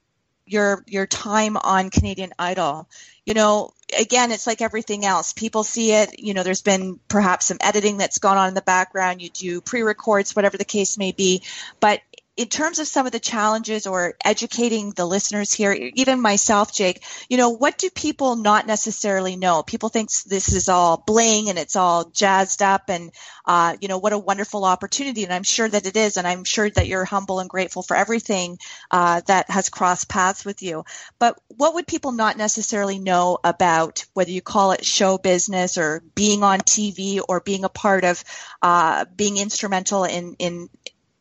your 0.47 0.83
your 0.87 1.05
time 1.05 1.57
on 1.57 1.91
Canadian 1.91 2.31
Idol, 2.39 2.89
you 3.23 3.35
know, 3.35 3.71
again, 3.99 4.31
it's 4.31 4.47
like 4.47 4.61
everything 4.61 5.05
else. 5.05 5.31
People 5.33 5.63
see 5.63 5.91
it. 5.91 6.17
You 6.17 6.33
know, 6.33 6.41
there's 6.41 6.63
been 6.63 6.99
perhaps 7.07 7.45
some 7.45 7.57
editing 7.61 7.97
that's 7.97 8.17
gone 8.17 8.37
on 8.37 8.47
in 8.47 8.55
the 8.55 8.63
background. 8.63 9.21
You 9.21 9.29
do 9.29 9.61
pre-records, 9.61 10.35
whatever 10.35 10.57
the 10.57 10.65
case 10.65 10.97
may 10.97 11.11
be. 11.11 11.43
But 11.79 12.01
in 12.37 12.47
terms 12.47 12.77
of 12.77 12.87
some 12.87 13.07
of 13.07 13.11
the 13.11 13.19
challenges 13.19 13.87
or 13.87 14.13
educating 14.23 14.91
the 14.91 15.05
listeners 15.05 15.51
here, 15.51 15.73
even 15.73 16.21
myself, 16.21 16.71
Jake, 16.71 17.03
you 17.29 17.37
know, 17.37 17.49
what 17.49 17.79
do 17.79 17.89
people 17.89 18.35
not 18.35 18.67
necessarily 18.67 19.35
know? 19.35 19.63
People 19.63 19.89
think 19.89 20.11
this 20.27 20.53
is 20.53 20.69
all 20.69 21.03
bling 21.07 21.49
and 21.49 21.57
it's 21.57 21.75
all 21.75 22.05
jazzed 22.05 22.61
up 22.61 22.89
and, 22.89 23.11
uh, 23.45 23.75
you 23.81 23.87
know, 23.87 23.97
what 23.97 24.13
a 24.13 24.19
wonderful 24.19 24.65
opportunity. 24.65 25.23
And 25.23 25.33
I'm 25.33 25.41
sure 25.41 25.67
that 25.67 25.87
it 25.87 25.97
is. 25.97 26.17
And 26.17 26.27
I'm 26.27 26.43
sure 26.43 26.69
that 26.69 26.85
you're 26.85 27.05
humble 27.05 27.39
and 27.39 27.49
grateful 27.49 27.81
for 27.81 27.97
everything 27.97 28.59
uh, 28.91 29.21
that 29.25 29.49
has 29.49 29.69
crossed 29.69 30.07
paths 30.07 30.45
with 30.45 30.61
you. 30.61 30.85
But 31.17 31.39
what 31.47 31.73
would 31.73 31.87
people 31.87 32.11
not 32.11 32.37
necessarily 32.37 32.99
know 32.99 33.39
about 33.43 34.05
whether 34.13 34.31
you 34.31 34.43
call 34.43 34.73
it 34.73 34.85
show 34.85 35.17
business 35.17 35.79
or 35.79 36.03
being 36.13 36.43
on 36.43 36.59
TV 36.59 37.19
or 37.27 37.39
being 37.39 37.63
a 37.63 37.69
part 37.69 38.03
of 38.03 38.23
uh, 38.61 39.05
being 39.15 39.37
instrumental 39.37 40.03
in, 40.03 40.35
in 40.37 40.69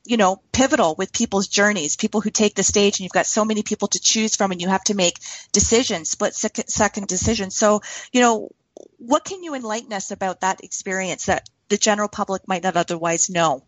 you 0.07 0.17
know, 0.17 0.41
pivotal 0.53 0.95
with 0.97 1.13
people's 1.13 1.49
journeys, 1.49 1.97
people 1.97 2.21
who 2.21 2.31
take 2.31 2.55
the 2.55 2.63
stage 2.63 2.99
and 2.99 3.05
you've 3.05 3.13
got 3.13 3.27
so 3.27 3.45
many 3.45 3.63
people 3.63 3.89
to 3.89 4.01
choose 4.01 4.37
from 4.37 4.53
and 4.53 4.61
you 4.61 4.69
have 4.69 4.85
to 4.85 4.95
make 4.95 5.19
decisions, 5.53 6.11
split 6.11 6.35
second, 6.35 7.09
decisions. 7.09 7.57
So, 7.57 7.83
you 8.13 8.21
know, 8.21 8.51
what 8.99 9.25
can 9.25 9.43
you 9.43 9.55
enlighten 9.55 9.93
us 9.93 10.11
about 10.11 10.41
that 10.41 10.63
experience 10.63 11.27
that 11.27 11.49
the 11.69 11.77
general 11.77 12.09
public 12.09 12.47
might 12.47 12.63
not 12.63 12.77
otherwise 12.77 13.29
know? 13.31 13.65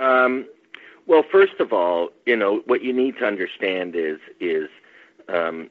Um, 0.00 0.46
well, 1.06 1.22
first 1.30 1.60
of 1.60 1.72
all, 1.72 2.10
you 2.26 2.36
know 2.36 2.62
what 2.66 2.82
you 2.82 2.92
need 2.92 3.18
to 3.18 3.26
understand 3.26 3.94
is 3.94 4.18
is 4.40 4.68
um, 5.28 5.70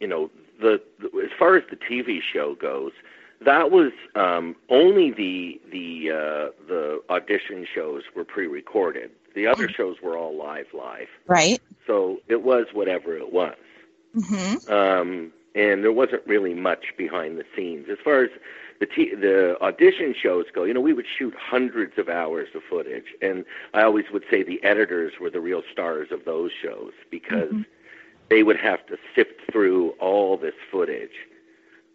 you 0.00 0.06
know 0.06 0.30
the, 0.60 0.80
the 0.98 1.06
as 1.24 1.30
far 1.38 1.56
as 1.56 1.62
the 1.70 1.76
TV 1.76 2.20
show 2.20 2.54
goes, 2.54 2.92
that 3.44 3.70
was 3.70 3.92
um, 4.14 4.56
only 4.68 5.10
the 5.10 5.60
the 5.70 6.10
uh, 6.10 6.50
the 6.66 7.00
audition 7.10 7.66
shows 7.72 8.02
were 8.14 8.24
pre-recorded. 8.24 9.10
The 9.34 9.46
other 9.46 9.68
shows 9.68 9.96
were 10.02 10.16
all 10.16 10.36
live, 10.36 10.66
live. 10.72 11.08
Right. 11.26 11.60
So 11.86 12.18
it 12.28 12.42
was 12.42 12.66
whatever 12.72 13.16
it 13.16 13.32
was, 13.32 13.56
Mm-hmm. 14.16 14.72
um, 14.72 15.32
and 15.54 15.84
there 15.84 15.92
wasn't 15.92 16.26
really 16.26 16.54
much 16.54 16.94
behind 16.96 17.38
the 17.38 17.44
scenes 17.54 17.86
as 17.90 17.98
far 18.02 18.24
as 18.24 18.30
the 18.80 18.86
t- 18.86 19.14
the 19.14 19.56
audition 19.60 20.14
shows 20.20 20.46
go. 20.52 20.64
You 20.64 20.74
know, 20.74 20.80
we 20.80 20.92
would 20.92 21.06
shoot 21.06 21.34
hundreds 21.38 21.98
of 21.98 22.08
hours 22.08 22.48
of 22.54 22.62
footage, 22.68 23.14
and 23.22 23.44
I 23.74 23.82
always 23.82 24.06
would 24.12 24.24
say 24.30 24.42
the 24.42 24.62
editors 24.64 25.14
were 25.20 25.30
the 25.30 25.40
real 25.40 25.62
stars 25.70 26.08
of 26.10 26.24
those 26.24 26.50
shows 26.52 26.92
because 27.10 27.52
they 28.30 28.42
would 28.42 28.56
have 28.58 28.84
to 28.86 28.96
sift 29.14 29.40
through 29.52 29.90
all 30.00 30.36
this 30.36 30.54
footage 30.70 31.28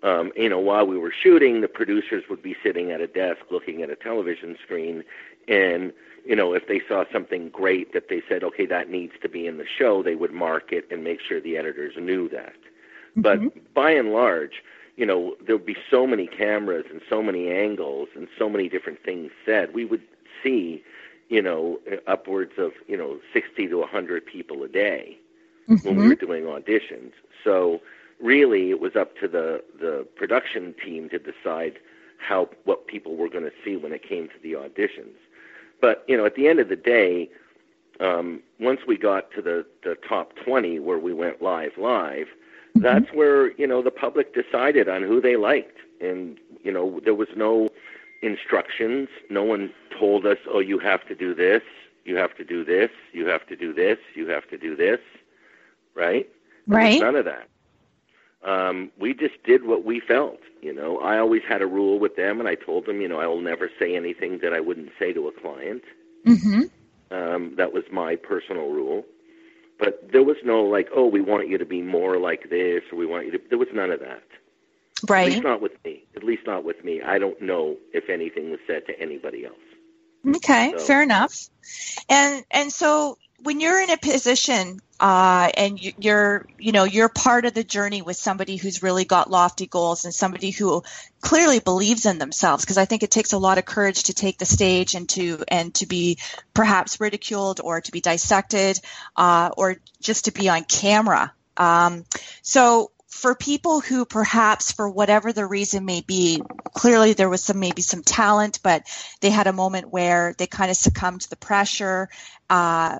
um, 0.04 0.32
you 0.36 0.50
know, 0.50 0.60
while 0.60 0.86
we 0.86 0.98
were 0.98 1.14
shooting, 1.14 1.62
the 1.62 1.68
producers 1.68 2.26
would 2.30 2.44
be 2.44 2.56
sitting 2.62 2.92
at 2.92 3.02
a 3.02 3.08
desk 3.08 3.40
looking 3.50 3.82
at 3.82 3.90
a 3.90 3.96
television 3.96 4.58
screen, 4.62 5.04
and 5.48 5.94
you 6.26 6.36
know, 6.36 6.54
if 6.54 6.68
they 6.68 6.82
saw 6.88 7.04
something 7.12 7.50
great 7.50 7.94
that 7.94 8.08
they 8.10 8.22
said, 8.30 8.44
okay, 8.44 8.66
that 8.66 8.90
needs 8.90 9.14
to 9.22 9.30
be 9.30 9.46
in 9.46 9.58
the 9.58 9.66
show, 9.66 10.02
they 10.02 10.16
would 10.16 10.32
mark 10.32 10.72
it 10.72 10.88
and 10.90 11.04
make 11.04 11.20
sure 11.20 11.42
the 11.42 11.58
editors 11.58 11.96
knew 11.98 12.30
that. 12.30 12.54
But 13.16 13.74
by 13.74 13.92
and 13.92 14.12
large, 14.12 14.64
you 14.96 15.06
know, 15.06 15.36
there 15.46 15.58
would 15.58 15.66
be 15.66 15.76
so 15.92 16.08
many 16.08 16.28
cameras 16.28 16.86
and 16.92 17.02
so 17.10 17.22
many 17.22 17.50
angles 17.52 18.10
and 18.16 18.28
so 18.38 18.50
many 18.50 18.70
different 18.70 19.04
things 19.04 19.32
said. 19.46 19.74
We 19.74 19.86
would 19.86 20.02
see, 20.42 20.84
you 21.30 21.42
know, 21.42 21.80
upwards 22.08 22.54
of 22.58 22.72
you 22.88 22.98
know, 22.98 23.20
sixty 23.34 23.68
to 23.68 23.82
a 23.82 23.88
hundred 23.88 24.26
people 24.26 24.64
a 24.64 24.68
day 24.68 25.18
when 25.84 25.96
we 25.98 26.08
were 26.08 26.16
doing 26.16 26.44
auditions. 26.44 27.12
So 27.44 27.82
really 28.24 28.72
it 28.72 28.80
was 28.80 28.96
up 28.96 29.16
to 29.20 29.28
the 29.28 29.64
the 29.80 30.08
production 30.16 30.74
team 30.84 31.10
to 31.10 31.20
decide 31.20 31.78
how 32.18 32.50
what 32.64 32.88
people 32.88 33.16
were 33.16 33.30
going 33.30 33.44
to 33.44 33.52
see 33.64 33.76
when 33.76 33.92
it 33.92 34.08
came 34.08 34.28
to 34.30 34.40
the 34.42 34.54
auditions. 34.54 35.18
But 35.82 36.04
you 36.08 36.18
know, 36.18 36.26
at 36.26 36.36
the 36.36 36.48
end 36.48 36.60
of 36.60 36.70
the 36.70 36.78
day, 36.78 37.30
um, 38.00 38.42
once 38.60 38.82
we 38.88 38.98
got 38.98 39.30
to 39.32 39.42
the 39.42 39.66
the 39.84 39.96
top 40.08 40.34
20 40.44 40.80
where 40.80 40.98
we 40.98 41.14
went 41.14 41.42
live 41.42 41.74
live, 41.78 42.28
that's 42.76 43.12
where 43.14 43.52
you 43.54 43.68
know 43.68 43.84
the 43.84 43.92
public 43.92 44.34
decided 44.34 44.88
on 44.88 45.04
who 45.04 45.22
they 45.22 45.36
liked, 45.36 45.78
and 46.02 46.40
you 46.64 46.72
know 46.72 47.02
there 47.04 47.16
was 47.16 47.28
no 47.36 47.70
instructions. 48.22 49.10
No 49.30 49.44
one 49.44 49.72
told 50.00 50.26
us, 50.26 50.38
oh, 50.50 50.60
you 50.60 50.80
have 50.80 51.06
to 51.08 51.16
do 51.16 51.36
this, 51.36 51.62
you 52.06 52.16
have 52.16 52.36
to 52.38 52.46
do 52.46 52.64
this, 52.64 52.90
you 53.12 53.28
have 53.28 53.46
to 53.48 53.56
do 53.56 53.74
this, 53.74 53.98
you 54.16 54.28
have 54.30 54.48
to 54.50 54.58
do 54.58 54.78
this, 54.78 55.00
right? 55.94 56.28
Right. 56.66 57.02
None 57.02 57.18
of 57.18 57.26
that. 57.26 57.50
Um, 58.44 58.92
we 59.00 59.14
just 59.14 59.42
did 59.44 59.66
what 59.66 59.86
we 59.86 60.00
felt. 60.00 60.40
You 60.62 60.74
know, 60.74 61.00
I 61.00 61.20
always 61.20 61.42
had 61.48 61.62
a 61.62 61.68
rule 61.68 62.00
with 62.00 62.16
them, 62.16 62.40
and 62.40 62.48
I 62.48 62.56
told 62.56 62.86
them, 62.86 63.02
you 63.02 63.08
know, 63.08 63.20
I 63.20 63.28
will 63.28 63.42
never 63.42 63.70
say 63.80 63.96
anything 63.96 64.40
that 64.42 64.54
I 64.54 64.60
wouldn't 64.60 64.92
say 65.00 65.14
to 65.14 65.28
a 65.28 65.32
client. 65.32 65.84
Mm-hmm. 66.26 66.64
Um, 67.12 67.56
that 67.58 67.74
was 67.74 67.84
my 67.92 68.16
personal 68.16 68.70
rule. 68.70 69.06
But 69.80 70.12
there 70.12 70.24
was 70.24 70.38
no 70.44 70.64
like, 70.64 70.90
oh, 70.96 71.08
we 71.08 71.22
want 71.22 71.48
you 71.50 71.58
to 71.58 71.66
be 71.66 71.82
more 71.82 72.18
like 72.18 72.50
this, 72.50 72.84
or 72.92 72.98
we 72.98 73.06
want 73.06 73.26
you 73.26 73.32
to. 73.34 73.42
There 73.50 73.58
was 73.58 73.68
none 73.74 73.92
of 73.92 74.00
that. 74.00 74.24
Right. 75.08 75.28
At 75.28 75.34
least 75.34 75.44
not 75.44 75.62
with 75.62 75.74
me. 75.84 76.06
At 76.16 76.24
least 76.24 76.46
not 76.46 76.64
with 76.64 76.84
me. 76.84 77.02
I 77.02 77.20
don't 77.20 77.42
know 77.42 77.78
if 77.94 78.10
anything 78.10 78.52
was 78.52 78.60
said 78.68 78.86
to 78.88 79.00
anybody 79.00 79.46
else. 79.46 79.56
Okay, 80.38 80.74
So- 80.78 80.86
fair 80.86 81.04
enough. 81.04 81.50
And 82.10 82.46
and 82.52 82.72
so 82.72 83.18
when 83.42 83.60
you're 83.60 83.82
in 83.82 83.90
a 83.90 83.98
position 83.98 84.80
uh, 85.04 85.50
and 85.58 85.84
you, 85.84 85.92
you're 85.98 86.46
you 86.58 86.72
know 86.72 86.86
you're 86.86 87.10
part 87.10 87.44
of 87.44 87.54
the 87.54 87.64
journey 87.64 88.02
with 88.02 88.16
somebody 88.16 88.56
who's 88.56 88.82
really 88.82 89.04
got 89.04 89.30
lofty 89.30 89.68
goals 89.68 90.06
and 90.06 90.14
somebody 90.14 90.50
who 90.50 90.82
clearly 91.20 91.60
believes 91.60 92.06
in 92.06 92.20
themselves 92.20 92.64
because 92.64 92.78
I 92.78 92.86
think 92.86 93.04
it 93.04 93.12
takes 93.12 93.34
a 93.34 93.38
lot 93.38 93.58
of 93.58 93.66
courage 93.66 94.04
to 94.04 94.14
take 94.14 94.38
the 94.38 94.46
stage 94.46 94.96
and 94.96 95.10
to 95.10 95.44
and 95.50 95.74
to 95.76 95.88
be 95.88 96.20
perhaps 96.54 97.02
ridiculed 97.02 97.60
or 97.62 97.82
to 97.82 97.92
be 97.92 98.00
dissected 98.00 98.80
uh, 99.18 99.50
or 99.58 99.76
just 100.00 100.26
to 100.26 100.32
be 100.32 100.48
on 100.48 100.64
camera. 100.64 101.34
Um, 101.58 102.06
so 102.42 102.92
for 103.10 103.36
people 103.36 103.82
who 103.82 104.06
perhaps 104.06 104.72
for 104.72 104.90
whatever 104.90 105.34
the 105.34 105.46
reason 105.46 105.84
may 105.84 106.00
be 106.00 106.42
clearly 106.74 107.12
there 107.12 107.30
was 107.30 107.44
some 107.44 107.60
maybe 107.60 107.82
some 107.82 108.04
talent 108.04 108.60
but 108.64 108.84
they 109.20 109.30
had 109.30 109.48
a 109.48 109.54
moment 109.54 109.92
where 109.92 110.34
they 110.38 110.48
kind 110.48 110.72
of 110.72 110.78
succumbed 110.78 111.22
to 111.22 111.30
the 111.30 111.36
pressure 111.36 112.10
uh, 112.50 113.00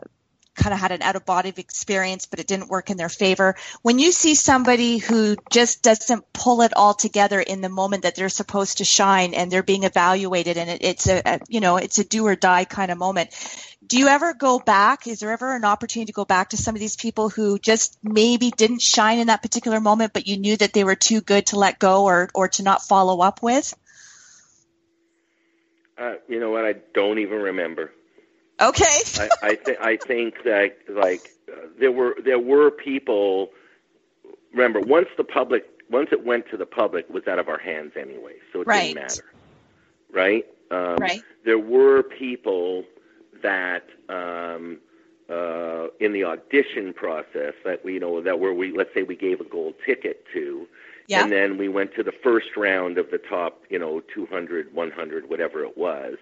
kind 0.56 0.74
of 0.74 0.80
had 0.80 0.92
an 0.92 1.02
out 1.02 1.16
of 1.16 1.26
body 1.26 1.54
experience, 1.56 2.26
but 2.26 2.40
it 2.40 2.48
didn't 2.48 2.70
work 2.70 2.90
in 2.90 2.98
their 2.98 3.10
favor. 3.10 3.56
When 3.82 4.00
you 4.00 4.12
see 4.12 4.36
somebody 4.36 4.98
who 4.98 5.36
just 5.52 5.82
doesn't 5.82 6.32
pull 6.34 6.62
it 6.62 6.74
all 6.76 6.94
together 6.94 7.40
in 7.40 7.62
the 7.62 7.70
moment 7.70 8.04
that 8.04 8.16
they're 8.16 8.30
supposed 8.30 8.78
to 8.78 8.86
shine 8.86 9.34
and 9.34 9.52
they're 9.52 9.64
being 9.64 9.84
evaluated 9.84 10.58
and 10.58 10.70
it, 10.70 10.84
it's 10.84 11.08
a, 11.08 11.22
a, 11.26 11.40
you 11.48 11.60
know, 11.60 11.78
it's 11.78 12.00
a 12.00 12.04
do 12.04 12.26
or 12.26 12.36
die 12.36 12.66
kind 12.66 12.92
of 12.92 12.98
moment. 12.98 13.30
Do 13.86 13.98
you 13.98 14.08
ever 14.08 14.34
go 14.34 14.60
back? 14.60 15.08
Is 15.08 15.20
there 15.20 15.32
ever 15.32 15.56
an 15.56 15.66
opportunity 15.66 16.08
to 16.08 16.14
go 16.14 16.26
back 16.26 16.50
to 16.50 16.58
some 16.58 16.76
of 16.76 16.80
these 16.80 16.96
people 16.96 17.30
who 17.30 17.60
just 17.60 17.98
maybe 18.04 18.52
didn't 18.52 18.82
shine 18.82 19.20
in 19.20 19.28
that 19.28 19.42
particular 19.42 19.80
moment, 19.80 20.14
but 20.14 20.28
you 20.28 20.38
knew 20.38 20.56
that 20.58 20.74
they 20.74 20.84
were 20.84 20.96
too 20.96 21.22
good 21.22 21.48
to 21.48 21.60
let 21.60 21.80
go 21.80 22.06
or, 22.06 22.30
or 22.34 22.48
to 22.50 22.64
not 22.64 22.82
follow 22.82 23.22
up 23.22 23.44
with? 23.44 23.74
Uh, 25.98 26.14
you 26.28 26.40
know 26.40 26.50
what? 26.50 26.66
I 26.66 26.74
don't 26.94 27.20
even 27.20 27.40
remember. 27.40 27.92
Okay. 28.62 28.84
I 29.20 29.30
I, 29.42 29.56
th- 29.56 29.78
I 29.82 29.98
think 29.98 30.44
that 30.44 30.78
like 30.90 31.30
uh, 31.52 31.68
there 31.80 31.92
were 31.92 32.16
there 32.24 32.40
were 32.40 32.72
people. 32.72 33.50
Remember, 34.54 34.80
once 34.82 35.08
the 35.18 35.24
public 35.24 35.66
once 35.90 36.10
it 36.12 36.24
went 36.26 36.50
to 36.52 36.58
the 36.58 36.66
public, 36.66 37.06
it 37.10 37.12
was 37.14 37.28
out 37.28 37.40
of 37.40 37.50
our 37.50 37.58
hands 37.60 37.94
anyway, 38.00 38.34
so 38.52 38.62
it 38.62 38.68
Right. 38.68 38.94
didn't 38.96 38.96
matter, 38.96 39.26
right? 40.12 40.46
Um, 40.72 40.98
Right. 40.98 41.22
There 41.46 41.60
were 41.60 42.04
people 42.04 42.86
that 43.42 43.84
um, 44.10 44.80
uh, 45.30 45.88
in 46.00 46.14
the 46.14 46.24
audition 46.24 46.94
process 46.94 47.54
that 47.66 47.84
we 47.84 47.94
you 47.96 48.00
know 48.00 48.22
that 48.22 48.40
were 48.40 48.54
we 48.54 48.72
let's 48.76 48.94
say 48.94 49.04
we 49.04 49.16
gave 49.16 49.42
a 49.42 49.44
gold 49.46 49.76
ticket 49.86 50.26
to, 50.34 50.68
Yeah. 51.08 51.24
and 51.24 51.32
then 51.32 51.58
we 51.58 51.68
went 51.68 51.94
to 51.96 52.04
the 52.04 52.12
first 52.24 52.56
round 52.56 52.98
of 52.98 53.10
the 53.12 53.18
top 53.18 53.64
you 53.70 53.80
know 53.80 54.02
200, 54.14 54.74
100, 54.74 55.30
whatever 55.30 55.64
it 55.64 55.78
was 55.78 56.18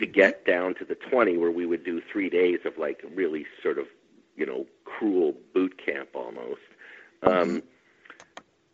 to 0.00 0.06
get 0.06 0.44
down 0.44 0.74
to 0.74 0.84
the 0.84 0.94
20 0.94 1.36
where 1.36 1.50
we 1.50 1.66
would 1.66 1.84
do 1.84 2.02
three 2.10 2.28
days 2.28 2.58
of 2.64 2.76
like 2.78 3.04
really 3.14 3.46
sort 3.62 3.78
of 3.78 3.86
you 4.36 4.44
know 4.44 4.66
cruel 4.84 5.34
boot 5.54 5.80
camp 5.84 6.08
almost. 6.14 6.60
Um, 7.22 7.62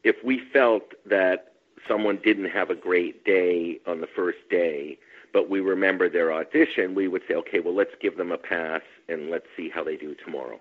if 0.04 0.16
we 0.24 0.40
felt 0.52 0.92
that 1.04 1.52
someone 1.86 2.18
didn't 2.22 2.50
have 2.50 2.70
a 2.70 2.74
great 2.74 3.24
day 3.24 3.80
on 3.86 4.00
the 4.00 4.06
first 4.06 4.38
day 4.48 4.98
but 5.32 5.50
we 5.50 5.60
remember 5.60 6.08
their 6.08 6.32
audition 6.32 6.94
we 6.94 7.08
would 7.08 7.22
say 7.28 7.34
okay 7.34 7.60
well 7.60 7.74
let's 7.74 7.94
give 8.00 8.16
them 8.16 8.32
a 8.32 8.38
pass 8.38 8.82
and 9.08 9.28
let's 9.28 9.46
see 9.56 9.68
how 9.68 9.84
they 9.84 9.96
do 9.96 10.14
tomorrow. 10.24 10.60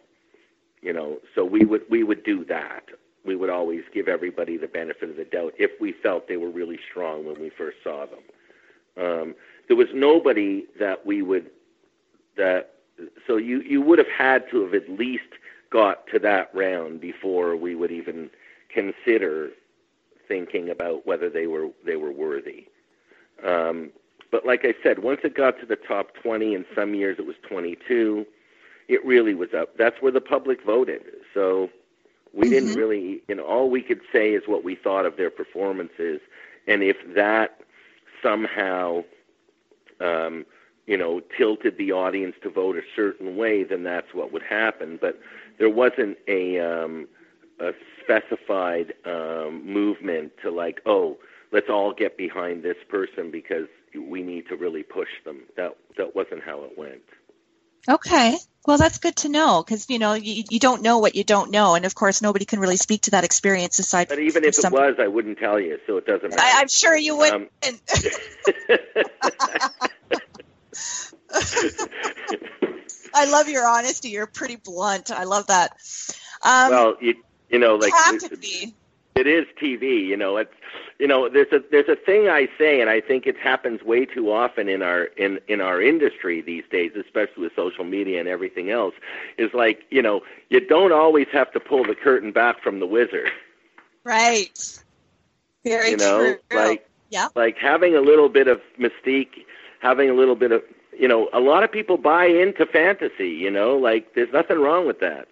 You 0.81 0.93
know 0.93 1.19
so 1.35 1.45
we 1.45 1.63
would 1.63 1.83
we 1.89 2.03
would 2.03 2.23
do 2.23 2.43
that. 2.45 2.85
We 3.23 3.35
would 3.35 3.49
always 3.49 3.83
give 3.93 4.07
everybody 4.07 4.57
the 4.57 4.67
benefit 4.67 5.09
of 5.09 5.15
the 5.15 5.25
doubt 5.25 5.53
if 5.57 5.71
we 5.79 5.91
felt 5.91 6.27
they 6.27 6.37
were 6.37 6.49
really 6.49 6.79
strong 6.89 7.25
when 7.25 7.39
we 7.39 7.49
first 7.49 7.77
saw 7.83 8.05
them. 8.05 8.23
Um, 8.97 9.35
there 9.67 9.77
was 9.77 9.87
nobody 9.93 10.65
that 10.79 11.05
we 11.05 11.21
would 11.21 11.49
that 12.37 12.75
so 13.27 13.37
you 13.37 13.61
you 13.61 13.81
would 13.81 13.99
have 13.99 14.07
had 14.07 14.49
to 14.51 14.61
have 14.63 14.73
at 14.73 14.89
least 14.89 15.23
got 15.71 16.07
to 16.07 16.19
that 16.19 16.49
round 16.53 17.01
before 17.01 17.55
we 17.55 17.75
would 17.75 17.91
even 17.91 18.29
consider 18.69 19.49
thinking 20.27 20.69
about 20.69 21.05
whether 21.05 21.29
they 21.29 21.47
were 21.47 21.69
they 21.85 21.95
were 21.95 22.11
worthy. 22.11 22.67
Um, 23.45 23.91
but 24.31 24.45
like 24.45 24.65
I 24.65 24.73
said, 24.83 24.99
once 24.99 25.21
it 25.23 25.35
got 25.35 25.59
to 25.59 25.65
the 25.65 25.75
top 25.75 26.13
20, 26.21 26.55
in 26.55 26.65
some 26.75 26.93
years 26.93 27.17
it 27.19 27.25
was 27.25 27.35
22, 27.47 28.25
it 28.87 29.05
really 29.05 29.33
was 29.33 29.53
up. 29.53 29.77
That's 29.77 30.01
where 30.01 30.11
the 30.11 30.21
public 30.21 30.63
voted. 30.63 31.01
So 31.33 31.69
we 32.33 32.49
didn't 32.49 32.73
really, 32.73 33.21
you 33.27 33.35
know, 33.35 33.45
all 33.45 33.69
we 33.69 33.81
could 33.81 34.01
say 34.11 34.31
is 34.31 34.43
what 34.45 34.63
we 34.63 34.75
thought 34.75 35.05
of 35.05 35.15
their 35.15 35.29
performances, 35.29 36.19
and 36.67 36.83
if 36.83 36.97
that 37.15 37.61
somehow 38.21 39.03
um, 39.99 40.45
you 40.85 40.97
know, 40.97 41.21
tilted 41.37 41.77
the 41.77 41.91
audience 41.91 42.35
to 42.43 42.49
vote 42.49 42.75
a 42.75 42.81
certain 42.95 43.35
way, 43.35 43.63
then 43.63 43.83
that's 43.83 44.13
what 44.13 44.31
would 44.31 44.43
happen. 44.43 44.97
But 45.01 45.19
there 45.57 45.69
wasn't 45.69 46.17
a, 46.27 46.59
um, 46.59 47.07
a 47.59 47.71
specified 48.03 48.93
um, 49.05 49.65
movement 49.65 50.33
to 50.43 50.51
like, 50.51 50.81
oh, 50.85 51.17
let's 51.51 51.69
all 51.69 51.93
get 51.93 52.17
behind 52.17 52.63
this 52.63 52.77
person 52.89 53.31
because 53.31 53.67
we 53.97 54.21
need 54.21 54.47
to 54.49 54.55
really 54.55 54.83
push 54.83 55.09
them. 55.23 55.41
That 55.55 55.77
that 55.97 56.15
wasn't 56.15 56.43
how 56.43 56.63
it 56.63 56.77
went. 56.77 57.01
Okay. 57.87 58.37
Well, 58.65 58.77
that's 58.77 58.97
good 58.97 59.15
to 59.17 59.29
know 59.29 59.63
because 59.63 59.89
you 59.89 59.99
know 59.99 60.13
you, 60.13 60.43
you 60.49 60.59
don't 60.59 60.81
know 60.81 60.97
what 60.97 61.13
you 61.13 61.23
don't 61.23 61.51
know, 61.51 61.75
and 61.75 61.85
of 61.85 61.93
course 61.93 62.23
nobody 62.23 62.45
can 62.45 62.59
really 62.59 62.77
speak 62.77 63.01
to 63.03 63.11
that 63.11 63.23
experience 63.23 63.77
aside. 63.77 64.07
But 64.07 64.17
even 64.19 64.43
if 64.43 64.57
it 64.57 64.71
was, 64.71 64.95
I 64.97 65.07
wouldn't 65.07 65.37
tell 65.37 65.59
you, 65.59 65.77
so 65.85 65.97
it 65.97 66.07
doesn't 66.07 66.31
matter. 66.31 66.41
I, 66.41 66.61
I'm 66.61 66.67
sure 66.67 66.95
you 66.95 67.15
wouldn't. 67.15 67.51
Um, 67.67 67.79
I 73.13 73.29
love 73.29 73.49
your 73.49 73.67
honesty. 73.67 74.09
You're 74.09 74.27
pretty 74.27 74.55
blunt. 74.55 75.11
I 75.11 75.25
love 75.25 75.47
that. 75.47 75.77
Um, 76.41 76.69
well, 76.71 76.97
you 76.99 77.15
you 77.49 77.59
know, 77.59 77.75
like 77.75 77.93
have 77.93 78.17
to 78.19 78.37
be. 78.37 78.73
It 79.15 79.27
is 79.27 79.45
TV. 79.61 80.05
You 80.05 80.17
know, 80.17 80.37
it's 80.37 80.53
you 80.99 81.07
know, 81.07 81.29
there's 81.29 81.51
a 81.51 81.59
there's 81.71 81.87
a 81.87 81.95
thing 81.95 82.27
I 82.27 82.47
say, 82.57 82.81
and 82.81 82.89
I 82.89 83.01
think 83.01 83.25
it 83.25 83.37
happens 83.37 83.81
way 83.83 84.05
too 84.05 84.31
often 84.31 84.67
in 84.67 84.81
our 84.81 85.05
in 85.17 85.39
in 85.47 85.61
our 85.61 85.81
industry 85.81 86.41
these 86.41 86.63
days, 86.69 86.91
especially 86.95 87.43
with 87.43 87.53
social 87.55 87.85
media 87.85 88.19
and 88.19 88.27
everything 88.27 88.69
else. 88.69 88.93
Is 89.37 89.49
like 89.53 89.83
you 89.89 90.01
know, 90.01 90.21
you 90.49 90.65
don't 90.65 90.91
always 90.91 91.27
have 91.31 91.51
to 91.53 91.59
pull 91.59 91.83
the 91.83 91.95
curtain 91.95 92.31
back 92.31 92.61
from 92.61 92.79
the 92.79 92.87
wizard. 92.87 93.31
Right. 94.03 94.81
Very 95.63 95.91
you 95.91 95.97
know, 95.97 96.19
true. 96.19 96.57
like 96.57 96.87
yeah. 97.09 97.29
like 97.35 97.57
having 97.57 97.95
a 97.95 98.01
little 98.01 98.29
bit 98.29 98.47
of 98.47 98.61
mystique, 98.79 99.45
having 99.79 100.09
a 100.09 100.13
little 100.13 100.35
bit 100.35 100.51
of 100.51 100.61
you 100.97 101.07
know, 101.07 101.29
a 101.33 101.39
lot 101.39 101.63
of 101.63 101.71
people 101.71 101.97
buy 101.97 102.25
into 102.25 102.65
fantasy. 102.65 103.29
You 103.29 103.49
know, 103.49 103.75
like 103.77 104.13
there's 104.13 104.31
nothing 104.31 104.59
wrong 104.59 104.85
with 104.85 104.99
that. 104.99 105.27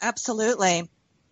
Absolutely. 0.00 0.88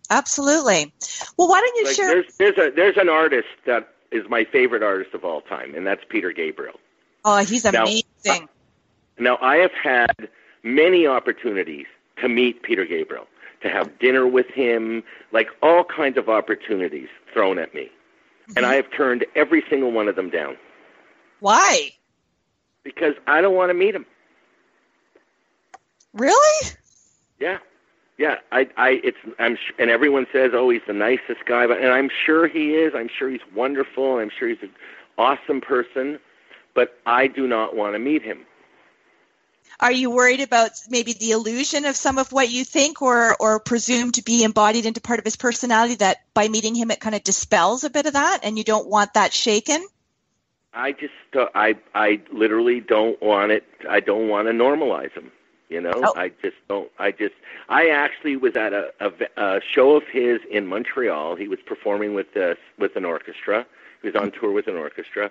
Absolutely. 0.09 0.93
Well, 1.37 1.47
why 1.47 1.59
don't 1.59 1.75
you 1.77 1.85
Like 1.85 1.95
share? 1.95 2.07
there's 2.07 2.37
there's 2.37 2.57
a 2.57 2.75
there's 2.75 2.97
an 2.97 3.09
artist 3.09 3.47
that 3.65 3.93
is 4.11 4.23
my 4.29 4.45
favorite 4.45 4.83
artist 4.83 5.13
of 5.13 5.25
all 5.25 5.41
time, 5.41 5.75
and 5.75 5.85
that's 5.85 6.01
Peter 6.07 6.31
Gabriel. 6.31 6.79
Oh, 7.25 7.37
he's 7.37 7.65
Now, 7.65 7.83
amazing. 7.83 8.47
Now, 9.19 9.37
I 9.41 9.57
have 9.57 9.73
had 9.73 10.29
many 10.63 11.07
opportunities 11.07 11.87
to 12.21 12.29
meet 12.29 12.63
Peter 12.63 12.85
Gabriel, 12.85 13.27
to 13.61 13.69
have 13.69 13.99
dinner 13.99 14.27
with 14.27 14.47
him, 14.47 15.03
like 15.31 15.49
all 15.61 15.83
kinds 15.83 16.17
of 16.17 16.29
opportunities 16.29 17.09
thrown 17.33 17.59
at 17.59 17.73
me. 17.73 17.89
And 18.49 18.57
mm-hmm. 18.57 18.65
I 18.65 18.75
have 18.75 18.89
turned 18.91 19.25
every 19.35 19.63
single 19.69 19.91
one 19.91 20.07
of 20.07 20.15
them 20.15 20.29
down 20.29 20.55
Why? 21.41 21.91
because 22.83 23.15
I 23.27 23.41
don't 23.41 23.55
want 23.55 23.69
to 23.69 23.73
meet 23.73 23.93
him. 23.93 24.05
Really? 26.13 26.69
Yeah. 27.39 27.57
Yeah, 28.17 28.37
I, 28.51 28.67
I, 28.77 29.01
it's, 29.03 29.17
I'm, 29.37 29.55
sh- 29.55 29.73
and 29.77 29.91
everyone 29.91 30.25
says, 30.31 30.51
oh, 30.53 30.69
he's 30.69 30.81
the 30.87 30.93
nicest 30.93 31.45
guy, 31.45 31.67
but, 31.67 31.77
and 31.77 31.89
I'm 31.89 32.09
sure 32.25 32.47
he 32.47 32.73
is. 32.73 32.93
I'm 32.95 33.09
sure 33.15 33.29
he's 33.29 33.41
wonderful. 33.53 34.17
I'm 34.17 34.31
sure 34.37 34.49
he's 34.49 34.61
an 34.63 34.71
awesome 35.17 35.61
person, 35.61 36.19
but 36.73 36.99
I 37.05 37.27
do 37.27 37.47
not 37.47 37.75
want 37.75 37.93
to 37.93 37.99
meet 37.99 38.23
him. 38.23 38.45
Are 39.79 39.91
you 39.91 40.09
worried 40.09 40.41
about 40.41 40.71
maybe 40.89 41.13
the 41.13 41.31
illusion 41.31 41.85
of 41.85 41.95
some 41.95 42.17
of 42.17 42.31
what 42.31 42.49
you 42.49 42.63
think 42.65 43.03
or, 43.03 43.35
or 43.39 43.59
presume 43.59 44.11
to 44.13 44.23
be 44.23 44.43
embodied 44.43 44.87
into 44.87 45.01
part 45.01 45.19
of 45.19 45.25
his 45.25 45.35
personality 45.35 45.95
that 45.95 46.17
by 46.33 46.47
meeting 46.47 46.73
him 46.73 46.89
it 46.89 46.99
kind 46.99 47.13
of 47.13 47.23
dispels 47.23 47.83
a 47.83 47.91
bit 47.91 48.07
of 48.07 48.13
that 48.13 48.39
and 48.41 48.57
you 48.57 48.63
don't 48.63 48.87
want 48.87 49.13
that 49.13 49.33
shaken? 49.33 49.85
I 50.73 50.91
just 50.93 51.13
uh, 51.35 51.47
I 51.53 51.75
I 51.93 52.21
literally 52.31 52.79
don't 52.79 53.21
want 53.21 53.51
it. 53.51 53.63
I 53.89 53.99
don't 53.99 54.27
want 54.27 54.47
to 54.47 54.53
normalize 54.53 55.11
him. 55.11 55.31
You 55.69 55.81
know, 55.81 55.91
Oh. 55.95 56.13
I 56.15 56.29
just 56.41 56.55
don't. 56.69 56.89
I 56.97 57.11
just 57.11 57.35
I 57.69 57.89
actually 57.89 58.37
was 58.37 58.55
at 58.55 58.73
a, 58.73 58.91
a, 59.01 59.11
a 59.37 59.61
show 59.61 59.95
of 59.97 60.03
his 60.11 60.39
in 60.49 60.67
Montreal. 60.67 61.35
He 61.35 61.47
was 61.47 61.59
performing 61.65 62.13
with 62.13 62.33
this 62.33 62.57
with 62.79 62.95
an 62.95 63.03
orchestra. 63.05 63.65
He 64.01 64.07
was 64.07 64.15
on 64.15 64.31
tour 64.31 64.51
with 64.51 64.67
an 64.67 64.77
orchestra. 64.77 65.29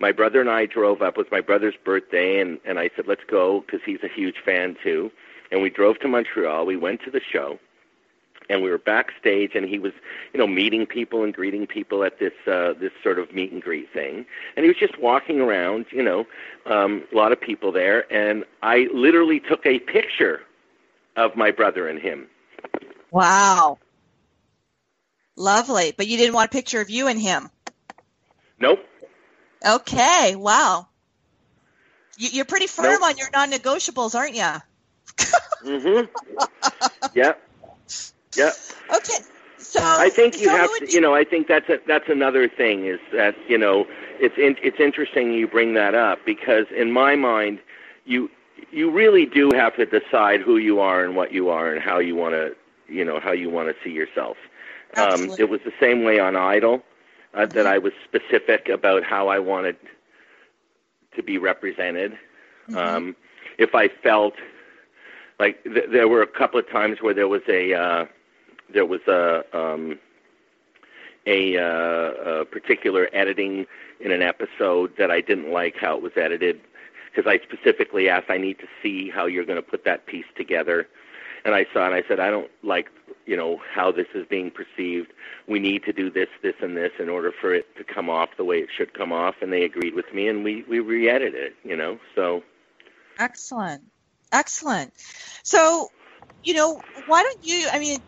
My 0.00 0.12
brother 0.12 0.40
and 0.40 0.50
I 0.50 0.66
drove 0.66 1.00
up. 1.02 1.14
It 1.14 1.18
was 1.18 1.26
my 1.32 1.40
brother's 1.40 1.76
birthday, 1.82 2.40
and 2.40 2.58
and 2.66 2.78
I 2.78 2.90
said 2.94 3.06
let's 3.06 3.24
go 3.28 3.60
because 3.62 3.80
he's 3.84 4.02
a 4.02 4.08
huge 4.08 4.36
fan 4.44 4.76
too. 4.82 5.10
And 5.50 5.62
we 5.62 5.70
drove 5.70 5.98
to 6.00 6.08
Montreal. 6.08 6.66
We 6.66 6.76
went 6.76 7.00
to 7.04 7.10
the 7.10 7.20
show 7.32 7.58
and 8.48 8.62
we 8.62 8.70
were 8.70 8.78
backstage 8.78 9.52
and 9.54 9.66
he 9.68 9.78
was 9.78 9.92
you 10.32 10.38
know 10.38 10.46
meeting 10.46 10.86
people 10.86 11.22
and 11.24 11.34
greeting 11.34 11.66
people 11.66 12.04
at 12.04 12.18
this 12.18 12.32
uh 12.46 12.72
this 12.80 12.92
sort 13.02 13.18
of 13.18 13.32
meet 13.34 13.52
and 13.52 13.62
greet 13.62 13.92
thing 13.92 14.24
and 14.56 14.64
he 14.64 14.68
was 14.68 14.76
just 14.78 14.98
walking 14.98 15.40
around 15.40 15.86
you 15.90 16.02
know 16.02 16.26
um 16.66 17.04
a 17.12 17.16
lot 17.16 17.32
of 17.32 17.40
people 17.40 17.72
there 17.72 18.10
and 18.12 18.44
i 18.62 18.88
literally 18.92 19.40
took 19.40 19.64
a 19.66 19.78
picture 19.80 20.40
of 21.16 21.36
my 21.36 21.50
brother 21.50 21.88
and 21.88 22.00
him 22.00 22.26
Wow. 23.10 23.78
Lovely. 25.36 25.94
But 25.96 26.06
you 26.08 26.16
didn't 26.18 26.34
want 26.34 26.50
a 26.50 26.52
picture 26.52 26.80
of 26.80 26.90
you 26.90 27.08
and 27.08 27.20
him. 27.20 27.48
nope 28.60 28.80
Okay. 29.66 30.36
Wow. 30.36 30.88
You, 32.16 32.28
you're 32.32 32.44
pretty 32.44 32.66
firm 32.66 32.84
Nope. 32.84 33.02
on 33.02 33.16
your 33.16 33.28
non 33.32 33.50
negotiables, 33.50 34.14
aren't 34.14 34.34
you? 34.34 34.52
mhm 35.64 36.08
yep 37.14 37.47
yep 38.36 38.54
Okay. 38.94 39.18
So 39.58 39.80
I 39.82 40.08
think 40.08 40.38
you 40.38 40.46
so 40.46 40.56
have 40.56 40.70
to, 40.78 40.90
you 40.90 41.00
know, 41.00 41.14
I 41.14 41.24
think 41.24 41.48
that's 41.48 41.68
a, 41.68 41.78
that's 41.86 42.08
another 42.08 42.48
thing 42.48 42.86
is 42.86 43.00
that 43.12 43.34
you 43.48 43.58
know 43.58 43.86
it's 44.20 44.36
in, 44.38 44.56
it's 44.62 44.80
interesting 44.80 45.32
you 45.32 45.46
bring 45.46 45.74
that 45.74 45.94
up 45.94 46.24
because 46.24 46.66
in 46.74 46.92
my 46.92 47.16
mind, 47.16 47.58
you 48.04 48.30
you 48.70 48.90
really 48.90 49.26
do 49.26 49.50
have 49.52 49.76
to 49.76 49.86
decide 49.86 50.40
who 50.40 50.56
you 50.56 50.80
are 50.80 51.04
and 51.04 51.16
what 51.16 51.32
you 51.32 51.48
are 51.48 51.72
and 51.72 51.82
how 51.82 51.98
you 51.98 52.14
want 52.16 52.34
to, 52.34 52.54
you 52.88 53.04
know, 53.04 53.20
how 53.20 53.32
you 53.32 53.50
want 53.50 53.68
to 53.68 53.74
see 53.84 53.90
yourself. 53.90 54.36
Um, 54.96 55.34
it 55.38 55.48
was 55.48 55.60
the 55.64 55.72
same 55.80 56.02
way 56.02 56.18
on 56.18 56.34
Idol, 56.34 56.82
uh, 57.34 57.46
that 57.46 57.66
I 57.66 57.78
was 57.78 57.92
specific 58.04 58.68
about 58.68 59.04
how 59.04 59.28
I 59.28 59.38
wanted 59.38 59.76
to 61.14 61.22
be 61.22 61.36
represented. 61.38 62.16
Um, 62.74 63.16
if 63.58 63.74
I 63.74 63.88
felt 63.88 64.34
like 65.38 65.62
th- 65.64 65.90
there 65.90 66.08
were 66.08 66.22
a 66.22 66.26
couple 66.26 66.58
of 66.58 66.68
times 66.70 66.98
where 67.00 67.14
there 67.14 67.28
was 67.28 67.42
a 67.48 67.74
uh, 67.74 68.06
there 68.72 68.86
was 68.86 69.00
a 69.06 69.44
um, 69.56 69.98
a, 71.26 71.58
uh, 71.58 72.40
a 72.40 72.44
particular 72.46 73.08
editing 73.12 73.66
in 74.00 74.12
an 74.12 74.22
episode 74.22 74.96
that 74.96 75.10
I 75.10 75.20
didn't 75.20 75.52
like 75.52 75.76
how 75.76 75.96
it 75.96 76.02
was 76.02 76.12
edited 76.16 76.60
because 77.10 77.30
I 77.30 77.38
specifically 77.44 78.08
asked 78.08 78.30
I 78.30 78.38
need 78.38 78.58
to 78.60 78.66
see 78.82 79.10
how 79.10 79.26
you're 79.26 79.44
going 79.44 79.62
to 79.62 79.70
put 79.70 79.84
that 79.84 80.06
piece 80.06 80.24
together 80.36 80.88
and 81.44 81.54
I 81.54 81.66
saw 81.72 81.84
and 81.84 81.94
I 81.94 82.02
said 82.08 82.18
I 82.20 82.30
don't 82.30 82.50
like 82.62 82.88
you 83.26 83.36
know 83.36 83.60
how 83.74 83.92
this 83.92 84.06
is 84.14 84.26
being 84.26 84.50
perceived 84.50 85.12
we 85.46 85.58
need 85.58 85.84
to 85.84 85.92
do 85.92 86.10
this 86.10 86.28
this 86.42 86.54
and 86.62 86.76
this 86.76 86.92
in 86.98 87.08
order 87.10 87.32
for 87.38 87.52
it 87.52 87.76
to 87.76 87.84
come 87.84 88.08
off 88.08 88.30
the 88.38 88.44
way 88.44 88.58
it 88.58 88.68
should 88.74 88.94
come 88.94 89.12
off 89.12 89.34
and 89.42 89.52
they 89.52 89.64
agreed 89.64 89.94
with 89.94 90.14
me 90.14 90.28
and 90.28 90.44
we 90.44 90.62
we 90.62 90.80
re-edited 90.80 91.34
it 91.34 91.54
you 91.64 91.76
know 91.76 91.98
so 92.14 92.42
Excellent. 93.18 93.82
Excellent. 94.32 94.92
So, 95.42 95.90
you 96.44 96.54
know, 96.54 96.80
why 97.06 97.22
don't 97.22 97.44
you, 97.44 97.68
I 97.72 97.78
mean, 97.78 97.98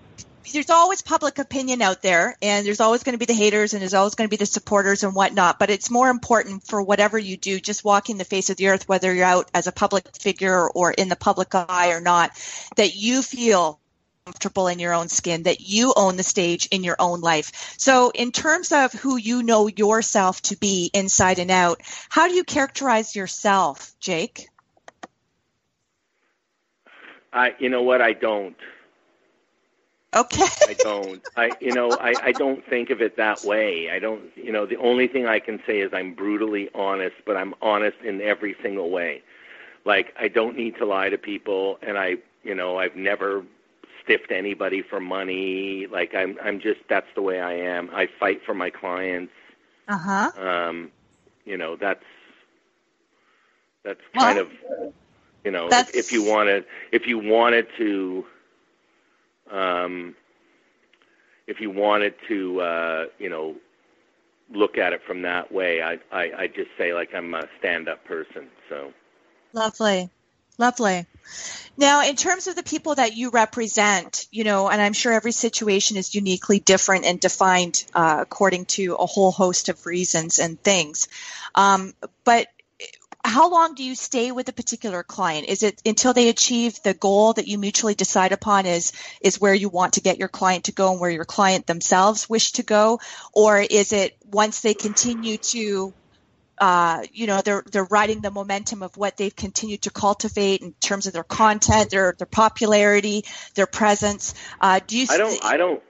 there's 0.53 0.71
always 0.71 1.03
public 1.03 1.39
opinion 1.39 1.83
out 1.83 2.03
there, 2.03 2.37
and 2.43 2.67
there's 2.67 2.81
always 2.81 3.03
going 3.03 3.15
to 3.15 3.19
be 3.19 3.27
the 3.27 3.35
haters, 3.35 3.73
and 3.73 3.81
there's 3.81 3.95
always 3.95 4.15
going 4.15 4.29
to 4.29 4.31
be 4.31 4.39
the 4.39 4.47
supporters 4.47 5.03
and 5.03 5.15
whatnot. 5.15 5.59
But 5.59 5.71
it's 5.71 5.91
more 5.91 6.09
important 6.09 6.67
for 6.67 6.83
whatever 6.83 7.19
you 7.19 7.37
do, 7.37 7.61
just 7.61 7.85
walking 7.85 8.19
the 8.19 8.25
face 8.25 8.51
of 8.51 8.57
the 8.57 8.69
earth, 8.69 8.89
whether 8.89 9.13
you're 9.13 9.25
out 9.25 9.51
as 9.55 9.67
a 9.67 9.73
public 9.73 10.17
figure 10.17 10.69
or 10.69 10.91
in 10.91 11.09
the 11.09 11.17
public 11.17 11.55
eye 11.55 11.93
or 11.93 12.01
not, 12.01 12.33
that 12.77 12.95
you 12.95 13.23
feel 13.23 13.79
comfortable 14.25 14.69
in 14.69 14.79
your 14.79 14.95
own 14.95 15.09
skin, 15.09 15.45
that 15.45 15.61
you 15.61 15.93
own 15.97 16.17
the 16.17 16.23
stage 16.23 16.69
in 16.71 16.85
your 16.85 16.97
own 16.99 17.21
life. 17.21 17.75
So, 17.79 18.11
in 18.11 18.33
terms 18.33 18.73
of 18.73 18.93
who 18.93 19.17
you 19.17 19.43
know 19.43 19.67
yourself 19.69 20.41
to 20.43 20.57
be 20.57 20.91
inside 20.93 21.39
and 21.39 21.51
out, 21.51 21.81
how 22.09 22.29
do 22.29 22.35
you 22.35 22.45
characterize 22.45 23.15
yourself, 23.15 23.93
Jake? 24.01 24.49
I 27.33 27.55
you 27.59 27.69
know 27.69 27.83
what 27.83 28.03
I 28.03 28.13
don't 28.13 28.57
Okay. 30.17 30.47
I 30.67 30.75
don't. 30.75 31.23
I 31.37 31.57
you 31.61 31.73
know 31.73 31.97
I 31.97 32.17
I 32.29 32.33
don't 32.33 32.65
think 32.67 32.91
of 32.91 33.01
it 33.01 33.17
that 33.17 33.45
way. 33.45 33.91
I 33.91 33.99
don't. 33.99 34.25
You 34.37 34.53
know 34.53 34.67
the 34.67 34.77
only 34.77 35.09
thing 35.09 35.27
I 35.27 35.39
can 35.41 35.61
say 35.67 35.81
is 35.81 35.93
I'm 35.95 36.15
brutally 36.15 36.69
honest, 36.75 37.17
but 37.27 37.37
I'm 37.37 37.55
honest 37.63 37.99
in 38.05 38.21
every 38.21 38.57
single 38.63 38.91
way. 38.91 39.23
Like 39.85 40.15
I 40.19 40.29
don't 40.29 40.57
need 40.57 40.77
to 40.79 40.87
lie 40.87 41.11
to 41.11 41.19
people, 41.19 41.79
and 41.83 41.99
I 41.99 42.17
you 42.45 42.55
know 42.55 42.79
I've 42.79 42.97
never 42.97 43.45
stiffed 44.05 44.33
anybody 44.33 44.83
for 44.83 45.01
money. 45.01 45.87
Like 45.91 46.15
I'm 46.15 46.37
I'm 46.43 46.61
just 46.61 46.81
that's 46.89 47.09
the 47.15 47.23
way 47.23 47.41
I 47.41 47.55
am. 47.55 47.91
I 47.93 48.09
fight 48.21 48.43
for 48.45 48.55
my 48.55 48.71
clients. 48.71 49.33
Uh 49.89 49.99
huh. 49.99 50.33
Um, 50.37 50.91
you 51.45 51.57
know 51.57 51.77
that's 51.77 52.05
that's 53.85 54.01
Well, 54.15 54.27
kind 54.27 54.39
of 54.39 54.49
you 55.45 55.51
know 55.51 55.73
if, 55.73 55.89
if 55.95 56.13
you 56.13 56.23
wanted 56.23 56.65
if 56.93 57.07
you 57.07 57.19
wanted 57.19 57.67
to 57.79 58.25
um, 59.51 60.15
if 61.47 61.61
you 61.61 61.71
wanted 61.71 62.15
to 62.29 62.61
uh, 62.61 63.05
you 63.19 63.29
know 63.29 63.57
look 64.53 64.79
at 64.79 64.93
it 64.93 65.01
from 65.07 65.23
that 65.23 65.53
way, 65.53 65.83
I 65.83 65.99
I 66.13 66.33
I 66.39 66.47
just 66.47 66.71
say 66.79 66.95
like 66.95 67.15
I'm 67.15 67.35
a 67.35 67.49
stand 67.59 67.89
up 67.89 68.05
person. 68.05 68.49
So 68.69 68.93
Lovely. 69.53 70.11
Lovely. 70.59 71.07
Now, 71.79 72.03
in 72.07 72.17
terms 72.17 72.47
of 72.47 72.55
the 72.55 72.63
people 72.63 72.95
that 72.97 73.17
you 73.17 73.31
represent, 73.31 74.27
you 74.31 74.45
know, 74.45 74.69
and 74.69 74.81
I'm 74.81 74.93
sure 74.93 75.13
every 75.13 75.33
situation 75.33 75.97
is 75.97 76.15
uniquely 76.15 76.61
different 76.61 77.07
and 77.07 77.19
defined 77.19 77.83
uh, 77.95 78.19
according 78.21 78.67
to 78.67 78.95
a 78.97 79.07
whole 79.07 79.31
host 79.31 79.71
of 79.71 79.87
reasons 79.87 80.39
and 80.39 80.63
things. 80.63 81.09
Um, 81.55 81.95
but 82.25 82.49
how 83.25 83.51
long 83.51 83.75
do 83.75 83.85
you 83.85 83.95
stay 83.95 84.33
with 84.33 84.49
a 84.49 84.53
particular 84.53 85.03
client? 85.03 85.47
Is 85.49 85.63
it 85.63 85.81
until 85.85 86.13
they 86.13 86.29
achieve 86.29 86.83
the 86.83 86.95
goal 86.95 87.35
that 87.35 87.47
you 87.47 87.59
mutually 87.59 87.95
decide 87.95 88.33
upon 88.33 88.67
is 88.67 88.93
is 89.21 89.41
where 89.41 89.55
you 89.55 89.69
want 89.69 89.95
to 89.95 90.01
get 90.01 90.19
your 90.19 90.29
client 90.29 90.65
to 90.65 90.73
go 90.73 90.93
and 90.93 91.01
where 91.01 91.11
your 91.11 91.25
client 91.25 91.67
themselves 91.67 92.29
wish 92.29 92.53
to 92.53 92.63
go, 92.63 93.01
or 93.33 93.59
is 93.61 93.93
it 93.93 94.17
once 94.25 94.61
they 94.61 94.75
continue 94.75 95.37
to 95.37 95.93
uh, 96.59 97.03
you 97.13 97.27
know 97.27 97.41
they're 97.43 97.65
they're 97.71 97.89
riding 97.91 98.21
the 98.21 98.31
momentum 98.31 98.83
of 98.83 98.97
what 98.97 99.17
they've 99.17 99.35
continued 99.35 99.83
to 99.83 99.91
cultivate 99.91 100.61
in 100.61 100.73
terms 100.81 101.07
of 101.07 101.13
their 101.13 101.25
content, 101.25 101.91
their 101.91 102.15
their 102.19 102.27
popularity, 102.27 103.25
their 103.55 103.67
presence. 103.67 104.35
Uh, 104.61 104.81
do 104.87 104.99
you? 104.99 105.07
I 105.11 105.17
don't 105.17 105.45
I 105.45 105.57
don't 105.57 105.83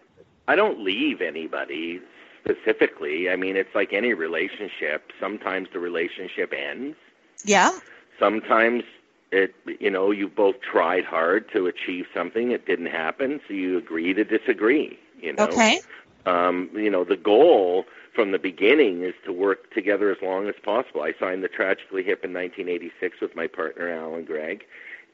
I 0.49 0.57
don't 0.57 0.83
leave 0.85 1.21
anybody 1.21 2.01
specifically. 2.45 3.31
I 3.31 3.37
mean, 3.37 3.57
it's 3.57 3.75
like 3.75 3.93
any 3.93 4.15
relationship. 4.15 5.11
Sometimes 5.21 5.69
the 5.73 5.79
relationship 5.79 6.53
ends. 6.53 6.97
Yeah. 7.45 7.71
sometimes 8.19 8.85
it 9.33 9.55
you 9.81 9.91
know 9.91 10.11
you 10.11 10.29
both 10.29 10.57
tried 10.61 11.05
hard 11.05 11.51
to 11.53 11.67
achieve 11.67 12.07
something 12.15 12.51
it 12.51 12.67
didn't 12.67 12.87
happen 12.87 13.41
so 13.47 13.55
you 13.55 13.79
agree 13.79 14.13
to 14.15 14.25
disagree 14.25 14.99
you 15.21 15.33
know 15.33 15.63
Okay. 15.63 15.81
um 16.27 16.69
you 16.75 16.91
know 16.91 17.05
the 17.05 17.17
goal 17.17 17.85
from 18.15 18.33
the 18.33 18.39
beginning 18.39 19.03
is 19.03 19.15
to 19.25 19.33
work 19.33 19.73
together 19.73 20.11
as 20.11 20.19
long 20.23 20.49
as 20.49 20.55
possible 20.63 21.03
i 21.03 21.13
signed 21.19 21.43
the 21.43 21.49
tragically 21.49 22.03
hip 22.03 22.25
in 22.25 22.33
1986 22.33 23.21
with 23.21 23.35
my 23.37 23.47
partner 23.47 23.89
alan 23.91 24.25
gregg 24.25 24.65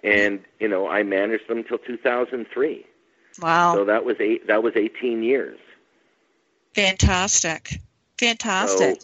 and 0.02 0.40
you 0.60 0.68
know 0.68 0.88
i 0.88 1.02
managed 1.02 1.48
them 1.48 1.62
till 1.62 1.78
2003 1.78 2.84
Wow. 3.40 3.74
so 3.74 3.84
that 3.84 4.04
was 4.04 4.16
eight 4.20 4.46
that 4.46 4.62
was 4.62 4.72
18 4.76 5.22
years 5.22 5.58
Fantastic. 6.74 7.80
Fantastic. 8.18 8.96
so 8.96 8.98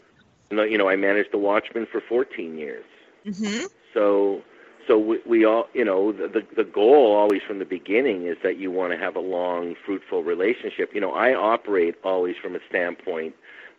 you 0.51 0.57
know, 0.57 0.63
you 0.65 0.79
know 0.79 0.89
i 0.89 0.97
managed 0.97 1.33
the 1.33 1.39
watchmen 1.39 1.87
for 1.91 2.01
14 2.01 2.59
years 2.59 2.85
hmm 3.25 3.67
So, 3.95 4.43
so 4.87 4.99
we, 4.99 5.21
we 5.27 5.45
all, 5.45 5.69
you 5.75 5.85
know, 5.85 6.13
the, 6.13 6.29
the 6.29 6.47
the 6.57 6.65
goal 6.65 7.15
always 7.15 7.43
from 7.47 7.59
the 7.59 7.65
beginning 7.65 8.27
is 8.27 8.37
that 8.43 8.59
you 8.59 8.71
want 8.71 8.93
to 8.93 8.99
have 8.99 9.17
a 9.17 9.21
long, 9.21 9.75
fruitful 9.87 10.23
relationship. 10.25 10.95
You 10.95 11.01
know, 11.01 11.13
I 11.13 11.35
operate 11.35 11.97
always 12.05 12.37
from 12.43 12.55
a 12.57 12.61
standpoint 12.69 13.35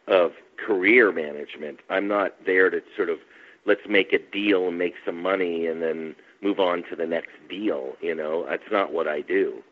of 0.07 0.33
career 0.57 1.11
management. 1.11 1.79
I'm 1.89 2.07
not 2.07 2.45
there 2.45 2.69
to 2.69 2.81
sort 2.95 3.09
of 3.09 3.19
let's 3.65 3.81
make 3.89 4.13
a 4.13 4.19
deal 4.19 4.67
and 4.67 4.77
make 4.77 4.95
some 5.05 5.21
money 5.21 5.67
and 5.67 5.81
then 5.81 6.15
move 6.41 6.59
on 6.59 6.83
to 6.89 6.95
the 6.95 7.07
next 7.07 7.31
deal. 7.49 7.95
You 8.01 8.15
know, 8.15 8.45
that's 8.49 8.71
not 8.71 8.93
what 8.93 9.07
I 9.07 9.21
do. 9.21 9.63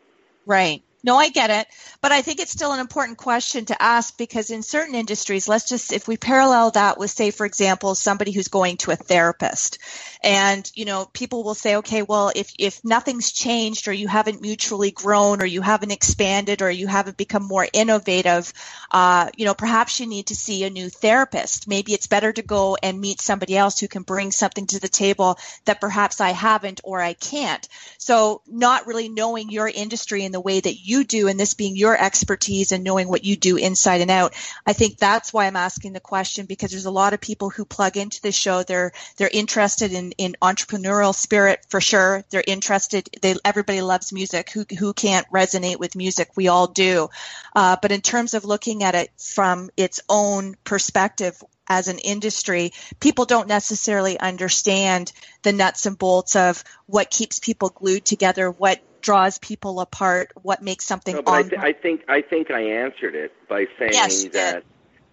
Right. 0.46 0.82
No, 1.04 1.16
I 1.16 1.30
get 1.30 1.50
it. 1.50 1.66
But 2.00 2.12
I 2.12 2.22
think 2.22 2.40
it's 2.40 2.52
still 2.52 2.72
an 2.72 2.80
important 2.80 3.18
question 3.18 3.64
to 3.66 3.82
ask 3.82 4.16
because 4.16 4.50
in 4.50 4.62
certain 4.62 4.94
industries, 4.94 5.48
let's 5.48 5.68
just, 5.68 5.92
if 5.92 6.06
we 6.06 6.16
parallel 6.16 6.70
that 6.72 6.98
with, 6.98 7.10
say, 7.10 7.30
for 7.30 7.46
example, 7.46 7.94
somebody 7.94 8.30
who's 8.30 8.48
going 8.48 8.76
to 8.78 8.92
a 8.92 8.96
therapist 8.96 9.78
and, 10.22 10.70
you 10.74 10.84
know, 10.84 11.06
people 11.12 11.42
will 11.42 11.54
say, 11.54 11.76
okay, 11.76 12.02
well, 12.02 12.30
if, 12.34 12.52
if 12.58 12.84
nothing's 12.84 13.32
changed 13.32 13.88
or 13.88 13.92
you 13.92 14.06
haven't 14.06 14.42
mutually 14.42 14.90
grown 14.90 15.42
or 15.42 15.46
you 15.46 15.60
haven't 15.60 15.90
expanded 15.90 16.62
or 16.62 16.70
you 16.70 16.86
haven't 16.86 17.16
become 17.16 17.42
more 17.42 17.66
innovative, 17.72 18.52
uh, 18.90 19.30
you 19.36 19.44
know, 19.44 19.54
perhaps 19.54 19.98
you 19.98 20.06
need 20.06 20.28
to 20.28 20.36
see 20.36 20.64
a 20.64 20.70
new 20.70 20.88
therapist. 20.88 21.66
Maybe 21.66 21.92
it's 21.92 22.06
better 22.06 22.32
to 22.32 22.42
go 22.42 22.76
and 22.80 23.00
meet 23.00 23.20
somebody 23.20 23.56
else 23.56 23.80
who 23.80 23.88
can 23.88 24.02
bring 24.02 24.30
something 24.30 24.66
to 24.68 24.80
the 24.80 24.88
table 24.88 25.38
that 25.64 25.80
perhaps 25.80 26.20
I 26.20 26.30
haven't 26.30 26.80
or 26.84 27.00
I 27.00 27.14
can't. 27.14 27.66
So 27.98 28.42
not 28.46 28.86
really 28.86 29.08
knowing 29.08 29.50
your 29.50 29.68
industry 29.68 30.24
in 30.24 30.32
the 30.32 30.40
way 30.40 30.60
that 30.60 30.78
you 30.92 31.04
do 31.04 31.28
and 31.28 31.40
this 31.40 31.54
being 31.54 31.76
your 31.76 31.96
expertise 31.98 32.72
and 32.72 32.84
knowing 32.84 33.08
what 33.08 33.24
you 33.24 33.36
do 33.36 33.56
inside 33.56 34.00
and 34.00 34.10
out. 34.10 34.34
I 34.66 34.72
think 34.74 34.98
that's 34.98 35.32
why 35.32 35.46
I'm 35.46 35.56
asking 35.56 35.94
the 35.94 36.00
question 36.00 36.46
because 36.46 36.70
there's 36.70 36.86
a 36.86 36.90
lot 36.90 37.14
of 37.14 37.20
people 37.20 37.50
who 37.50 37.64
plug 37.64 37.96
into 37.96 38.20
the 38.20 38.32
show. 38.32 38.62
They're 38.62 38.92
they're 39.16 39.30
interested 39.32 39.92
in, 39.92 40.12
in 40.12 40.36
entrepreneurial 40.42 41.14
spirit 41.14 41.60
for 41.68 41.80
sure. 41.80 42.24
They're 42.30 42.44
interested 42.46 43.08
they 43.22 43.34
everybody 43.44 43.80
loves 43.80 44.12
music. 44.12 44.50
Who 44.50 44.64
who 44.78 44.92
can't 44.92 45.26
resonate 45.30 45.78
with 45.78 45.96
music? 45.96 46.30
We 46.36 46.48
all 46.48 46.66
do. 46.66 47.08
Uh, 47.54 47.76
but 47.80 47.92
in 47.92 48.00
terms 48.00 48.34
of 48.34 48.44
looking 48.44 48.82
at 48.82 48.94
it 48.94 49.10
from 49.18 49.70
its 49.76 50.00
own 50.08 50.56
perspective, 50.64 51.42
as 51.68 51.88
an 51.88 51.98
industry, 51.98 52.72
people 53.00 53.24
don't 53.24 53.48
necessarily 53.48 54.18
understand 54.18 55.12
the 55.42 55.52
nuts 55.52 55.86
and 55.86 55.98
bolts 55.98 56.36
of 56.36 56.62
what 56.86 57.10
keeps 57.10 57.38
people 57.38 57.70
glued 57.70 58.04
together, 58.04 58.50
what 58.50 58.80
draws 59.00 59.38
people 59.38 59.80
apart, 59.80 60.32
what 60.42 60.62
makes 60.62 60.84
something 60.84 61.16
No, 61.16 61.22
but 61.22 61.32
I, 61.32 61.42
th- 61.42 61.60
I 61.60 61.72
think 61.72 62.04
I 62.08 62.22
think 62.22 62.50
I 62.50 62.60
answered 62.60 63.14
it 63.14 63.32
by 63.48 63.66
saying 63.78 63.92
Yes, 63.92 64.22
did. 64.22 64.32
that 64.32 64.64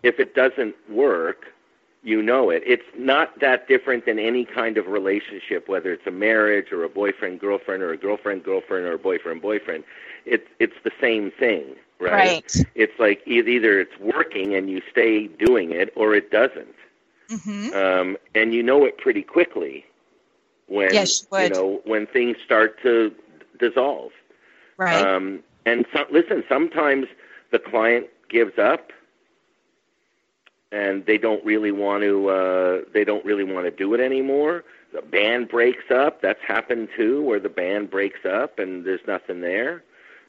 if 0.04 0.20
it 0.20 0.36
doesn't 0.36 0.76
work, 0.90 1.46
you 2.04 2.22
know 2.22 2.50
it. 2.50 2.64
It's 2.66 2.84
not 2.98 3.40
that 3.42 3.68
different 3.68 4.06
than 4.06 4.20
any 4.20 4.46
kind 4.46 4.78
of 4.78 4.88
relationship, 4.88 5.68
whether 5.68 5.92
it's 5.92 6.08
a 6.08 6.12
marriage 6.12 6.72
or 6.72 6.84
a 6.84 6.90
boyfriend 6.90 7.40
girlfriend 7.40 7.84
or 7.84 7.92
a 7.92 7.98
girlfriend 7.98 8.44
girlfriend 8.44 8.86
or 8.86 8.94
a 8.94 9.00
boyfriend 9.00 9.42
boyfriend. 9.42 9.84
It's 10.26 10.48
it's 10.60 10.76
the 10.84 10.92
same 11.02 11.32
thing, 11.32 11.76
right? 12.00 12.36
Right. 12.36 12.66
It's 12.76 12.98
like 13.00 13.22
either 13.28 13.80
it's 13.80 13.98
working 14.00 14.56
and 14.56 14.70
you 14.70 14.82
stay 14.92 15.28
doing 15.28 15.72
it, 15.72 15.92
or 15.96 16.14
it 16.16 16.32
doesn't. 16.32 16.76
hmm 17.30 17.70
Um, 17.74 18.18
and 18.36 18.54
you 18.54 18.64
know 18.64 18.86
it 18.86 18.98
pretty 18.98 19.22
quickly 19.24 19.86
when 20.68 20.94
Yes, 20.94 21.28
you 21.36 21.48
would. 21.48 21.50
know 21.50 21.82
when 21.86 22.06
things 22.08 22.38
start 22.46 22.82
to 22.84 23.12
dissolve. 23.60 24.12
Right. 24.78 25.08
Um, 25.08 25.42
and 25.66 25.86
so, 25.94 26.06
listen, 26.12 26.44
sometimes 26.50 27.08
the 27.52 27.60
client 27.60 28.08
gives 28.30 28.58
up, 28.58 28.92
and 30.72 31.06
they 31.06 31.18
don't 31.18 31.44
really 31.46 31.72
want 31.72 32.04
to. 32.04 32.30
Uh, 32.30 32.82
they 32.94 33.04
don't 33.04 33.24
really 33.26 33.44
want 33.44 33.66
to 33.66 33.72
do 33.72 33.94
it 33.94 34.00
anymore. 34.00 34.64
The 34.94 35.02
band 35.02 35.50
breaks 35.50 35.92
up. 35.92 36.22
That's 36.22 36.42
happened 36.46 36.90
too, 36.96 37.22
where 37.24 37.40
the 37.40 37.50
band 37.50 37.90
breaks 37.90 38.26
up 38.26 38.60
and 38.60 38.86
there's 38.86 39.06
nothing 39.08 39.42
there. 39.42 39.84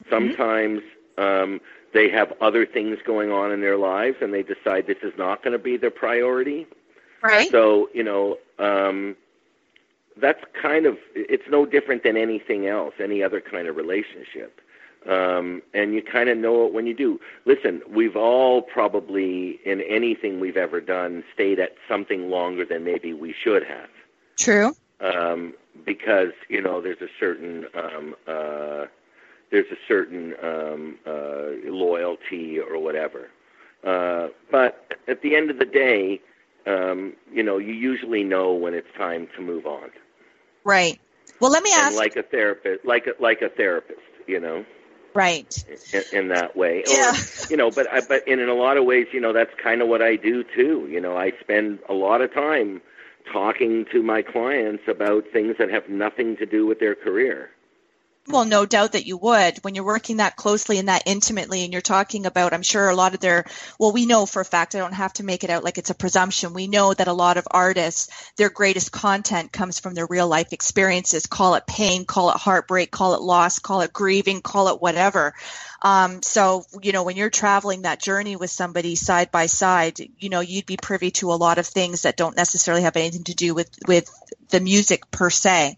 Sometimes 0.09 0.81
um, 1.17 1.61
they 1.93 2.09
have 2.09 2.33
other 2.41 2.65
things 2.65 2.97
going 3.05 3.31
on 3.31 3.51
in 3.51 3.61
their 3.61 3.77
lives, 3.77 4.17
and 4.21 4.33
they 4.33 4.43
decide 4.43 4.87
this 4.87 5.03
is 5.03 5.13
not 5.17 5.43
going 5.43 5.53
to 5.53 5.59
be 5.59 5.77
their 5.77 5.91
priority. 5.91 6.67
right. 7.21 7.49
So 7.51 7.89
you 7.93 8.03
know, 8.03 8.37
um, 8.59 9.15
that's 10.17 10.43
kind 10.59 10.85
of 10.85 10.97
it's 11.15 11.43
no 11.49 11.65
different 11.65 12.03
than 12.03 12.17
anything 12.17 12.67
else, 12.67 12.93
any 12.99 13.23
other 13.23 13.41
kind 13.41 13.67
of 13.67 13.75
relationship. 13.75 14.61
Um, 15.09 15.63
and 15.73 15.95
you 15.95 16.03
kind 16.03 16.29
of 16.29 16.37
know 16.37 16.67
it 16.67 16.73
when 16.73 16.85
you 16.85 16.93
do. 16.93 17.19
Listen, 17.45 17.81
we've 17.89 18.15
all 18.15 18.61
probably 18.61 19.59
in 19.65 19.81
anything 19.81 20.39
we've 20.39 20.57
ever 20.57 20.79
done 20.79 21.23
stayed 21.33 21.59
at 21.59 21.75
something 21.89 22.29
longer 22.29 22.65
than 22.65 22.83
maybe 22.83 23.11
we 23.13 23.33
should 23.33 23.63
have, 23.63 23.89
True. 24.37 24.75
um, 24.99 25.55
because 25.85 26.33
you 26.49 26.61
know 26.61 26.81
there's 26.81 27.01
a 27.01 27.09
certain 27.19 27.65
um, 27.73 28.15
uh, 28.27 28.85
there's 29.51 29.71
a 29.71 29.77
certain 29.87 30.33
um, 30.41 30.97
uh, 31.05 31.69
loyalty 31.69 32.59
or 32.59 32.79
whatever. 32.79 33.29
Uh, 33.83 34.29
but 34.51 34.93
at 35.07 35.21
the 35.21 35.35
end 35.35 35.49
of 35.49 35.59
the 35.59 35.65
day, 35.65 36.21
um, 36.67 37.13
you 37.31 37.43
know, 37.43 37.57
you 37.57 37.73
usually 37.73 38.23
know 38.23 38.53
when 38.53 38.73
it's 38.73 38.87
time 38.97 39.27
to 39.35 39.41
move 39.41 39.65
on. 39.65 39.89
Right. 40.63 40.99
Well, 41.39 41.51
let 41.51 41.63
me 41.63 41.71
And 41.73 41.81
ask. 41.81 41.95
like 41.97 42.15
a 42.15 42.23
therapist, 42.23 42.85
like 42.85 43.07
a, 43.07 43.21
like 43.21 43.41
a 43.41 43.49
therapist, 43.49 43.99
you 44.27 44.39
know, 44.39 44.63
right. 45.13 45.51
in, 45.91 46.03
in 46.13 46.27
that 46.29 46.55
way. 46.55 46.83
Yeah. 46.87 47.11
Or, 47.11 47.15
you 47.49 47.57
know, 47.57 47.71
but 47.71 47.91
I, 47.91 48.01
but 48.07 48.27
in, 48.27 48.39
in 48.39 48.47
a 48.47 48.53
lot 48.53 48.77
of 48.77 48.85
ways, 48.85 49.07
you 49.11 49.19
know, 49.19 49.33
that's 49.33 49.51
kind 49.61 49.81
of 49.81 49.87
what 49.87 50.01
I 50.03 50.15
do 50.15 50.43
too. 50.43 50.87
You 50.89 51.01
know, 51.01 51.17
I 51.17 51.31
spend 51.41 51.79
a 51.89 51.93
lot 51.93 52.21
of 52.21 52.31
time 52.33 52.81
talking 53.31 53.85
to 53.91 54.03
my 54.03 54.21
clients 54.21 54.83
about 54.87 55.23
things 55.33 55.55
that 55.57 55.71
have 55.71 55.89
nothing 55.89 56.37
to 56.37 56.45
do 56.45 56.65
with 56.67 56.79
their 56.79 56.95
career. 56.95 57.49
Well, 58.27 58.45
no 58.45 58.67
doubt 58.67 58.91
that 58.91 59.07
you 59.07 59.17
would 59.17 59.57
when 59.63 59.73
you're 59.73 59.83
working 59.83 60.17
that 60.17 60.35
closely 60.35 60.77
and 60.77 60.87
that 60.89 61.03
intimately, 61.07 61.63
and 61.63 61.73
you're 61.73 61.81
talking 61.81 62.27
about, 62.27 62.53
I'm 62.53 62.61
sure 62.61 62.87
a 62.87 62.95
lot 62.95 63.15
of 63.15 63.19
their, 63.19 63.45
well, 63.79 63.91
we 63.91 64.05
know 64.05 64.27
for 64.27 64.41
a 64.41 64.45
fact, 64.45 64.75
I 64.75 64.77
don't 64.77 64.93
have 64.93 65.13
to 65.13 65.23
make 65.23 65.43
it 65.43 65.49
out 65.49 65.63
like 65.63 65.79
it's 65.79 65.89
a 65.89 65.95
presumption. 65.95 66.53
We 66.53 66.67
know 66.67 66.93
that 66.93 67.07
a 67.07 67.13
lot 67.13 67.37
of 67.37 67.47
artists, 67.49 68.31
their 68.37 68.51
greatest 68.51 68.91
content 68.91 69.51
comes 69.51 69.79
from 69.79 69.95
their 69.95 70.05
real 70.05 70.27
life 70.27 70.53
experiences. 70.53 71.25
Call 71.25 71.55
it 71.55 71.65
pain, 71.65 72.05
call 72.05 72.29
it 72.29 72.37
heartbreak, 72.37 72.91
call 72.91 73.15
it 73.15 73.21
loss, 73.21 73.57
call 73.57 73.81
it 73.81 73.91
grieving, 73.91 74.41
call 74.41 74.67
it 74.67 74.81
whatever. 74.81 75.33
Um, 75.81 76.21
so, 76.21 76.63
you 76.83 76.91
know, 76.91 77.03
when 77.03 77.17
you're 77.17 77.31
traveling 77.31 77.81
that 77.81 77.99
journey 77.99 78.35
with 78.35 78.51
somebody 78.51 78.95
side 78.95 79.31
by 79.31 79.47
side, 79.47 79.99
you 80.19 80.29
know, 80.29 80.41
you'd 80.41 80.67
be 80.67 80.77
privy 80.77 81.09
to 81.11 81.31
a 81.31 81.33
lot 81.33 81.57
of 81.57 81.65
things 81.65 82.03
that 82.03 82.17
don't 82.17 82.37
necessarily 82.37 82.83
have 82.83 82.97
anything 82.97 83.23
to 83.25 83.33
do 83.33 83.55
with, 83.55 83.71
with 83.87 84.07
the 84.49 84.59
music 84.59 85.09
per 85.09 85.31
se. 85.31 85.77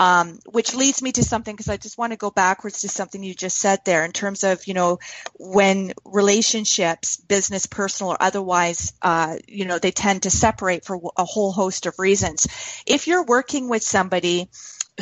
Um, 0.00 0.38
which 0.46 0.74
leads 0.74 1.02
me 1.02 1.12
to 1.12 1.22
something 1.22 1.54
because 1.54 1.68
I 1.68 1.76
just 1.76 1.98
want 1.98 2.14
to 2.14 2.16
go 2.16 2.30
backwards 2.30 2.80
to 2.80 2.88
something 2.88 3.22
you 3.22 3.34
just 3.34 3.58
said 3.58 3.80
there 3.84 4.02
in 4.02 4.12
terms 4.12 4.44
of, 4.44 4.66
you 4.66 4.72
know, 4.72 4.98
when 5.38 5.92
relationships, 6.06 7.18
business, 7.18 7.66
personal, 7.66 8.12
or 8.12 8.16
otherwise, 8.18 8.94
uh, 9.02 9.36
you 9.46 9.66
know, 9.66 9.78
they 9.78 9.90
tend 9.90 10.22
to 10.22 10.30
separate 10.30 10.86
for 10.86 10.98
a 11.18 11.24
whole 11.26 11.52
host 11.52 11.84
of 11.84 11.98
reasons. 11.98 12.46
If 12.86 13.08
you're 13.08 13.24
working 13.24 13.68
with 13.68 13.82
somebody 13.82 14.48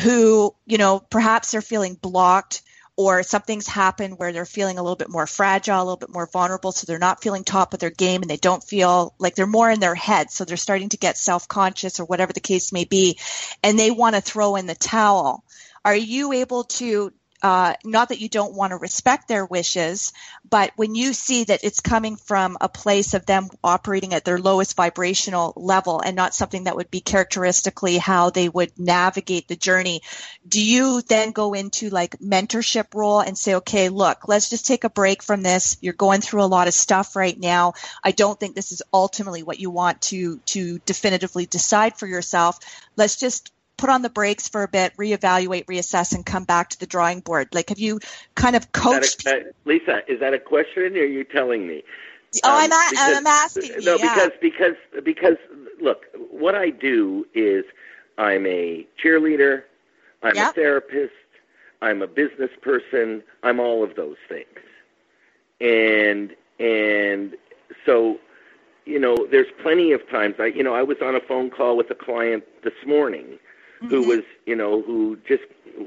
who, 0.02 0.56
you 0.66 0.78
know, 0.78 0.98
perhaps 0.98 1.52
they're 1.52 1.62
feeling 1.62 1.94
blocked 1.94 2.62
or 2.98 3.22
something's 3.22 3.68
happened 3.68 4.18
where 4.18 4.32
they're 4.32 4.44
feeling 4.44 4.76
a 4.76 4.82
little 4.82 4.96
bit 4.96 5.08
more 5.08 5.28
fragile, 5.28 5.78
a 5.78 5.84
little 5.84 5.96
bit 5.96 6.12
more 6.12 6.26
vulnerable, 6.26 6.72
so 6.72 6.84
they're 6.84 6.98
not 6.98 7.22
feeling 7.22 7.44
top 7.44 7.72
of 7.72 7.78
their 7.78 7.90
game 7.90 8.22
and 8.22 8.30
they 8.30 8.36
don't 8.36 8.64
feel 8.64 9.14
like 9.20 9.36
they're 9.36 9.46
more 9.46 9.70
in 9.70 9.78
their 9.78 9.94
head, 9.94 10.32
so 10.32 10.44
they're 10.44 10.56
starting 10.56 10.88
to 10.88 10.96
get 10.96 11.16
self-conscious 11.16 12.00
or 12.00 12.06
whatever 12.06 12.32
the 12.32 12.40
case 12.40 12.72
may 12.72 12.84
be, 12.84 13.16
and 13.62 13.78
they 13.78 13.92
want 13.92 14.16
to 14.16 14.20
throw 14.20 14.56
in 14.56 14.66
the 14.66 14.74
towel. 14.74 15.44
Are 15.84 15.94
you 15.94 16.32
able 16.32 16.64
to 16.64 17.12
uh, 17.42 17.74
not 17.84 18.08
that 18.08 18.20
you 18.20 18.28
don't 18.28 18.54
want 18.54 18.72
to 18.72 18.76
respect 18.76 19.28
their 19.28 19.44
wishes, 19.44 20.12
but 20.48 20.72
when 20.76 20.94
you 20.94 21.12
see 21.12 21.44
that 21.44 21.62
it's 21.62 21.80
coming 21.80 22.16
from 22.16 22.56
a 22.60 22.68
place 22.68 23.14
of 23.14 23.26
them 23.26 23.48
operating 23.62 24.14
at 24.14 24.24
their 24.24 24.38
lowest 24.38 24.76
vibrational 24.76 25.52
level 25.56 26.00
and 26.00 26.16
not 26.16 26.34
something 26.34 26.64
that 26.64 26.76
would 26.76 26.90
be 26.90 27.00
characteristically 27.00 27.96
how 27.96 28.30
they 28.30 28.48
would 28.48 28.76
navigate 28.78 29.46
the 29.46 29.56
journey, 29.56 30.02
do 30.48 30.64
you 30.64 31.00
then 31.02 31.30
go 31.30 31.54
into 31.54 31.90
like 31.90 32.18
mentorship 32.18 32.94
role 32.94 33.20
and 33.20 33.38
say, 33.38 33.54
okay, 33.56 33.88
look, 33.88 34.26
let's 34.26 34.50
just 34.50 34.66
take 34.66 34.84
a 34.84 34.90
break 34.90 35.22
from 35.22 35.42
this. 35.42 35.76
You're 35.80 35.92
going 35.92 36.20
through 36.20 36.42
a 36.42 36.46
lot 36.46 36.68
of 36.68 36.74
stuff 36.74 37.14
right 37.14 37.38
now. 37.38 37.74
I 38.02 38.10
don't 38.10 38.38
think 38.38 38.54
this 38.54 38.72
is 38.72 38.82
ultimately 38.92 39.42
what 39.42 39.60
you 39.60 39.70
want 39.70 40.02
to 40.02 40.38
to 40.46 40.78
definitively 40.86 41.46
decide 41.46 41.98
for 41.98 42.06
yourself. 42.06 42.58
Let's 42.96 43.16
just 43.16 43.52
put 43.78 43.90
on 43.90 44.02
the 44.02 44.10
brakes 44.10 44.48
for 44.48 44.64
a 44.64 44.68
bit, 44.68 44.94
reevaluate, 44.98 45.66
reassess, 45.66 46.14
and 46.14 46.26
come 46.26 46.44
back 46.44 46.70
to 46.70 46.80
the 46.80 46.86
drawing 46.88 47.20
board? 47.20 47.50
Like, 47.54 47.70
have 47.70 47.80
you 47.80 48.00
kind 48.36 48.56
of 48.56 48.72
Is 48.72 48.72
coached? 48.72 49.24
that 49.24 49.34
a, 49.34 49.52
Lisa, 49.68 50.02
is 50.08 50.20
that 50.20 50.34
a 50.34 50.40
question 50.40 50.96
or 50.96 51.00
are 51.00 51.06
you 51.06 51.24
telling 51.24 51.66
me? 51.66 51.84
oh, 52.44 52.56
Um, 52.56 52.58
I'm, 52.58 52.72
a- 52.72 52.76
because- 52.90 53.18
I'm 53.18 53.26
asking 53.28 53.82
you. 53.82 53.82
No, 53.82 53.98
yeah. 53.98 53.98
because 53.98 54.32
because 54.40 54.76
because 55.04 55.36
look, 55.80 56.06
what 56.30 56.54
I 56.56 56.70
do 56.70 57.26
is 57.34 57.64
I'm 58.18 58.46
a 58.46 58.86
cheerleader, 59.02 59.64
I'm 60.22 60.34
Yep. 60.36 60.42
a 60.42 60.46
therapist, 60.46 61.14
I'm 61.82 62.02
a 62.02 62.08
business 62.08 62.50
person, 62.62 63.22
I'm 63.42 63.60
all 63.60 63.84
of 63.84 63.96
those 63.96 64.16
things, 64.28 64.48
and 65.60 66.34
and 66.60 67.36
so 67.86 68.18
you 68.86 68.98
know, 69.00 69.26
there's 69.30 69.48
plenty 69.62 69.92
of 69.92 70.08
times. 70.10 70.36
I 70.40 70.46
you 70.46 70.62
know 70.64 70.74
I 70.74 70.82
was 70.84 70.98
on 71.02 71.16
a 71.16 71.20
phone 71.20 71.50
call 71.50 71.76
with 71.76 71.90
a 71.90 71.96
client 71.96 72.44
this 72.64 72.74
morning 72.86 73.38
who 73.86 74.02
Mm-hmm. 74.02 74.08
was 74.08 74.22
you 74.46 74.56
know 74.56 74.82
who 74.82 75.16
just 75.26 75.44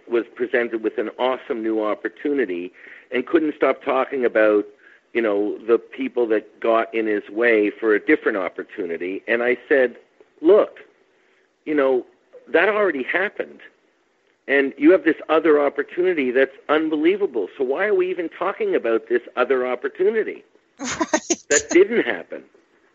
was 0.08 0.25
presented 0.36 0.84
with 0.84 0.97
an 0.97 1.10
awesome 1.19 1.62
new 1.62 1.84
opportunity 1.84 2.71
and 3.12 3.25
couldn't 3.27 3.56
stop 3.56 3.84
talking 3.84 4.25
about 4.25 4.65
you 5.13 5.21
know 5.21 5.58
the 5.67 5.77
people 5.77 6.25
that 6.27 6.60
got 6.60 6.93
in 6.93 7.08
his 7.08 7.27
way 7.30 7.69
for 7.69 7.93
a 7.93 7.99
different 7.99 8.38
opportunity 8.38 9.21
and 9.27 9.43
i 9.43 9.58
said 9.67 9.97
look 10.41 10.80
you 11.65 11.73
know 11.75 12.06
that 12.47 12.69
already 12.69 13.04
happened 13.04 13.60
and 14.47 14.73
you 14.77 14.91
have 14.91 15.04
this 15.04 15.17
other 15.30 15.60
opportunity 15.60 16.32
that's 16.32 16.56
unbelievable 16.69 17.47
so 17.58 17.63
why 17.63 17.86
are 17.86 17.93
we 17.95 18.10
even 18.10 18.30
talking 18.30 18.75
about 18.75 19.10
this 19.10 19.21
other 19.36 19.67
opportunity 19.67 20.43
right. 20.80 21.43
that 21.49 21.69
didn't 21.71 22.04
happen 22.04 22.43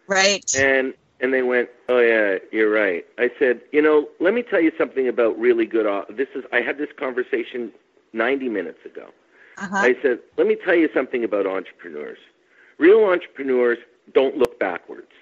right. 0.06 0.54
and 0.56 0.94
and 1.20 1.32
they 1.32 1.42
went, 1.42 1.68
"Oh 1.88 1.98
yeah, 1.98 2.38
you're 2.52 2.70
right." 2.70 3.06
I 3.18 3.30
said, 3.38 3.60
"You 3.72 3.82
know, 3.82 4.08
let 4.20 4.34
me 4.34 4.42
tell 4.42 4.60
you 4.60 4.72
something 4.78 5.08
about 5.08 5.38
really 5.38 5.66
good. 5.66 5.86
au- 5.86 6.06
This 6.10 6.28
is 6.34 6.44
I 6.52 6.60
had 6.60 6.78
this 6.78 6.90
conversation 6.98 7.72
90 8.12 8.48
minutes 8.48 8.84
ago. 8.84 9.08
Uh-huh. 9.58 9.76
I 9.76 9.96
said, 10.02 10.20
"Let 10.36 10.46
me 10.46 10.56
tell 10.56 10.74
you 10.74 10.88
something 10.92 11.24
about 11.24 11.46
entrepreneurs. 11.46 12.18
Real 12.78 13.04
entrepreneurs 13.04 13.78
don't 14.12 14.36
look 14.36 14.58
backwards; 14.58 15.12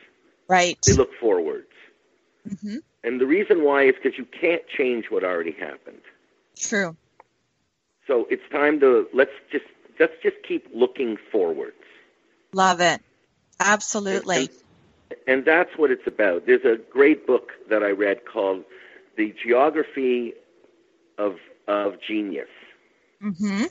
right. 0.49 0.79
they 0.87 0.93
look 0.95 1.15
forwards. 1.15 1.69
hmm 2.63 2.77
And 3.05 3.21
the 3.21 3.27
reason 3.27 3.63
why 3.63 3.85
is 3.85 3.95
because 3.95 4.19
you 4.19 4.25
can't 4.27 4.67
change 4.67 5.11
what 5.11 5.23
already 5.25 5.53
happened. 5.53 6.01
True. 6.57 6.97
So 8.07 8.27
it's 8.31 8.43
time 8.51 8.81
to 8.81 9.09
let's 9.15 9.33
just 9.51 9.65
let's 10.01 10.15
just 10.23 10.37
keep 10.47 10.67
looking 10.75 11.17
forwards." 11.31 11.77
Love 12.53 12.81
it. 12.81 13.01
Absolutely. 13.61 14.37
And, 14.37 14.49
and 15.27 15.45
that's 15.45 15.77
what 15.77 15.91
it's 15.91 16.07
about. 16.07 16.47
There's 16.47 16.65
a 16.65 16.79
great 16.91 17.27
book 17.27 17.53
that 17.69 17.83
I 17.83 17.91
read 17.91 18.25
called 18.27 18.65
The 19.17 19.35
Geography 19.43 20.35
of 21.19 21.37
of 21.67 22.01
Genius. 22.01 22.49
hmm 23.21 23.65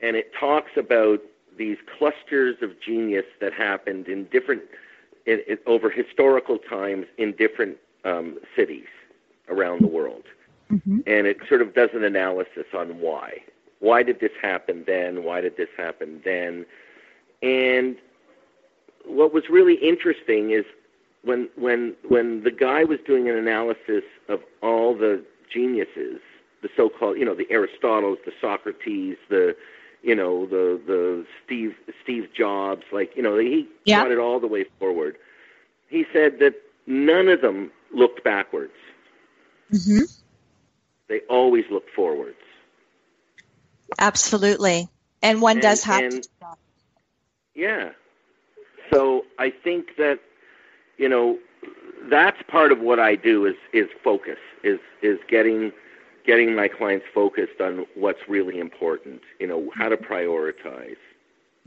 And 0.00 0.16
it 0.16 0.32
talks 0.38 0.72
about 0.76 1.20
these 1.56 1.76
clusters 1.98 2.56
of 2.62 2.80
genius 2.80 3.26
that 3.40 3.52
happened 3.52 4.08
in 4.08 4.24
different 4.26 4.62
in, 5.26 5.40
in, 5.46 5.58
over 5.66 5.90
historical 5.90 6.58
times 6.58 7.06
in 7.18 7.32
different 7.32 7.76
um, 8.04 8.38
cities 8.56 8.88
around 9.48 9.82
the 9.82 9.86
world. 9.86 10.24
hmm 10.68 11.00
And 11.06 11.26
it 11.26 11.38
sort 11.48 11.62
of 11.62 11.74
does 11.74 11.90
an 11.92 12.04
analysis 12.04 12.66
on 12.74 13.00
why. 13.00 13.42
Why 13.80 14.02
did 14.02 14.20
this 14.20 14.32
happen 14.40 14.84
then? 14.86 15.24
Why 15.24 15.40
did 15.40 15.56
this 15.56 15.68
happen 15.76 16.20
then? 16.24 16.66
And 17.42 17.96
what 19.06 19.32
was 19.32 19.44
really 19.50 19.74
interesting 19.74 20.50
is 20.50 20.64
when 21.22 21.48
when 21.56 21.94
when 22.08 22.42
the 22.44 22.50
guy 22.50 22.84
was 22.84 22.98
doing 23.06 23.28
an 23.28 23.36
analysis 23.36 24.04
of 24.28 24.40
all 24.62 24.94
the 24.96 25.22
geniuses, 25.52 26.20
the 26.62 26.68
so-called, 26.76 27.18
you 27.18 27.24
know, 27.24 27.34
the 27.34 27.46
Aristotles, 27.46 28.18
the 28.24 28.32
Socrates, 28.40 29.16
the 29.28 29.56
you 30.02 30.14
know, 30.14 30.46
the 30.46 30.80
the 30.86 31.26
Steve 31.44 31.74
Steve 32.02 32.28
Jobs, 32.36 32.82
like, 32.92 33.14
you 33.16 33.22
know, 33.22 33.38
he 33.38 33.68
Yeah. 33.84 34.00
brought 34.00 34.12
it 34.12 34.18
all 34.18 34.40
the 34.40 34.46
way 34.48 34.64
forward. 34.78 35.16
He 35.88 36.04
said 36.12 36.38
that 36.40 36.54
none 36.86 37.28
of 37.28 37.40
them 37.40 37.70
looked 37.92 38.24
backwards. 38.24 38.72
Mm-hmm. 39.72 40.04
They 41.08 41.20
always 41.28 41.64
look 41.70 41.88
forwards. 41.94 42.36
Absolutely. 43.98 44.88
And 45.22 45.40
one 45.42 45.56
And- 45.56 45.62
does 45.62 45.84
have 45.84 46.02
and- 46.02 46.22
to. 46.22 46.28
Yeah. 47.54 47.90
I 49.38 49.50
think 49.50 49.96
that 49.96 50.20
you 50.98 51.08
know 51.08 51.38
that's 52.10 52.42
part 52.48 52.72
of 52.72 52.80
what 52.80 52.98
I 52.98 53.14
do 53.16 53.46
is 53.46 53.56
is 53.72 53.88
focus 54.02 54.38
is 54.62 54.80
is 55.02 55.18
getting 55.28 55.72
getting 56.24 56.54
my 56.54 56.68
clients 56.68 57.06
focused 57.12 57.60
on 57.60 57.86
what's 57.94 58.28
really 58.28 58.58
important. 58.58 59.22
You 59.40 59.46
know 59.48 59.70
how 59.74 59.88
to 59.88 59.96
prioritize 59.96 60.96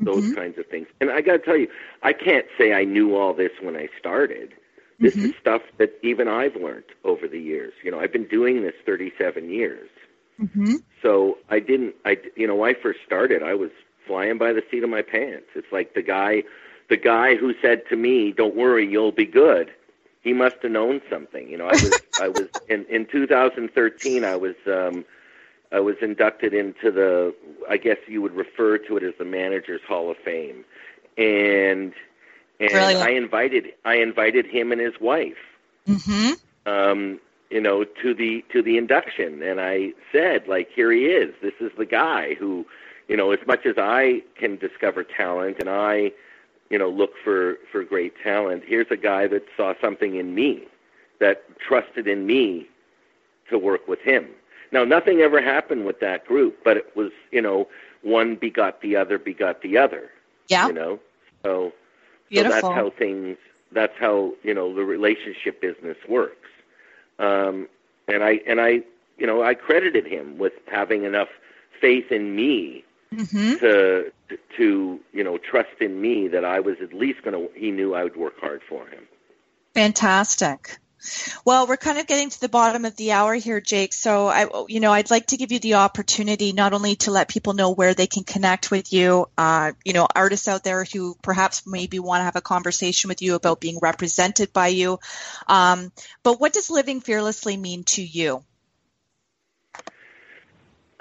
those 0.03 0.27
kinds 0.35 0.57
of 0.57 0.67
things. 0.67 0.87
And 0.99 1.09
I 1.09 1.21
got 1.21 1.33
to 1.33 1.39
tell 1.39 1.57
you, 1.57 1.67
I 2.03 2.13
can't 2.13 2.45
say 2.57 2.73
I 2.73 2.83
knew 2.83 3.15
all 3.15 3.33
this 3.33 3.51
when 3.61 3.75
I 3.75 3.87
started. 3.99 4.53
This 4.99 5.15
is 5.23 5.31
stuff 5.39 5.61
that 5.77 5.91
even 6.03 6.27
I've 6.27 6.55
learned 6.55 6.85
over 7.03 7.27
the 7.27 7.39
years. 7.39 7.73
You 7.83 7.91
know, 7.91 7.99
I've 7.99 8.13
been 8.13 8.27
doing 8.27 8.61
this 8.63 8.75
37 8.85 9.49
years. 9.49 9.89
hmm 10.39 10.75
So 11.01 11.37
I 11.49 11.59
didn't. 11.59 11.95
I 12.05 12.17
you 12.35 12.47
know 12.47 12.55
when 12.55 12.75
I 12.75 12.79
first 12.81 12.99
started, 13.05 13.43
I 13.43 13.53
was 13.55 13.71
flying 14.07 14.37
by 14.37 14.53
the 14.53 14.63
seat 14.69 14.83
of 14.83 14.89
my 14.89 15.01
pants. 15.01 15.47
It's 15.55 15.71
like 15.71 15.93
the 15.95 16.01
guy, 16.01 16.43
the 16.89 16.97
guy 16.97 17.35
who 17.35 17.53
said 17.61 17.83
to 17.89 17.95
me, 17.95 18.31
"Don't 18.31 18.55
worry, 18.55 18.85
you'll 18.87 19.11
be 19.11 19.25
good." 19.25 19.71
He 20.21 20.33
must 20.33 20.55
have 20.63 20.71
known 20.71 21.01
something. 21.09 21.49
You 21.49 21.57
know, 21.57 21.67
I 21.67 21.75
was 21.77 21.93
I 22.17 22.27
was 22.29 22.47
in 22.69 22.85
in 22.85 23.05
2013. 23.05 24.23
I 24.23 24.35
was 24.35 24.55
um, 24.67 25.05
I 25.71 25.79
was 25.79 25.95
inducted 26.01 26.53
into 26.53 26.91
the. 26.91 27.33
I 27.69 27.77
guess 27.77 27.97
you 28.07 28.21
would 28.21 28.35
refer 28.35 28.77
to 28.79 28.97
it 28.97 29.03
as 29.03 29.13
the 29.17 29.25
Managers 29.25 29.81
Hall 29.87 30.09
of 30.11 30.17
Fame, 30.17 30.65
and 31.17 31.93
and 32.59 32.71
Brilliant. 32.71 33.01
I 33.01 33.11
invited 33.11 33.73
I 33.85 33.95
invited 33.95 34.45
him 34.45 34.71
and 34.71 34.81
his 34.81 34.99
wife 34.99 35.37
hmm 35.85 36.33
um, 36.65 37.19
you 37.49 37.61
know, 37.61 37.83
to 37.83 38.13
the 38.13 38.43
to 38.51 38.61
the 38.61 38.77
induction, 38.77 39.41
and 39.41 39.59
I 39.61 39.91
said, 40.11 40.47
like, 40.47 40.69
here 40.73 40.91
he 40.91 41.05
is. 41.05 41.33
This 41.41 41.53
is 41.59 41.71
the 41.77 41.85
guy 41.85 42.35
who, 42.35 42.65
you 43.07 43.15
know, 43.15 43.31
as 43.31 43.39
much 43.45 43.65
as 43.65 43.75
I 43.77 44.23
can 44.35 44.57
discover 44.57 45.03
talent 45.03 45.57
and 45.59 45.69
I, 45.69 46.11
you 46.69 46.77
know, 46.77 46.89
look 46.89 47.11
for 47.23 47.57
for 47.71 47.83
great 47.83 48.13
talent. 48.23 48.63
Here's 48.65 48.87
a 48.89 48.97
guy 48.97 49.27
that 49.27 49.43
saw 49.55 49.73
something 49.81 50.15
in 50.15 50.33
me, 50.33 50.63
that 51.19 51.43
trusted 51.59 52.07
in 52.07 52.25
me 52.25 52.67
to 53.49 53.57
work 53.57 53.87
with 53.87 53.99
him. 53.99 54.27
Now, 54.71 54.83
nothing 54.83 55.19
ever 55.19 55.41
happened 55.41 55.85
with 55.85 55.99
that 55.99 56.25
group, 56.25 56.57
but 56.63 56.77
it 56.77 56.95
was, 56.95 57.11
you 57.31 57.41
know, 57.41 57.67
one 58.01 58.35
begot 58.35 58.81
the 58.81 58.95
other, 58.95 59.17
begot 59.19 59.61
the 59.61 59.77
other. 59.77 60.09
Yeah. 60.47 60.67
You 60.67 60.73
know, 60.73 60.99
so 61.43 61.73
so 62.33 62.43
that's 62.43 62.61
how 62.61 62.91
things. 62.91 63.37
That's 63.71 63.93
how 63.99 64.33
you 64.43 64.53
know 64.53 64.73
the 64.73 64.83
relationship 64.83 65.59
business 65.61 65.97
works. 66.07 66.49
Um, 67.19 67.67
and 68.07 68.23
I 68.23 68.39
and 68.47 68.61
I 68.61 68.81
you 69.17 69.27
know 69.27 69.43
I 69.43 69.53
credited 69.53 70.05
him 70.05 70.37
with 70.37 70.53
having 70.67 71.03
enough 71.03 71.29
faith 71.81 72.11
in 72.11 72.35
me 72.35 72.84
hmm 73.11 73.53
to 73.55 74.11
to 74.57 74.99
you 75.13 75.23
know 75.23 75.37
trust 75.37 75.81
in 75.81 75.99
me 75.99 76.27
that 76.27 76.45
I 76.45 76.59
was 76.59 76.75
at 76.81 76.93
least 76.93 77.23
going 77.23 77.33
to. 77.33 77.59
He 77.59 77.71
knew 77.71 77.93
I 77.93 78.03
would 78.03 78.15
work 78.15 78.39
hard 78.39 78.61
for 78.67 78.87
him. 78.87 79.07
Fantastic. 79.73 80.77
Well, 81.45 81.67
we're 81.67 81.77
kind 81.77 81.99
of 81.99 82.07
getting 82.07 82.29
to 82.29 82.41
the 82.41 82.49
bottom 82.49 82.85
of 82.85 82.95
the 82.95 83.11
hour 83.11 83.35
here, 83.35 83.61
Jake. 83.61 83.93
So 83.93 84.27
I, 84.27 84.47
you 84.67 84.79
know, 84.79 84.91
I'd 84.91 85.11
like 85.11 85.27
to 85.27 85.37
give 85.37 85.51
you 85.51 85.59
the 85.59 85.75
opportunity 85.75 86.51
not 86.51 86.73
only 86.73 86.95
to 86.97 87.11
let 87.11 87.29
people 87.29 87.53
know 87.53 87.71
where 87.71 87.93
they 87.93 88.07
can 88.07 88.23
connect 88.23 88.71
with 88.71 88.91
you, 88.91 89.27
uh, 89.37 89.73
you 89.83 89.93
know, 89.93 90.07
artists 90.15 90.47
out 90.47 90.63
there 90.63 90.83
who 90.83 91.15
perhaps 91.21 91.67
maybe 91.67 91.99
want 91.99 92.21
to 92.21 92.25
have 92.25 92.35
a 92.35 92.41
conversation 92.41 93.09
with 93.09 93.21
you 93.21 93.35
about 93.35 93.61
being 93.61 93.79
represented 93.81 94.51
by 94.51 94.67
you, 94.67 94.99
um, 95.47 95.91
but 96.23 96.39
what 96.39 96.53
does 96.53 96.69
living 96.69 97.01
fearlessly 97.01 97.57
mean 97.57 97.83
to 97.83 98.01
you? 98.01 98.43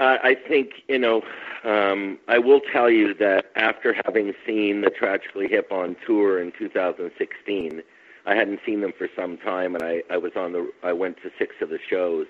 Uh, 0.05 0.19
I 0.23 0.35
think 0.35 0.83
you 0.89 0.99
know. 0.99 1.23
Um, 1.65 2.19
I 2.29 2.39
will 2.39 2.61
tell 2.61 2.91
you 2.91 3.15
that 3.15 3.47
after 3.57 3.97
having 4.05 4.35
seen 4.47 4.83
the 4.83 4.91
Tragically 4.91 5.49
Hip 5.49 5.73
on 5.73 5.97
tour 6.07 6.39
in 6.39 6.53
2016, 6.59 7.83
I 8.27 8.35
hadn't 8.35 8.61
seen 8.67 8.83
them 8.83 8.93
for 8.99 9.09
some 9.17 9.39
time, 9.39 9.75
and 9.75 9.83
I, 9.83 10.03
I 10.11 10.19
was 10.19 10.33
on 10.37 10.53
the. 10.53 10.71
I 10.83 10.93
went 10.93 11.17
to 11.23 11.31
six 11.39 11.55
of 11.63 11.71
the 11.71 11.79
shows, 11.89 12.27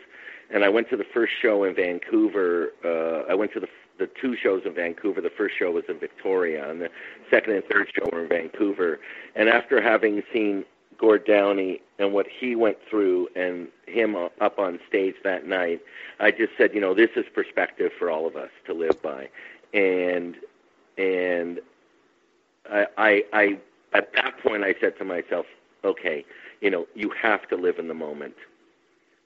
and 0.50 0.62
I 0.62 0.68
went 0.68 0.88
to 0.90 0.96
the 0.96 1.06
first 1.12 1.32
show 1.42 1.64
in 1.64 1.74
Vancouver. 1.74 2.70
Uh, 2.84 3.28
I 3.28 3.34
went 3.34 3.52
to 3.54 3.60
the 3.60 3.68
the 3.98 4.08
two 4.20 4.36
shows 4.36 4.62
in 4.64 4.74
Vancouver. 4.74 5.20
The 5.20 5.30
first 5.30 5.56
show 5.58 5.72
was 5.72 5.84
in 5.88 5.98
Victoria, 5.98 6.70
and 6.70 6.80
the 6.80 6.90
second 7.28 7.54
and 7.54 7.64
third 7.64 7.90
show 7.92 8.08
were 8.12 8.22
in 8.22 8.28
Vancouver. 8.28 9.00
And 9.34 9.48
after 9.48 9.82
having 9.82 10.22
seen 10.32 10.64
Gord 10.98 11.26
Downie 11.26 11.82
and 11.98 12.12
what 12.14 12.26
he 12.28 12.56
went 12.56 12.78
through 12.90 13.28
and 13.36 13.68
him 13.86 14.16
up 14.16 14.58
on 14.58 14.80
stage 14.88 15.16
that 15.24 15.46
night, 15.46 15.80
I 16.20 16.30
just 16.32 16.52
said, 16.58 16.74
you 16.74 16.80
know, 16.80 16.94
this 16.94 17.10
is 17.16 17.26
perspective 17.34 17.92
for 17.98 18.10
all 18.10 18.26
of 18.26 18.36
us 18.36 18.50
to 18.66 18.74
live 18.74 19.02
by. 19.02 19.28
And 19.74 20.36
and 20.98 21.60
I 22.70 22.86
I, 22.98 23.24
I 23.32 23.58
at 23.94 24.12
that 24.14 24.38
point 24.42 24.64
I 24.64 24.74
said 24.80 24.98
to 24.98 25.04
myself, 25.04 25.46
okay, 25.84 26.24
you 26.60 26.70
know, 26.70 26.86
you 26.94 27.12
have 27.22 27.48
to 27.48 27.56
live 27.56 27.78
in 27.78 27.88
the 27.88 27.94
moment. 27.94 28.34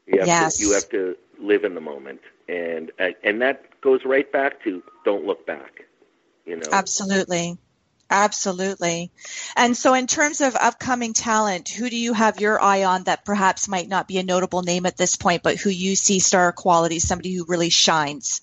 You 0.07 0.21
have 0.21 0.37
Yes. 0.37 0.37
to 0.39 0.53
you 0.59 0.73
have 0.73 0.89
to 0.91 1.16
live 1.41 1.64
in 1.64 1.75
the 1.75 1.83
moment. 1.83 2.21
And 2.49 2.93
and 3.25 3.43
that 3.43 3.81
goes 3.83 4.03
right 4.07 4.31
back 4.33 4.62
to 4.64 4.83
don't 5.05 5.27
look 5.27 5.47
back. 5.47 5.73
You 6.47 6.57
know. 6.57 6.73
Absolutely. 6.73 7.59
Absolutely. 8.11 9.11
And 9.54 9.76
so, 9.76 9.92
in 9.92 10.06
terms 10.06 10.40
of 10.40 10.56
upcoming 10.56 11.12
talent, 11.12 11.68
who 11.68 11.90
do 11.90 11.96
you 11.96 12.14
have 12.14 12.40
your 12.40 12.61
eye 12.62 12.84
on 12.84 13.04
that 13.04 13.24
perhaps 13.24 13.68
might 13.68 13.88
not 13.88 14.09
be 14.09 14.18
a 14.18 14.22
notable 14.22 14.62
name 14.62 14.86
at 14.86 14.96
this 14.96 15.16
point, 15.16 15.42
but 15.42 15.56
who 15.56 15.68
you 15.68 15.94
see 15.94 16.18
star 16.18 16.52
quality, 16.52 17.00
somebody 17.00 17.34
who 17.34 17.44
really 17.46 17.68
shines? 17.68 18.40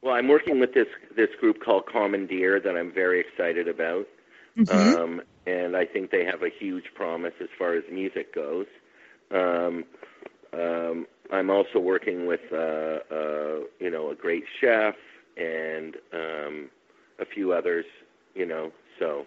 Well, 0.00 0.14
I'm 0.14 0.28
working 0.28 0.60
with 0.60 0.74
this 0.74 0.86
this 1.16 1.30
group 1.40 1.60
called 1.64 1.86
Commandeer 1.86 2.60
that 2.60 2.76
I'm 2.76 2.92
very 2.92 3.20
excited 3.20 3.68
about, 3.68 4.06
Mhm. 4.56 4.70
um, 4.70 5.22
and 5.46 5.76
I 5.76 5.86
think 5.86 6.10
they 6.10 6.24
have 6.24 6.42
a 6.42 6.50
huge 6.50 6.84
promise 6.94 7.34
as 7.40 7.48
far 7.58 7.74
as 7.74 7.82
music 7.90 8.32
goes. 8.34 8.66
Um, 9.30 9.84
um, 10.52 11.06
I'm 11.32 11.50
also 11.50 11.78
working 11.80 12.26
with 12.26 12.42
uh, 12.52 13.00
uh, 13.10 13.60
you 13.80 13.90
know 13.90 14.10
a 14.10 14.14
great 14.14 14.44
chef 14.60 14.94
and 15.36 15.96
um, 16.12 16.70
a 17.18 17.24
few 17.24 17.52
others, 17.52 17.86
you 18.34 18.46
know. 18.46 18.72
So 18.98 19.26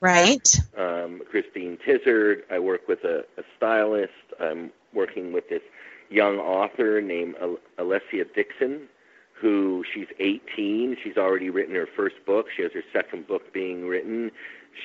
Right. 0.00 0.56
um, 0.76 1.20
Christine 1.30 1.78
Tizard. 1.84 2.44
I 2.50 2.58
work 2.58 2.88
with 2.88 3.04
a, 3.04 3.24
a 3.36 3.42
stylist. 3.56 4.12
I'm 4.40 4.70
working 4.94 5.32
with 5.32 5.48
this 5.48 5.62
young 6.08 6.38
author 6.38 7.00
named 7.00 7.36
Al- 7.40 7.58
Alessia 7.78 8.24
Dixon, 8.34 8.88
who 9.34 9.84
she's 9.92 10.08
18. 10.18 10.96
She's 11.04 11.16
already 11.18 11.50
written 11.50 11.74
her 11.74 11.86
first 11.96 12.16
book. 12.26 12.46
She 12.56 12.62
has 12.62 12.72
her 12.72 12.82
second 12.92 13.26
book 13.26 13.52
being 13.52 13.86
written. 13.86 14.30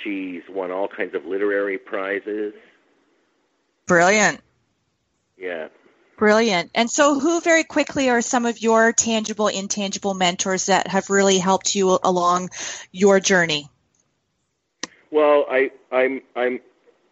She's 0.03 0.41
won 0.49 0.71
all 0.71 0.87
kinds 0.89 1.15
of 1.15 1.25
literary 1.25 1.77
prizes. 1.77 2.53
Brilliant. 3.87 4.41
Yeah. 5.37 5.69
Brilliant. 6.17 6.71
And 6.73 6.89
so, 6.89 7.19
who 7.19 7.41
very 7.41 7.63
quickly 7.63 8.09
are 8.09 8.21
some 8.21 8.45
of 8.45 8.61
your 8.61 8.93
tangible, 8.93 9.47
intangible 9.47 10.13
mentors 10.13 10.67
that 10.67 10.87
have 10.87 11.09
really 11.09 11.37
helped 11.37 11.75
you 11.75 11.99
along 12.03 12.49
your 12.91 13.19
journey? 13.19 13.69
Well, 15.15 15.45
I, 15.49 15.71
I'm, 15.93 16.19
I'm. 16.35 16.59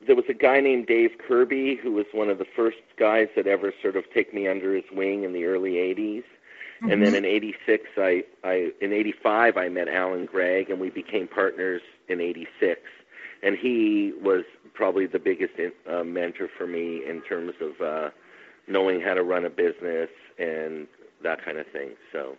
There 0.06 0.18
was 0.18 0.26
a 0.28 0.34
guy 0.34 0.60
named 0.60 0.88
Dave 0.88 1.12
Kirby 1.26 1.80
who 1.82 1.94
was 1.94 2.06
one 2.12 2.30
of 2.30 2.38
the 2.38 2.46
first 2.54 2.80
guys 3.00 3.30
that 3.38 3.48
ever 3.48 3.74
sort 3.82 3.96
of 3.96 4.04
take 4.14 4.34
me 4.34 4.46
under 4.46 4.76
his 4.76 4.84
wing 4.92 5.24
in 5.24 5.32
the 5.32 5.46
early 5.46 5.76
'80s. 5.76 6.26
And 6.82 7.02
then 7.02 7.16
in 7.16 7.24
'86, 7.24 7.86
I, 7.96 8.26
I, 8.44 8.74
in 8.82 8.92
'85, 8.92 9.56
I 9.56 9.70
met 9.70 9.88
Allan 9.88 10.26
Gregg, 10.26 10.70
and 10.70 10.82
we 10.82 10.90
became 10.90 11.30
partners 11.30 11.82
in 12.10 12.20
'86. 12.20 12.82
And 13.42 13.56
he 13.58 14.12
was 14.22 14.44
probably 14.74 15.06
the 15.06 15.20
biggest 15.20 15.54
in, 15.58 15.72
uh, 15.90 16.04
mentor 16.04 16.50
for 16.58 16.68
me 16.68 17.08
in 17.08 17.22
terms 17.22 17.54
of 17.62 17.80
uh, 17.80 18.10
knowing 18.68 19.00
how 19.00 19.14
to 19.14 19.24
run 19.24 19.46
a 19.46 19.50
business 19.50 20.10
and 20.38 20.88
that 21.24 21.46
kind 21.46 21.58
of 21.58 21.68
thing. 21.68 21.92
So. 22.12 22.36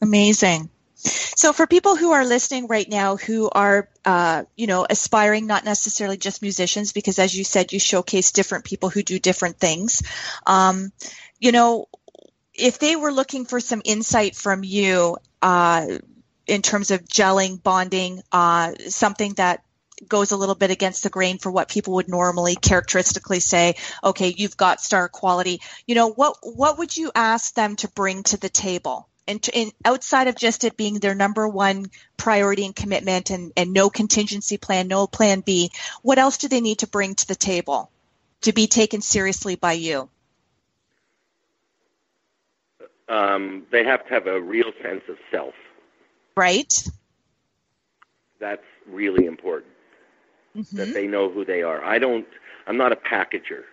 Amazing. 0.00 0.70
So, 1.04 1.52
for 1.52 1.66
people 1.66 1.96
who 1.96 2.12
are 2.12 2.24
listening 2.24 2.66
right 2.68 2.88
now 2.88 3.16
who 3.16 3.50
are, 3.50 3.88
uh, 4.04 4.44
you 4.56 4.66
know, 4.66 4.86
aspiring, 4.88 5.46
not 5.46 5.64
necessarily 5.64 6.16
just 6.16 6.42
musicians, 6.42 6.92
because 6.92 7.18
as 7.18 7.36
you 7.36 7.44
said, 7.44 7.72
you 7.72 7.80
showcase 7.80 8.32
different 8.32 8.64
people 8.64 8.88
who 8.88 9.02
do 9.02 9.18
different 9.18 9.58
things. 9.58 10.02
Um, 10.46 10.92
you 11.40 11.50
know, 11.50 11.88
if 12.54 12.78
they 12.78 12.96
were 12.96 13.12
looking 13.12 13.46
for 13.46 13.60
some 13.60 13.82
insight 13.84 14.36
from 14.36 14.62
you 14.62 15.16
uh, 15.40 15.86
in 16.46 16.62
terms 16.62 16.90
of 16.90 17.04
gelling, 17.04 17.62
bonding, 17.62 18.22
uh, 18.30 18.72
something 18.88 19.32
that 19.34 19.64
goes 20.06 20.32
a 20.32 20.36
little 20.36 20.54
bit 20.54 20.70
against 20.70 21.02
the 21.02 21.10
grain 21.10 21.38
for 21.38 21.50
what 21.50 21.68
people 21.68 21.94
would 21.94 22.08
normally 22.08 22.56
characteristically 22.56 23.38
say 23.38 23.76
okay 24.02 24.34
you've 24.36 24.56
got 24.56 24.80
star 24.80 25.08
quality 25.08 25.60
you 25.86 25.94
know 25.94 26.10
what 26.10 26.36
what 26.42 26.78
would 26.78 26.96
you 26.96 27.12
ask 27.14 27.54
them 27.54 27.76
to 27.76 27.88
bring 27.88 28.24
to 28.24 28.36
the 28.36 28.48
table 28.48 29.08
and, 29.28 29.72
outside 29.84 30.28
of 30.28 30.36
just 30.36 30.64
it 30.64 30.76
being 30.76 30.94
their 30.94 31.14
number 31.14 31.48
one 31.48 31.86
priority 32.16 32.64
and 32.64 32.74
commitment 32.74 33.30
and, 33.30 33.52
and 33.56 33.72
no 33.72 33.90
contingency 33.90 34.56
plan 34.56 34.88
no 34.88 35.06
plan 35.06 35.40
b 35.40 35.70
what 36.02 36.18
else 36.18 36.38
do 36.38 36.48
they 36.48 36.60
need 36.60 36.78
to 36.78 36.86
bring 36.86 37.14
to 37.14 37.28
the 37.28 37.34
table 37.34 37.90
to 38.40 38.52
be 38.52 38.66
taken 38.66 39.00
seriously 39.00 39.56
by 39.56 39.72
you 39.72 40.08
um, 43.12 43.64
they 43.70 43.84
have 43.84 44.06
to 44.06 44.14
have 44.14 44.26
a 44.26 44.40
real 44.40 44.72
sense 44.82 45.02
of 45.08 45.16
self. 45.30 45.54
Right. 46.36 46.72
That's 48.40 48.62
really 48.88 49.26
important. 49.26 49.72
Mm-hmm. 50.56 50.76
That 50.76 50.94
they 50.94 51.06
know 51.06 51.30
who 51.30 51.44
they 51.44 51.62
are. 51.62 51.84
I 51.84 51.98
don't. 51.98 52.26
I'm 52.66 52.76
not 52.76 52.92
a 52.92 52.96
packager. 52.96 53.64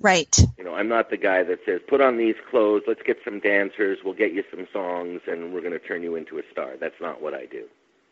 Right. 0.00 0.38
You 0.58 0.64
know, 0.64 0.74
I'm 0.74 0.88
not 0.88 1.10
the 1.10 1.16
guy 1.16 1.42
that 1.44 1.60
says, 1.64 1.80
"Put 1.88 2.00
on 2.00 2.18
these 2.18 2.34
clothes, 2.50 2.82
let's 2.86 3.02
get 3.02 3.18
some 3.24 3.40
dancers, 3.40 3.98
we'll 4.04 4.14
get 4.14 4.32
you 4.32 4.44
some 4.50 4.66
songs, 4.72 5.22
and 5.26 5.52
we're 5.52 5.60
going 5.60 5.72
to 5.72 5.78
turn 5.78 6.02
you 6.02 6.16
into 6.16 6.38
a 6.38 6.42
star." 6.50 6.76
That's 6.78 7.00
not 7.00 7.22
what 7.22 7.34
I 7.34 7.46
do. 7.46 7.64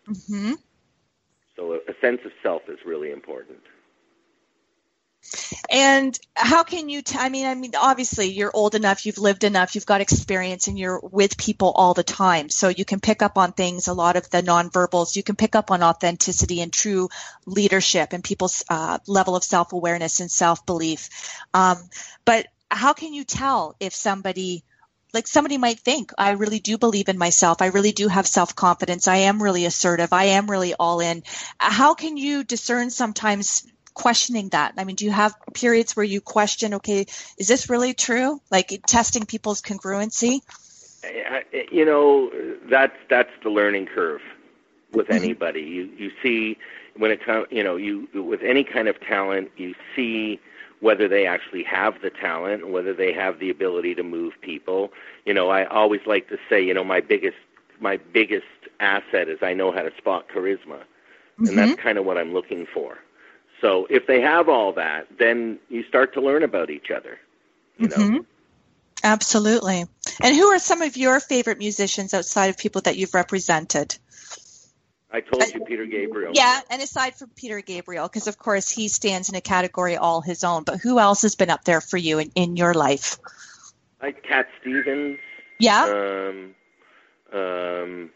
Mm-hmm. 0.09 0.53
So, 1.57 1.75
a, 1.75 1.77
a 1.91 1.95
sense 2.01 2.21
of 2.25 2.33
self 2.43 2.63
is 2.69 2.79
really 2.87 3.11
important. 3.11 3.61
And 5.71 6.19
how 6.35 6.65
can 6.65 6.89
you? 6.89 7.03
T- 7.03 7.17
I 7.19 7.29
mean, 7.29 7.47
I 7.47 7.55
mean, 7.55 7.73
obviously, 7.81 8.31
you're 8.31 8.51
old 8.53 8.75
enough, 8.75 9.07
you've 9.07 9.19
lived 9.19 9.45
enough, 9.45 9.75
you've 9.75 9.87
got 9.87 10.01
experience, 10.01 10.67
and 10.67 10.79
you're 10.79 11.01
with 11.01 11.39
people 11.39 11.71
all 11.71 11.95
the 11.95 12.03
time, 12.03 12.49
so 12.49 12.69
you 12.69 12.85
can 12.85 13.01
pick 13.01 13.23
up 13.23 13.39
on 13.39 13.53
things. 13.53 13.89
A 13.89 13.95
lot 13.95 14.17
of 14.17 14.29
the 14.31 14.43
nonverbals, 14.43 15.17
you 15.17 15.23
can 15.23 15.37
pick 15.37 15.55
up 15.55 15.71
on 15.71 15.83
authenticity 15.83 16.61
and 16.61 16.73
true 16.73 17.09
leadership 17.47 18.13
and 18.13 18.23
people's 18.23 18.65
uh, 18.69 18.99
level 19.07 19.37
of 19.37 19.45
self 19.45 19.73
awareness 19.73 20.21
and 20.21 20.31
self 20.31 20.67
belief. 20.67 21.09
Um, 21.55 21.79
but 22.25 22.47
how 22.71 22.93
can 22.93 23.13
you 23.13 23.25
tell 23.25 23.77
if 23.81 23.95
somebody 23.95 24.65
like 25.13 25.27
somebody 25.27 25.59
might 25.59 25.79
think 25.79 26.11
i 26.17 26.31
really 26.31 26.59
do 26.59 26.79
believe 26.79 27.11
in 27.11 27.19
myself 27.19 27.61
i 27.61 27.67
really 27.67 27.93
do 27.93 28.09
have 28.09 28.27
self-confidence 28.27 29.07
i 29.09 29.17
am 29.17 29.43
really 29.43 29.67
assertive 29.67 30.13
i 30.15 30.25
am 30.25 30.51
really 30.51 30.73
all 30.73 31.01
in 31.01 31.23
how 31.59 31.93
can 31.93 32.17
you 32.17 32.45
discern 32.45 32.89
sometimes 32.89 33.67
questioning 33.95 34.49
that 34.51 34.75
i 34.79 34.85
mean 34.85 34.97
do 34.97 35.05
you 35.05 35.11
have 35.13 35.35
periods 35.55 35.97
where 35.97 36.05
you 36.05 36.21
question 36.21 36.75
okay 36.75 37.07
is 37.39 37.49
this 37.49 37.71
really 37.71 37.95
true 37.95 38.41
like 38.51 38.83
testing 38.87 39.27
people's 39.27 39.63
congruency 39.63 40.41
You 41.71 41.85
know, 41.85 42.31
that's 42.71 42.97
that's 43.11 43.31
the 43.43 43.51
learning 43.51 43.87
curve 43.87 44.21
with 44.93 45.11
Mhm. 45.11 45.11
anybody. 45.11 45.63
You 45.63 45.91
you 45.97 46.11
see 46.23 46.59
when 46.97 47.11
it 47.11 47.25
comes, 47.25 47.47
you 47.51 47.65
know, 47.65 47.77
you 47.77 48.09
with 48.15 48.43
any 48.43 48.65
kind 48.65 48.89
of 48.89 49.01
talent, 49.01 49.51
you 49.57 49.75
see 49.97 50.41
whether 50.81 51.09
they 51.09 51.27
actually 51.27 51.65
have 51.65 51.95
the 52.03 52.11
talent, 52.11 52.69
whether 52.69 52.95
they 52.95 53.13
have 53.13 53.39
the 53.39 53.51
ability 53.51 53.95
to 53.97 54.03
move 54.03 54.35
people. 54.43 54.91
You 55.25 55.35
know, 55.35 55.51
I 55.51 55.65
always 55.67 56.01
like 56.07 56.29
to 56.29 56.39
say, 56.49 56.63
you 56.63 56.75
know, 56.75 56.85
my 56.85 57.01
biggest 57.01 57.37
my 57.81 57.97
biggest 57.97 58.47
asset 58.81 59.29
is 59.29 59.39
I 59.43 59.55
know 59.55 59.73
how 59.73 59.83
to 59.83 59.93
spot 59.99 60.27
charisma, 60.29 60.83
and 61.47 61.59
that's 61.59 61.75
kind 61.83 61.99
of 61.99 62.05
what 62.05 62.19
I'm 62.19 62.33
looking 62.33 62.67
for. 62.73 62.99
So 63.63 63.87
if 63.89 64.07
they 64.07 64.21
have 64.21 64.51
all 64.51 64.75
that, 64.75 65.07
then 65.19 65.59
you 65.71 65.85
start 65.85 66.13
to 66.15 66.21
learn 66.21 66.43
about 66.43 66.69
each 66.69 66.91
other. 66.91 67.19
You 67.79 67.89
know, 67.89 67.97
Mhm. 67.97 68.27
absolutely 69.03 69.87
and 70.21 70.37
who 70.37 70.49
are 70.49 70.59
some 70.59 70.83
of 70.83 70.97
your 70.97 71.19
favorite 71.19 71.59
musicians 71.59 72.15
outside 72.15 72.51
of 72.51 72.59
people 72.59 72.83
that 72.83 72.97
you've 72.97 73.15
represented 73.15 73.97
I 75.11 75.21
told 75.21 75.53
you 75.53 75.65
Peter 75.65 75.85
Gabriel. 75.85 76.33
Yeah, 76.35 76.59
and 76.71 76.81
aside 76.81 77.17
from 77.17 77.31
Peter 77.37 77.61
Gabriel, 77.61 78.09
because 78.09 78.29
of 78.29 78.39
course 78.39 78.71
he 78.71 78.89
stands 78.89 79.29
in 79.29 79.35
a 79.35 79.43
category 79.43 79.97
all 79.97 80.23
his 80.23 80.43
own, 80.43 80.63
but 80.65 80.79
who 80.81 80.99
else 80.99 81.23
has 81.23 81.35
been 81.35 81.51
up 81.51 81.65
there 81.65 81.83
for 81.83 81.99
you 81.99 82.19
in, 82.19 82.31
in 82.35 82.57
your 82.57 82.73
life? 82.73 83.19
like 84.03 84.23
Cat 84.25 84.49
Stevens. 84.61 85.19
Yeah. 85.59 85.85
Um, 85.85 86.55
um, 87.33 88.11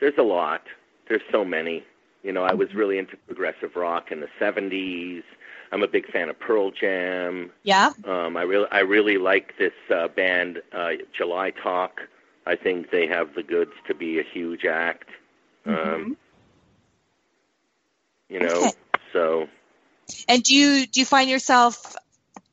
there's 0.00 0.16
a 0.18 0.22
lot. 0.22 0.62
There's 1.08 1.22
so 1.30 1.44
many. 1.44 1.84
You 2.26 2.32
know, 2.32 2.42
I 2.42 2.54
was 2.54 2.74
really 2.74 2.98
into 2.98 3.16
progressive 3.28 3.76
rock 3.76 4.10
in 4.10 4.18
the 4.20 4.28
'70s. 4.40 5.22
I'm 5.70 5.82
a 5.84 5.88
big 5.88 6.10
fan 6.10 6.28
of 6.28 6.38
Pearl 6.40 6.72
Jam. 6.72 7.52
yeah. 7.62 7.92
Um, 8.04 8.36
I 8.36 8.42
really, 8.42 8.66
I 8.72 8.80
really 8.80 9.16
like 9.16 9.56
this 9.58 9.72
uh, 9.94 10.08
band, 10.08 10.60
uh, 10.72 10.90
July 11.16 11.50
Talk. 11.50 12.00
I 12.44 12.56
think 12.56 12.90
they 12.90 13.06
have 13.06 13.34
the 13.34 13.42
goods 13.44 13.72
to 13.86 13.94
be 13.94 14.18
a 14.18 14.22
huge 14.24 14.64
act. 14.64 15.08
Um, 15.66 16.16
you 18.28 18.40
know, 18.40 18.58
Okay. 18.58 18.72
so 19.12 19.48
And 20.28 20.42
do 20.42 20.54
you 20.54 20.86
do 20.86 21.00
you 21.00 21.06
find 21.06 21.30
yourself 21.30 21.94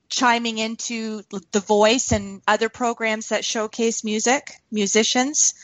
chiming 0.09 0.59
into 0.59 1.23
The 1.51 1.59
Voice 1.59 2.11
and 2.11 2.41
other 2.47 2.69
programs 2.69 3.29
that 3.29 3.43
showcase 3.43 4.03
music, 4.03 4.51
musicians? 4.71 5.55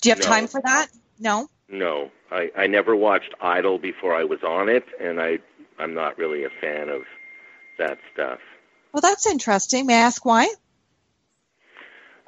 Do 0.00 0.08
you 0.08 0.14
have 0.14 0.20
No. 0.24 0.26
time 0.26 0.46
for 0.48 0.60
that? 0.64 0.88
No. 1.18 1.48
No, 1.68 2.10
I, 2.32 2.50
I 2.56 2.66
never 2.66 2.96
watched 2.96 3.34
Idol 3.40 3.78
before 3.78 4.14
I 4.14 4.24
was 4.24 4.42
on 4.42 4.68
it, 4.68 4.84
and 5.00 5.20
I 5.20 5.38
I'm 5.78 5.94
not 5.94 6.18
really 6.18 6.44
a 6.44 6.50
fan 6.60 6.88
of 6.88 7.02
that 7.78 7.98
stuff 8.12 8.38
Well, 8.92 9.00
that's 9.00 9.26
interesting. 9.26 9.86
May 9.86 9.94
I 9.96 10.00
ask 10.00 10.24
why? 10.24 10.48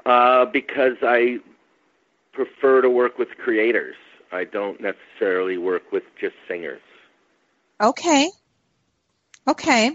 uh, 0.06 0.44
because 0.46 0.96
I 1.02 1.38
prefer 2.32 2.82
to 2.82 2.90
work 2.90 3.18
with 3.18 3.28
creators. 3.38 3.96
I 4.32 4.44
don't 4.44 4.80
necessarily 4.80 5.56
work 5.58 5.92
with 5.92 6.02
just 6.20 6.34
singers. 6.48 6.80
Okay. 7.80 8.30
Okay. 9.46 9.90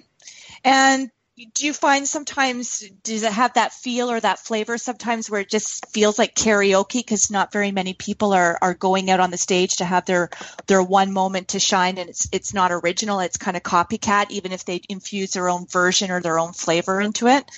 And 0.64 1.12
do 1.46 1.66
you 1.66 1.74
find 1.74 2.08
sometimes 2.08 2.80
does 3.04 3.24
it 3.24 3.32
have 3.32 3.54
that 3.54 3.72
feel 3.72 4.12
or 4.12 4.20
that 4.20 4.40
flavor 4.40 4.78
sometimes 4.78 5.30
where 5.30 5.42
it 5.42 5.50
just 5.50 5.86
feels 5.92 6.20
like 6.20 6.36
karaoke? 6.36 7.00
Because 7.00 7.32
not 7.32 7.54
very 7.54 7.72
many 7.72 7.94
people 7.94 8.34
are, 8.34 8.58
are 8.62 8.74
going 8.74 9.10
out 9.10 9.20
on 9.20 9.32
the 9.32 9.38
stage 9.38 9.78
to 9.78 9.86
have 9.86 10.06
their 10.06 10.30
their 10.68 10.84
one 10.84 11.14
moment 11.14 11.50
to 11.50 11.60
shine 11.60 11.98
and 11.98 12.10
it's 12.10 12.28
it's 12.32 12.54
not 12.54 12.72
original. 12.72 13.20
It's 13.20 13.38
kind 13.38 13.56
of 13.56 13.64
copycat 13.64 14.32
even 14.32 14.52
if 14.52 14.66
they 14.66 14.82
infuse 14.90 15.32
their 15.32 15.50
own 15.50 15.66
version 15.68 16.12
or 16.12 16.22
their 16.22 16.40
own 16.40 16.54
flavor 16.54 17.00
into 17.00 17.28
it. 17.28 17.50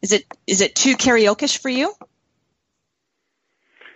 Is 0.00 0.12
it 0.12 0.24
is 0.46 0.60
it 0.60 0.74
too 0.74 0.96
karaoke 0.96 1.56
for 1.56 1.68
you? 1.68 1.94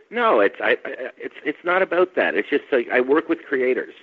No, 0.08 0.40
it's 0.40 0.56
I, 0.60 0.78
I 0.84 1.10
it's 1.16 1.34
it's 1.44 1.64
not 1.64 1.82
about 1.82 2.14
that. 2.14 2.36
It's 2.36 2.48
just 2.48 2.64
like 2.70 2.88
I 2.90 3.00
work 3.00 3.28
with 3.28 3.42
creators, 3.42 3.94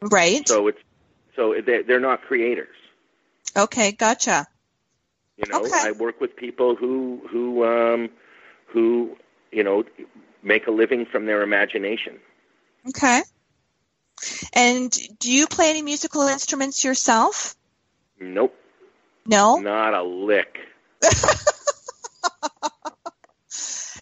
right. 0.00 0.46
So 0.48 0.68
it's 0.68 0.80
so 1.36 1.54
they're, 1.60 1.82
they're 1.82 2.00
not 2.00 2.22
creators. 2.22 2.74
okay 3.56 3.92
gotcha 3.92 4.46
You 5.36 5.46
know, 5.46 5.64
Okay. 5.64 5.88
I 5.88 5.92
work 5.92 6.20
with 6.20 6.36
people 6.36 6.76
who 6.76 7.20
who 7.30 7.64
um, 7.64 8.10
who 8.66 9.16
you 9.50 9.64
know 9.64 9.84
make 10.42 10.66
a 10.66 10.70
living 10.70 11.06
from 11.06 11.26
their 11.26 11.42
imagination. 11.42 12.20
okay 12.88 13.22
and 14.52 14.96
do 15.18 15.32
you 15.32 15.46
play 15.46 15.70
any 15.70 15.82
musical 15.82 16.22
instruments 16.22 16.84
yourself 16.84 17.54
Nope, 18.20 18.54
no 19.26 19.56
not 19.56 19.94
a 19.94 20.02
lick. 20.02 20.58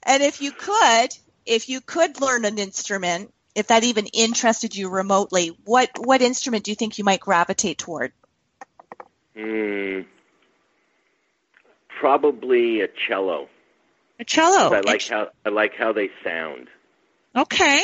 And 0.05 0.23
if 0.23 0.41
you 0.41 0.53
could, 0.53 1.09
if 1.47 1.69
you 1.69 1.81
could 1.81 2.21
learn 2.21 2.45
an 2.45 2.59
instrument, 2.59 3.33
if 3.55 3.69
that 3.69 3.85
even 3.85 4.07
interested 4.07 4.75
you 4.75 4.89
remotely, 4.89 5.49
what 5.65 5.91
what 5.99 6.23
instrument 6.23 6.65
do 6.65 6.71
you 6.71 6.75
think 6.75 6.99
you 6.99 7.05
might 7.05 7.21
gravitate 7.21 7.79
toward? 7.79 8.13
Mm, 9.37 10.05
probably 12.03 12.81
a 12.81 12.89
cello. 13.09 13.49
A 14.19 14.25
cello. 14.25 14.75
I 14.75 14.81
like 14.81 15.07
how 15.09 15.29
I 15.47 15.51
like 15.51 15.75
how 15.79 15.93
they 15.93 16.11
sound. 16.25 16.67
Okay. 17.37 17.81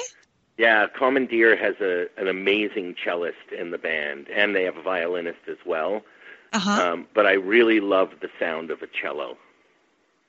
Yeah, 0.59 0.87
Commandeer 0.99 1.57
has 1.57 1.77
a 1.81 2.07
an 2.21 2.27
amazing 2.27 2.97
cellist 3.05 3.53
in 3.57 3.71
the 3.71 3.79
band, 3.79 4.27
and 4.29 4.57
they 4.57 4.65
have 4.65 4.77
a 4.77 4.83
violinist 4.83 5.39
as 5.49 5.59
well. 5.65 6.03
Uh 6.53 6.59
huh. 6.59 6.83
Um, 6.83 7.07
but 7.15 7.27
I 7.27 7.35
really 7.35 7.79
love 7.79 8.09
the 8.21 8.29
sound 8.41 8.73
of 8.73 8.83
a 8.83 8.89
cello, 9.01 9.37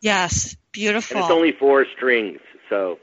yes. 0.01 0.51
and 0.51 0.57
Beautiful. 0.71 1.17
it's 1.21 1.31
only 1.31 1.51
four 1.51 1.85
strings, 1.95 2.39
so 2.69 2.99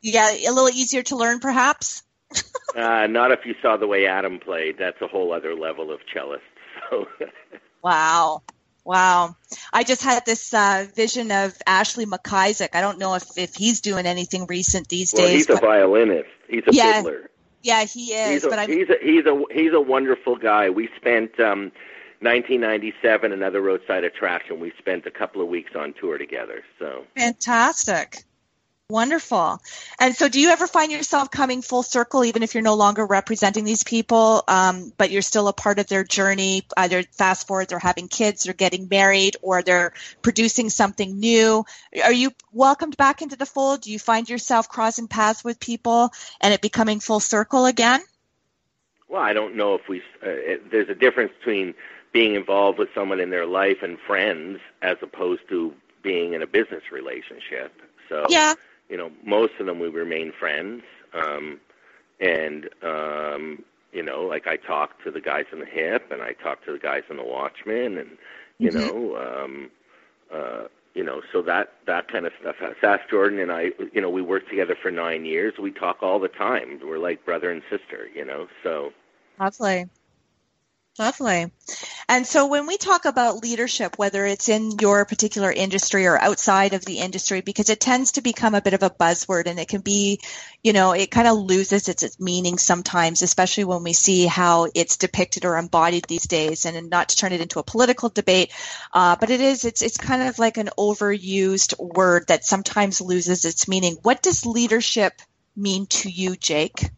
yeah, 0.00 0.30
a 0.30 0.50
little 0.50 0.70
easier 0.70 1.02
to 1.02 1.16
learn, 1.16 1.40
perhaps. 1.40 2.02
uh, 2.76 3.06
not 3.06 3.32
if 3.32 3.40
you 3.44 3.54
saw 3.60 3.76
the 3.76 3.86
way 3.86 4.06
Adam 4.06 4.38
played. 4.38 4.76
That's 4.78 5.00
a 5.02 5.06
whole 5.06 5.30
other 5.32 5.54
level 5.54 5.92
of 5.92 6.00
cellist. 6.12 6.40
So 6.88 7.06
Wow. 7.84 8.42
Wow. 8.84 9.36
I 9.72 9.82
just 9.82 10.02
had 10.02 10.26
this 10.26 10.52
uh, 10.52 10.86
vision 10.94 11.32
of 11.32 11.56
Ashley 11.66 12.06
McIsaac. 12.06 12.70
I 12.74 12.80
don't 12.80 12.98
know 12.98 13.14
if, 13.14 13.24
if 13.36 13.54
he's 13.54 13.80
doing 13.80 14.06
anything 14.06 14.46
recent 14.46 14.88
these 14.88 15.12
well, 15.14 15.26
days. 15.26 15.46
he's 15.46 15.56
a 15.56 15.60
violinist. 15.60 16.28
He's 16.48 16.64
a 16.66 16.72
Yeah, 16.72 17.02
fiddler. 17.02 17.30
yeah, 17.62 17.84
he 17.84 18.12
is. 18.12 18.30
he's 18.30 18.44
a, 18.44 18.48
but 18.50 18.58
I'm 18.58 18.70
he's 18.70 18.88
a 18.90 18.96
he's 19.02 19.24
a 19.24 19.42
he's 19.50 19.72
a 19.72 19.80
wonderful 19.80 20.36
guy. 20.36 20.68
We 20.68 20.88
spent 20.96 21.40
um 21.40 21.72
1997 22.20 23.32
another 23.32 23.60
roadside 23.60 24.04
attraction. 24.04 24.60
We 24.60 24.72
spent 24.78 25.06
a 25.06 25.10
couple 25.10 25.40
of 25.42 25.48
weeks 25.48 25.72
on 25.74 25.94
tour 25.94 26.18
together. 26.18 26.62
So 26.78 27.04
Fantastic. 27.16 28.24
Wonderful. 28.94 29.60
And 29.98 30.14
so, 30.14 30.28
do 30.28 30.38
you 30.38 30.50
ever 30.50 30.68
find 30.68 30.92
yourself 30.92 31.28
coming 31.28 31.62
full 31.62 31.82
circle, 31.82 32.24
even 32.24 32.44
if 32.44 32.54
you're 32.54 32.62
no 32.62 32.76
longer 32.76 33.04
representing 33.04 33.64
these 33.64 33.82
people, 33.82 34.44
um, 34.46 34.92
but 34.96 35.10
you're 35.10 35.20
still 35.20 35.48
a 35.48 35.52
part 35.52 35.80
of 35.80 35.88
their 35.88 36.04
journey? 36.04 36.62
Either 36.76 37.02
fast 37.02 37.48
forward, 37.48 37.66
they're 37.66 37.80
having 37.80 38.06
kids, 38.06 38.44
they're 38.44 38.54
getting 38.54 38.86
married, 38.88 39.36
or 39.42 39.62
they're 39.62 39.94
producing 40.22 40.70
something 40.70 41.18
new. 41.18 41.64
Are 42.04 42.12
you 42.12 42.30
welcomed 42.52 42.96
back 42.96 43.20
into 43.20 43.34
the 43.34 43.46
fold? 43.46 43.80
Do 43.80 43.90
you 43.90 43.98
find 43.98 44.30
yourself 44.30 44.68
crossing 44.68 45.08
paths 45.08 45.42
with 45.42 45.58
people 45.58 46.12
and 46.40 46.54
it 46.54 46.60
becoming 46.60 47.00
full 47.00 47.18
circle 47.18 47.66
again? 47.66 48.00
Well, 49.08 49.22
I 49.22 49.32
don't 49.32 49.56
know 49.56 49.74
if 49.74 49.88
we. 49.88 50.02
Uh, 50.22 50.28
it, 50.28 50.70
there's 50.70 50.88
a 50.88 50.94
difference 50.94 51.32
between 51.40 51.74
being 52.12 52.36
involved 52.36 52.78
with 52.78 52.90
someone 52.94 53.18
in 53.18 53.30
their 53.30 53.44
life 53.44 53.78
and 53.82 53.98
friends, 54.06 54.60
as 54.82 54.98
opposed 55.02 55.48
to 55.48 55.74
being 56.04 56.34
in 56.34 56.42
a 56.42 56.46
business 56.46 56.92
relationship. 56.92 57.72
So 58.08 58.26
Yeah. 58.28 58.54
You 58.88 58.96
know, 58.96 59.10
most 59.24 59.54
of 59.60 59.66
them 59.66 59.78
we 59.80 59.88
remain 59.88 60.32
friends. 60.38 60.82
Um, 61.14 61.60
and 62.20 62.68
um, 62.82 63.64
you 63.92 64.02
know, 64.02 64.22
like 64.22 64.46
I 64.46 64.56
talk 64.56 65.02
to 65.04 65.10
the 65.10 65.20
guys 65.20 65.44
in 65.52 65.60
the 65.60 65.66
hip, 65.66 66.10
and 66.10 66.22
I 66.22 66.32
talk 66.34 66.64
to 66.66 66.72
the 66.72 66.78
guys 66.78 67.02
in 67.10 67.16
the 67.16 67.24
Watchmen, 67.24 67.98
and 67.98 68.10
you 68.60 68.70
Mhm. 68.70 68.72
know, 68.72 69.16
um, 69.16 69.70
uh, 70.32 70.64
you 70.94 71.04
know, 71.04 71.22
so 71.32 71.42
that 71.42 71.74
that 71.86 72.08
kind 72.08 72.26
of 72.26 72.32
stuff. 72.40 72.56
Sass 72.80 73.00
Jordan 73.10 73.38
and 73.40 73.52
I, 73.52 73.70
you 73.92 74.00
know, 74.00 74.10
we 74.10 74.22
worked 74.22 74.48
together 74.48 74.76
for 74.80 74.90
nine 74.90 75.24
years. 75.24 75.54
We 75.58 75.70
talk 75.72 76.02
all 76.02 76.18
the 76.20 76.28
time. 76.28 76.80
We're 76.84 76.98
like 76.98 77.24
brother 77.24 77.50
and 77.50 77.62
sister, 77.70 78.08
you 78.14 78.24
know. 78.24 78.48
So 78.62 78.92
Lovely. 79.38 79.88
Lovely. 80.96 81.50
And 82.08 82.24
so 82.24 82.46
when 82.46 82.66
we 82.68 82.76
talk 82.76 83.04
about 83.04 83.42
leadership, 83.42 83.98
whether 83.98 84.24
it's 84.24 84.48
in 84.48 84.78
your 84.78 85.04
particular 85.04 85.50
industry 85.50 86.06
or 86.06 86.16
outside 86.16 86.72
of 86.72 86.84
the 86.84 87.00
industry, 87.00 87.40
because 87.40 87.68
it 87.68 87.80
tends 87.80 88.12
to 88.12 88.22
become 88.22 88.54
a 88.54 88.62
bit 88.62 88.74
of 88.74 88.84
a 88.84 88.90
buzzword 88.90 89.46
and 89.46 89.58
it 89.58 89.66
can 89.66 89.80
be, 89.80 90.20
you 90.62 90.72
know, 90.72 90.92
it 90.92 91.10
kind 91.10 91.26
of 91.26 91.36
loses 91.36 91.88
its, 91.88 92.04
its 92.04 92.20
meaning 92.20 92.58
sometimes, 92.58 93.22
especially 93.22 93.64
when 93.64 93.82
we 93.82 93.92
see 93.92 94.26
how 94.26 94.68
it's 94.72 94.96
depicted 94.96 95.44
or 95.44 95.58
embodied 95.58 96.04
these 96.04 96.28
days 96.28 96.64
and 96.64 96.90
not 96.90 97.08
to 97.08 97.16
turn 97.16 97.32
it 97.32 97.40
into 97.40 97.58
a 97.58 97.64
political 97.64 98.08
debate. 98.08 98.52
Uh, 98.92 99.16
but 99.18 99.30
it 99.30 99.40
is, 99.40 99.64
it's, 99.64 99.82
it's 99.82 99.96
kind 99.96 100.22
of 100.22 100.38
like 100.38 100.58
an 100.58 100.70
overused 100.78 101.74
word 101.76 102.28
that 102.28 102.44
sometimes 102.44 103.00
loses 103.00 103.44
its 103.44 103.66
meaning. 103.66 103.96
What 104.02 104.22
does 104.22 104.46
leadership 104.46 105.20
mean 105.56 105.86
to 105.86 106.08
you, 106.08 106.36
Jake? 106.36 106.90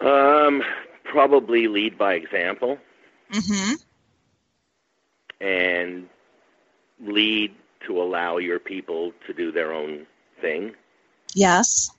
Um, 0.00 0.62
probably 1.04 1.68
lead 1.68 1.98
by 1.98 2.14
example 2.14 2.78
Mm-hmm. 3.32 3.74
and 5.40 6.08
lead 7.00 7.54
to 7.86 8.02
allow 8.02 8.38
your 8.38 8.58
people 8.58 9.12
to 9.26 9.32
do 9.32 9.52
their 9.52 9.72
own 9.72 10.06
thing. 10.40 10.74
Yes. 11.34 11.90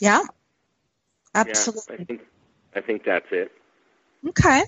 Yeah. 0.00 0.22
Yeah, 0.22 0.26
I 1.34 1.40
Absolutely. 1.40 2.04
think 2.04 2.20
I 2.74 2.80
think 2.80 3.04
that's 3.04 3.26
it. 3.30 3.52
Okay. 4.28 4.62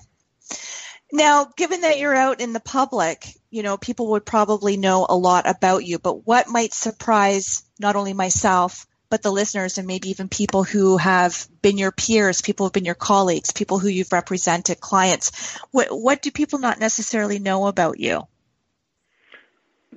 Now, 1.11 1.47
given 1.57 1.81
that 1.81 1.99
you're 1.99 2.15
out 2.15 2.41
in 2.41 2.53
the 2.53 2.59
public, 2.59 3.27
you 3.49 3.63
know, 3.63 3.77
people 3.77 4.11
would 4.11 4.25
probably 4.25 4.77
know 4.77 5.05
a 5.07 5.15
lot 5.15 5.47
about 5.49 5.85
you, 5.85 5.99
but 5.99 6.25
what 6.25 6.47
might 6.47 6.73
surprise 6.73 7.63
not 7.79 7.95
only 7.95 8.13
myself, 8.13 8.87
but 9.13 9.21
the 9.21 9.31
listeners 9.31 9.77
and 9.77 9.85
maybe 9.85 10.09
even 10.09 10.27
people 10.27 10.63
who 10.63 10.97
have 10.97 11.47
been 11.61 11.77
your 11.77 11.91
peers, 11.91 12.41
people 12.41 12.65
who've 12.65 12.73
been 12.73 12.83
your 12.83 12.95
colleagues, 12.95 13.51
people 13.51 13.77
who 13.77 13.87
you've 13.87 14.11
represented, 14.11 14.79
clients. 14.79 15.55
What, 15.69 15.89
what 15.91 16.23
do 16.23 16.31
people 16.31 16.57
not 16.57 16.79
necessarily 16.79 17.37
know 17.37 17.67
about 17.67 17.99
you? 17.99 18.23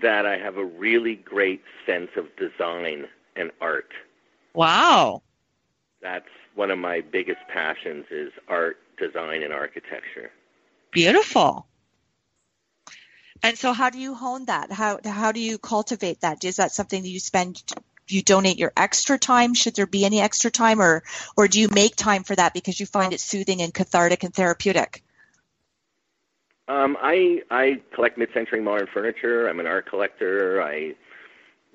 That 0.03 0.27
I 0.27 0.37
have 0.37 0.59
a 0.59 0.65
really 0.67 1.15
great 1.15 1.63
sense 1.87 2.11
of 2.19 2.27
design 2.37 3.07
and 3.37 3.53
art. 3.59 3.89
Wow. 4.53 5.23
That's 6.03 6.29
one 6.55 6.71
of 6.71 6.79
my 6.79 7.01
biggest 7.01 7.41
passions 7.51 8.05
is 8.11 8.33
art, 8.49 8.77
design, 8.99 9.43
and 9.43 9.51
architecture. 9.55 10.31
Beautiful. 10.91 11.67
And 13.43 13.57
so 13.57 13.73
how 13.73 13.89
do 13.89 13.99
you 13.99 14.15
hone 14.15 14.45
that? 14.45 14.71
How 14.71 15.01
how 15.03 15.33
do 15.33 15.41
you 15.41 15.57
cultivate 15.57 16.21
that? 16.21 16.45
Is 16.45 16.57
that 16.57 16.73
something 16.73 17.03
that 17.03 17.09
you 17.09 17.21
spend 17.21 17.63
you 18.09 18.23
donate 18.23 18.59
your 18.59 18.73
extra 18.77 19.19
time 19.19 19.55
should 19.55 19.75
there 19.75 19.87
be 19.87 20.05
any 20.05 20.21
extra 20.21 20.51
time 20.51 20.81
or 20.81 21.03
or 21.37 21.49
do 21.49 21.61
you 21.61 21.69
make 21.69 21.97
time 21.97 22.23
for 22.23 22.35
that 22.35 22.55
because 22.55 22.79
you 22.79 22.87
find 22.87 23.13
it 23.13 23.21
soothing 23.21 23.63
and 23.63 23.73
cathartic 23.73 24.23
and 24.23 24.35
therapeutic? 24.35 25.03
Um, 26.69 26.97
I 27.01 27.43
I 27.51 27.81
collect 27.95 28.19
mid-century 28.19 28.61
modern 28.61 28.89
furniture. 28.93 29.49
I'm 29.49 29.61
an 29.61 29.67
art 29.67 29.89
collector. 29.89 30.63
I 30.63 30.95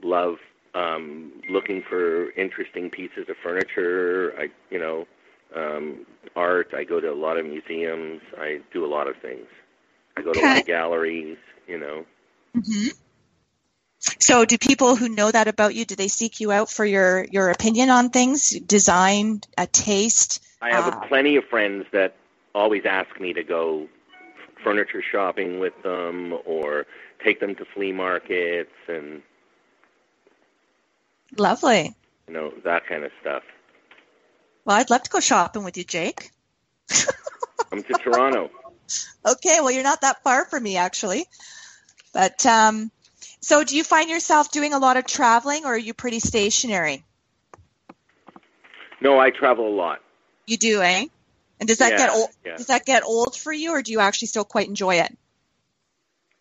love 0.04 0.36
um, 0.74 1.32
looking 1.50 1.84
for 1.88 2.32
interesting 2.32 2.90
pieces 2.90 3.30
of 3.30 3.36
furniture. 3.42 4.34
I 4.38 4.50
you 4.70 4.80
know 4.80 5.08
um, 5.56 6.06
art. 6.36 6.74
I 6.76 6.84
go 6.84 7.00
to 7.00 7.12
a 7.12 7.16
lot 7.16 7.38
of 7.38 7.46
museums. 7.46 8.22
I 8.38 8.60
do 8.74 8.86
a 8.86 8.88
lot 8.88 9.08
of 9.08 9.16
things. 9.22 9.48
I 10.18 10.22
go 10.22 10.34
to 10.34 10.40
a 10.40 10.44
lot 10.46 10.60
of 10.60 10.66
galleries. 10.66 11.38
You 11.68 11.80
know. 11.80 12.06
Mm-hmm. 12.56 12.90
So 14.20 14.46
do 14.46 14.58
people 14.58 14.96
who 14.96 15.10
know 15.10 15.30
that 15.32 15.48
about 15.48 15.76
you, 15.76 15.86
do 15.86 15.96
they 15.96 16.08
seek 16.08 16.40
you 16.40 16.52
out 16.52 16.70
for 16.72 16.84
your, 16.86 17.26
your 17.32 17.50
opinion 17.50 17.90
on 17.90 18.10
things, 18.10 18.50
design, 18.50 19.42
a 19.58 19.68
taste? 19.68 20.44
I 20.62 20.72
have 20.72 20.94
Ah. 20.94 21.08
plenty 21.08 21.36
of 21.36 21.46
friends 21.46 21.86
that 21.92 22.16
always 22.56 22.84
ask 22.86 23.20
me 23.20 23.34
to 23.34 23.44
go 23.44 23.88
furniture 24.64 25.02
shopping 25.02 25.60
with 25.60 25.74
them 25.84 26.34
or 26.46 26.86
take 27.24 27.40
them 27.40 27.56
to 27.56 27.66
flea 27.74 27.92
markets 27.92 28.72
and 28.88 29.22
Lovely. 31.38 31.96
you 32.28 32.34
know 32.34 32.54
that 32.64 32.86
kind 32.88 33.04
of 33.04 33.12
stuff. 33.22 33.44
Well, 34.66 34.78
I'd 34.78 34.90
love 34.90 35.04
to 35.04 35.10
go 35.10 35.20
shopping 35.20 35.64
with 35.64 35.78
you, 35.78 35.84
Jake. 35.84 36.30
Come 37.70 37.84
to 37.84 37.94
Toronto. 37.94 38.52
Okay, 39.26 39.60
well, 39.62 39.72
you're 39.72 39.84
not 39.84 40.02
that 40.02 40.22
far 40.24 40.46
from 40.46 40.64
me, 40.64 40.78
actually. 40.78 41.26
But 42.14 42.46
um, 42.46 42.92
so, 43.42 43.64
do 43.64 43.76
you 43.76 43.84
find 43.84 44.10
yourself 44.10 44.52
doing 44.52 44.74
a 44.74 44.80
lot 44.80 44.98
of 44.98 45.06
traveling, 45.06 45.66
or 45.66 45.74
are 45.74 45.78
you 45.78 45.94
pretty 45.94 46.20
stationary? 46.20 47.04
No, 49.02 49.20
I 49.20 49.32
travel 49.32 49.68
a 49.68 49.76
lot. 49.76 50.00
You 50.46 50.58
do, 50.58 50.82
eh? 50.82 51.06
And 51.60 51.68
does 51.68 51.80
that 51.80 51.92
Yeah, 51.92 51.98
get 51.98 52.10
old? 52.12 52.30
yeah. 52.46 52.58
Does 52.58 52.68
that 52.68 52.86
get 52.86 53.04
old 53.04 53.36
for 53.36 53.52
you, 53.52 53.72
or 53.72 53.82
do 53.82 53.92
you 53.92 54.00
actually 54.00 54.28
still 54.28 54.44
quite 54.46 54.68
enjoy 54.68 54.96
it? 54.96 55.18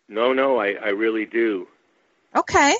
No, 0.07 0.33
no, 0.33 0.59
I, 0.59 0.73
I 0.73 0.89
really 0.89 1.25
do. 1.25 1.67
Okay. 2.35 2.75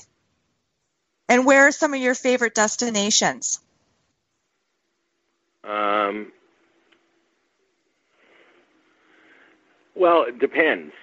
And 1.30 1.46
where 1.46 1.68
are 1.68 1.72
some 1.72 1.94
of 1.94 2.02
your 2.02 2.14
favorite 2.14 2.54
destinations? 2.54 3.60
Um, 5.64 6.32
well, 9.96 10.24
it 10.24 10.40
depends. 10.40 10.94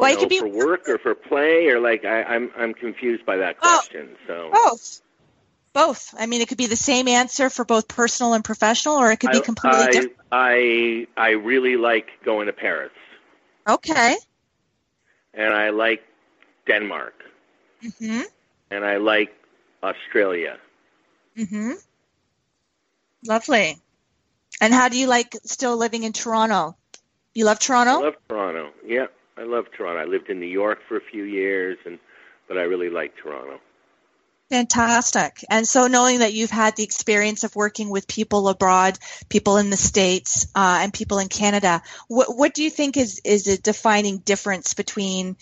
Well, 0.00 0.10
you 0.10 0.16
it 0.16 0.20
could 0.20 0.28
be 0.28 0.38
for 0.38 0.48
work 0.48 0.88
or 0.88 0.98
for 0.98 1.14
play, 1.14 1.68
or 1.68 1.80
like 1.80 2.04
I, 2.04 2.22
I'm 2.22 2.50
I'm 2.56 2.74
confused 2.74 3.26
by 3.26 3.36
that 3.36 3.56
Oh. 3.62 3.78
question. 3.78 4.16
So 4.26 4.50
both. 4.52 5.02
Both. 5.72 6.14
I 6.18 6.26
mean, 6.26 6.40
it 6.40 6.48
could 6.48 6.58
be 6.58 6.66
the 6.66 6.76
same 6.76 7.06
answer 7.06 7.48
for 7.48 7.64
both 7.64 7.86
personal 7.86 8.34
and 8.34 8.44
professional, 8.44 8.96
or 8.96 9.12
it 9.12 9.18
could 9.20 9.30
be 9.30 9.40
completely 9.40 9.82
I, 9.82 9.92
different. 9.92 10.12
I 10.32 11.06
I 11.16 11.30
really 11.30 11.76
like 11.76 12.08
going 12.24 12.46
to 12.46 12.52
Paris, 12.52 12.90
Okay. 13.68 14.16
and 15.34 15.54
I 15.54 15.70
like 15.70 16.02
Denmark, 16.66 17.14
hmm 17.98 18.22
and 18.70 18.84
I 18.84 18.96
like 18.96 19.32
Australia. 19.82 20.58
hmm 21.36 21.72
Lovely. 23.26 23.78
And 24.60 24.74
how 24.74 24.88
do 24.88 24.98
you 24.98 25.06
like 25.06 25.36
still 25.44 25.76
living 25.76 26.02
in 26.02 26.12
Toronto? 26.12 26.76
You 27.34 27.44
love 27.44 27.58
Toronto? 27.60 28.00
I 28.00 28.04
love 28.04 28.14
Toronto. 28.28 28.70
Yeah, 28.84 29.06
I 29.40 29.44
love 29.44 29.66
Toronto. 29.74 30.00
I 30.00 30.04
lived 30.04 30.28
in 30.28 30.38
New 30.38 30.46
York 30.46 30.80
for 30.86 30.98
a 30.98 31.00
few 31.00 31.24
years, 31.24 31.78
and 31.86 31.98
but 32.46 32.58
I 32.58 32.62
really 32.62 32.90
like 32.90 33.16
Toronto. 33.16 33.58
Fantastic. 34.50 35.44
And 35.48 35.66
so 35.66 35.86
knowing 35.86 36.18
that 36.18 36.34
you've 36.34 36.50
had 36.50 36.74
the 36.74 36.82
experience 36.82 37.44
of 37.44 37.54
working 37.54 37.88
with 37.88 38.08
people 38.08 38.48
abroad, 38.48 38.98
people 39.28 39.58
in 39.58 39.70
the 39.70 39.76
States, 39.76 40.48
uh, 40.56 40.80
and 40.82 40.92
people 40.92 41.20
in 41.20 41.28
Canada, 41.28 41.82
what, 42.08 42.36
what 42.36 42.52
do 42.52 42.64
you 42.64 42.70
think 42.70 42.96
is, 42.96 43.20
is 43.24 43.46
a 43.46 43.56
defining 43.56 44.18
difference 44.18 44.74
between 44.74 45.36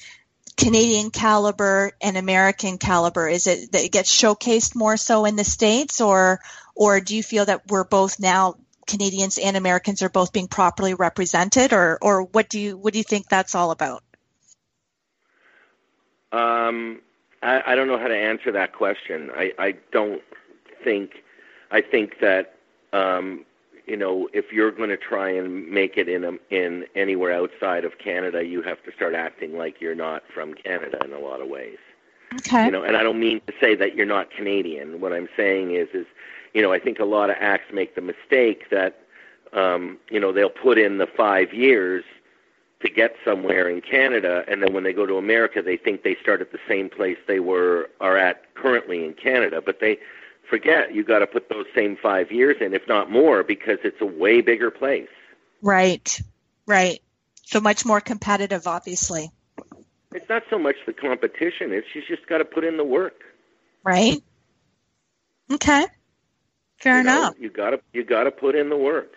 Canadian 0.58 1.10
caliber 1.10 1.92
and 2.02 2.18
American 2.18 2.76
caliber? 2.76 3.26
Is 3.26 3.46
it 3.46 3.72
that 3.72 3.82
it 3.82 3.92
gets 3.92 4.14
showcased 4.14 4.76
more 4.76 4.98
so 4.98 5.24
in 5.24 5.36
the 5.36 5.44
States 5.44 6.02
or, 6.02 6.40
or 6.76 7.00
do 7.00 7.16
you 7.16 7.22
feel 7.22 7.46
that 7.46 7.68
we're 7.68 7.84
both 7.84 8.20
now 8.20 8.56
Canadians 8.88 9.38
and 9.38 9.56
Americans 9.56 10.02
are 10.02 10.08
both 10.08 10.32
being 10.32 10.48
properly 10.48 10.94
represented 10.94 11.72
or, 11.72 11.98
or 12.02 12.24
what 12.24 12.48
do 12.48 12.58
you, 12.58 12.76
what 12.76 12.92
do 12.92 12.98
you 12.98 13.04
think 13.04 13.28
that's 13.28 13.54
all 13.54 13.70
about? 13.70 14.02
Um, 16.32 17.00
I, 17.42 17.62
I 17.66 17.74
don't 17.74 17.86
know 17.86 17.98
how 17.98 18.08
to 18.08 18.16
answer 18.16 18.52
that 18.52 18.72
question. 18.72 19.30
I, 19.34 19.52
I 19.58 19.76
don't 19.92 20.22
think. 20.84 21.22
I 21.70 21.80
think 21.80 22.20
that 22.20 22.54
um, 22.92 23.44
you 23.86 23.96
know 23.96 24.28
if 24.32 24.52
you're 24.52 24.70
going 24.70 24.90
to 24.90 24.96
try 24.96 25.30
and 25.30 25.70
make 25.70 25.96
it 25.96 26.08
in 26.08 26.24
a, 26.24 26.32
in 26.50 26.86
anywhere 26.94 27.32
outside 27.32 27.84
of 27.84 27.98
Canada, 27.98 28.44
you 28.44 28.62
have 28.62 28.82
to 28.84 28.92
start 28.92 29.14
acting 29.14 29.56
like 29.56 29.80
you're 29.80 29.94
not 29.94 30.22
from 30.32 30.54
Canada 30.54 30.98
in 31.04 31.12
a 31.12 31.18
lot 31.18 31.40
of 31.40 31.48
ways. 31.48 31.78
Okay. 32.34 32.66
You 32.66 32.70
know, 32.70 32.82
and 32.82 32.96
I 32.96 33.02
don't 33.02 33.18
mean 33.18 33.40
to 33.46 33.54
say 33.58 33.74
that 33.76 33.94
you're 33.94 34.06
not 34.06 34.30
Canadian. 34.30 35.00
What 35.00 35.14
I'm 35.14 35.28
saying 35.34 35.74
is, 35.74 35.88
is 35.94 36.06
you 36.54 36.62
know, 36.62 36.72
I 36.72 36.78
think 36.78 36.98
a 36.98 37.04
lot 37.04 37.30
of 37.30 37.36
acts 37.38 37.72
make 37.72 37.94
the 37.94 38.00
mistake 38.00 38.70
that 38.70 39.00
um, 39.52 39.98
you 40.10 40.20
know 40.20 40.32
they'll 40.32 40.50
put 40.50 40.78
in 40.78 40.98
the 40.98 41.06
five 41.06 41.52
years 41.52 42.04
to 42.80 42.88
get 42.88 43.16
somewhere 43.24 43.68
in 43.68 43.80
Canada, 43.80 44.44
and 44.46 44.62
then 44.62 44.72
when 44.72 44.84
they 44.84 44.92
go 44.92 45.04
to 45.04 45.16
America, 45.16 45.62
they 45.62 45.76
think 45.76 46.02
they 46.02 46.16
start 46.22 46.40
at 46.40 46.52
the 46.52 46.60
same 46.68 46.88
place 46.88 47.16
they 47.26 47.40
were 47.40 47.90
are 48.00 48.16
at 48.16 48.54
currently 48.54 49.04
in 49.04 49.14
Canada, 49.14 49.60
but 49.64 49.80
they 49.80 49.98
forget 50.48 50.94
you 50.94 51.04
got 51.04 51.18
to 51.18 51.26
put 51.26 51.48
those 51.48 51.66
same 51.74 51.96
five 51.96 52.30
years 52.30 52.56
in, 52.60 52.74
if 52.74 52.86
not 52.88 53.10
more, 53.10 53.42
because 53.42 53.78
it's 53.84 54.00
a 54.00 54.06
way 54.06 54.40
bigger 54.40 54.70
place. 54.70 55.08
Right, 55.60 56.20
right. 56.66 57.00
So 57.44 57.60
much 57.60 57.84
more 57.84 58.00
competitive, 58.00 58.66
obviously. 58.66 59.30
It's 60.12 60.28
not 60.28 60.42
so 60.48 60.58
much 60.58 60.76
the 60.86 60.92
competition; 60.92 61.72
it's 61.72 61.86
you 61.94 62.02
just 62.06 62.26
got 62.26 62.38
to 62.38 62.44
put 62.44 62.64
in 62.64 62.76
the 62.76 62.84
work. 62.84 63.22
Right. 63.84 64.22
Okay. 65.50 65.86
Fair 66.78 66.98
you 66.98 67.04
know? 67.04 67.18
enough. 67.18 67.34
You 67.38 67.50
got 67.50 67.70
to 67.70 67.80
you 67.92 68.04
got 68.04 68.24
to 68.24 68.30
put 68.30 68.54
in 68.54 68.68
the 68.68 68.76
work. 68.76 69.12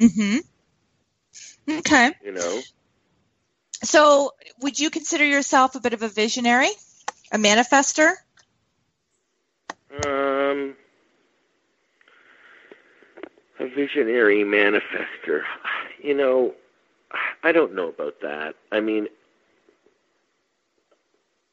Mm-hmm. 0.00 0.38
Okay. 1.78 2.12
You 2.24 2.32
know. 2.32 2.60
So, 3.82 4.32
would 4.60 4.78
you 4.78 4.90
consider 4.90 5.24
yourself 5.24 5.76
a 5.76 5.80
bit 5.80 5.92
of 5.92 6.02
a 6.02 6.08
visionary, 6.08 6.70
a 7.30 7.38
manifester? 7.38 8.12
Um, 10.04 10.74
a 13.60 13.68
visionary 13.68 14.42
manifester. 14.42 15.42
You 16.02 16.14
know, 16.14 16.54
I 17.44 17.52
don't 17.52 17.74
know 17.74 17.88
about 17.88 18.20
that. 18.22 18.56
I 18.72 18.80
mean, 18.80 19.06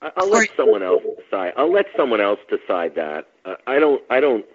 I'll 0.02 0.30
let 0.30 0.50
someone 0.58 0.84
else 0.84 1.04
decide. 1.24 1.54
I'll 1.58 1.72
let 1.72 1.86
someone 1.96 2.22
else 2.22 2.40
decide 2.50 2.96
that. 2.96 3.28
Uh, 3.44 3.56
I 3.68 3.80
don't. 3.80 4.02
I 4.10 4.20
don't. 4.20 4.46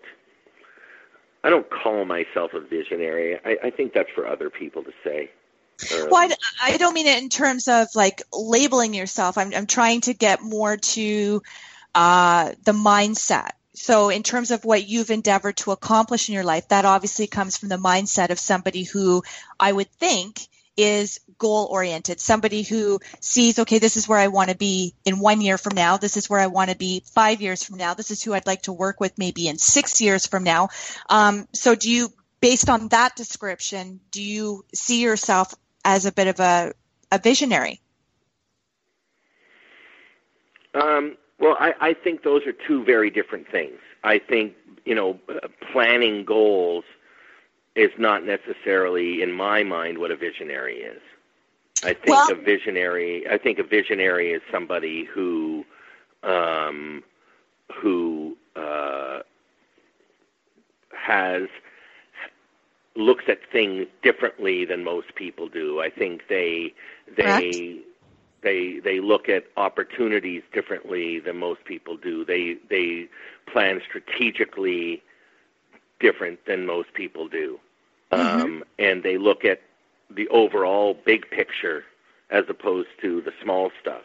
I 1.43 1.51
don't 1.51 1.69
call 1.71 2.05
myself 2.05 2.53
a 2.55 2.61
visionary. 2.61 3.39
I, 3.45 3.57
I 3.65 3.71
think 3.71 3.93
that's 3.95 4.11
for 4.15 4.27
other 4.27 4.51
people 4.51 4.83
to 4.85 4.93
say. 5.03 5.31
Um, 5.93 6.09
Well, 6.11 6.29
I, 6.61 6.75
I 6.75 6.77
don't 6.77 6.95
mean 6.95 7.07
it 7.07 7.23
in 7.23 7.31
terms 7.31 7.69
of 7.69 7.89
like 7.95 8.23
labeling 8.33 8.95
yourself. 8.95 9.39
I'm, 9.39 9.55
I'm 9.55 9.67
trying 9.67 10.03
to 10.03 10.15
get 10.15 10.43
more 10.43 10.77
to 10.77 11.43
uh, 11.95 12.53
the 12.65 12.73
mindset. 12.73 13.51
So, 13.73 14.11
in 14.11 14.23
terms 14.23 14.51
of 14.51 14.65
what 14.65 14.87
you've 14.87 15.11
endeavored 15.11 15.57
to 15.59 15.71
accomplish 15.71 16.29
in 16.29 16.35
your 16.35 16.45
life, 16.45 16.69
that 16.69 16.85
obviously 16.85 17.27
comes 17.27 17.57
from 17.57 17.71
the 17.71 17.77
mindset 17.77 18.31
of 18.31 18.39
somebody 18.39 18.83
who 18.83 19.23
I 19.59 19.73
would 19.73 19.91
think 19.93 20.41
is 20.83 21.21
goal 21.39 21.69
oriented, 21.71 22.21
somebody 22.21 22.63
who 22.63 23.01
sees, 23.21 23.59
okay, 23.59 23.79
this 23.79 23.97
is 23.97 24.09
where 24.09 24.19
I 24.19 24.29
want 24.29 24.51
to 24.51 24.57
be 24.57 24.95
in 25.05 25.19
one 25.19 25.41
year 25.41 25.59
from 25.59 25.75
now. 25.75 25.97
This 25.97 26.17
is 26.17 26.29
where 26.29 26.41
I 26.41 26.49
want 26.49 26.71
to 26.71 26.77
be 26.77 27.03
five 27.15 27.41
years 27.41 27.63
from 27.63 27.77
now. 27.77 27.95
This 27.95 28.11
is 28.11 28.23
who 28.23 28.35
I'd 28.35 28.47
like 28.47 28.63
to 28.63 28.73
work 28.73 29.01
with 29.01 29.17
maybe 29.19 29.49
in 29.49 29.59
six 29.59 30.01
years 30.01 30.27
from 30.27 30.45
now. 30.45 30.69
Um, 31.09 31.49
so, 31.53 31.75
do 31.75 31.91
you, 31.91 32.13
based 32.41 32.69
on 32.69 32.89
that 32.89 33.17
description, 33.17 34.01
do 34.11 34.23
you 34.23 34.65
see 34.75 35.03
yourself 35.03 35.55
as 35.85 36.07
a 36.07 36.13
bit 36.13 36.29
of 36.29 36.41
a, 36.41 36.73
a 37.11 37.19
visionary? 37.19 37.81
Um, 40.75 41.17
well, 41.39 41.57
I, 41.59 41.75
I 41.81 41.95
think 41.95 42.23
those 42.23 42.47
are 42.47 42.53
two 42.53 42.85
very 42.85 43.11
different 43.11 43.51
things. 43.51 43.79
I 44.05 44.19
think 44.19 44.55
you 44.85 44.95
know, 44.95 45.19
uh, 45.29 45.49
planning 45.73 46.25
goals 46.25 46.85
is 47.77 47.91
not 47.99 48.25
necessarily, 48.25 49.23
in 49.23 49.33
my 49.33 49.63
mind, 49.63 49.99
what 49.99 50.11
a 50.11 50.17
visionary 50.17 50.79
is. 50.79 51.01
I 51.83 51.95
think 51.95 52.09
Well- 52.09 52.33
a 52.33 52.35
visionary. 52.35 53.27
I 53.29 53.39
think 53.39 53.59
a 53.59 53.63
visionary 53.63 54.33
is 54.33 54.43
somebody 54.51 55.05
who, 55.05 55.65
um, 56.23 57.03
who 57.73 58.37
uh, 58.57 59.21
has 60.93 61.49
looks 62.97 63.25
at 63.29 63.39
things 63.51 63.87
differently 64.03 64.65
than 64.65 64.85
most 64.85 65.15
people 65.15 65.49
do. 65.49 65.81
I 65.81 65.91
think 65.91 66.27
they 66.29 66.75
they 67.17 67.79
they 68.43 68.81
they 68.81 69.01
look 69.01 69.29
at 69.29 69.45
opportunities 69.57 70.43
differently 70.53 71.21
than 71.21 71.39
most 71.39 71.65
people 71.65 71.97
do. 71.97 72.25
They 72.25 72.57
they 72.69 73.09
plan 73.47 73.81
strategically 73.87 75.03
different 76.01 76.45
than 76.47 76.67
most 76.67 76.95
people 76.95 77.29
do, 77.29 77.61
um, 78.13 78.65
and 78.79 79.03
they 79.03 79.19
look 79.19 79.45
at 79.45 79.63
the 80.11 80.29
overall 80.29 80.95
big 81.07 81.31
picture 81.31 81.85
as 82.31 82.45
opposed 82.49 82.89
to 83.03 83.21
the 83.23 83.33
small 83.43 83.71
stuff. 83.81 84.05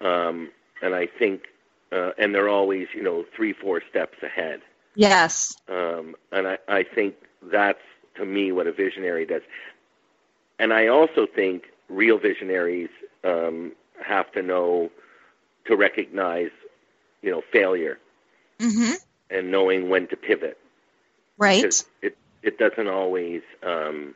Um, 0.00 0.50
and 0.82 0.94
I 0.94 1.06
think, 1.06 1.48
uh, 1.92 2.12
and 2.18 2.34
they're 2.34 2.48
always 2.48 2.88
you 2.94 3.02
know 3.02 3.24
three 3.36 3.52
four 3.52 3.82
steps 3.90 4.22
ahead. 4.22 4.62
Yes. 4.96 5.56
Um, 5.68 6.16
and 6.32 6.48
I, 6.48 6.58
I 6.68 6.84
think 6.84 7.16
that's 7.42 7.80
to 8.16 8.26
me 8.26 8.52
what 8.52 8.66
a 8.68 8.72
visionary 8.72 9.26
does. 9.26 9.42
And 10.58 10.72
I 10.74 10.88
also 10.88 11.26
think 11.26 11.64
real 11.88 12.18
visionaries 12.18 12.90
um, 13.24 13.72
have 14.04 14.32
to 14.32 14.42
know 14.42 14.90
to 15.66 15.76
recognize, 15.76 16.50
you 17.22 17.30
know, 17.30 17.42
failure 17.52 17.98
Mm-hmm. 18.60 18.94
and 19.30 19.50
knowing 19.52 19.90
when 19.90 20.08
to 20.08 20.16
pivot. 20.16 20.58
Right. 21.40 21.62
Because 21.62 21.86
it 22.02 22.16
it 22.42 22.58
doesn't 22.58 22.86
always 22.86 23.42
um, 23.62 24.14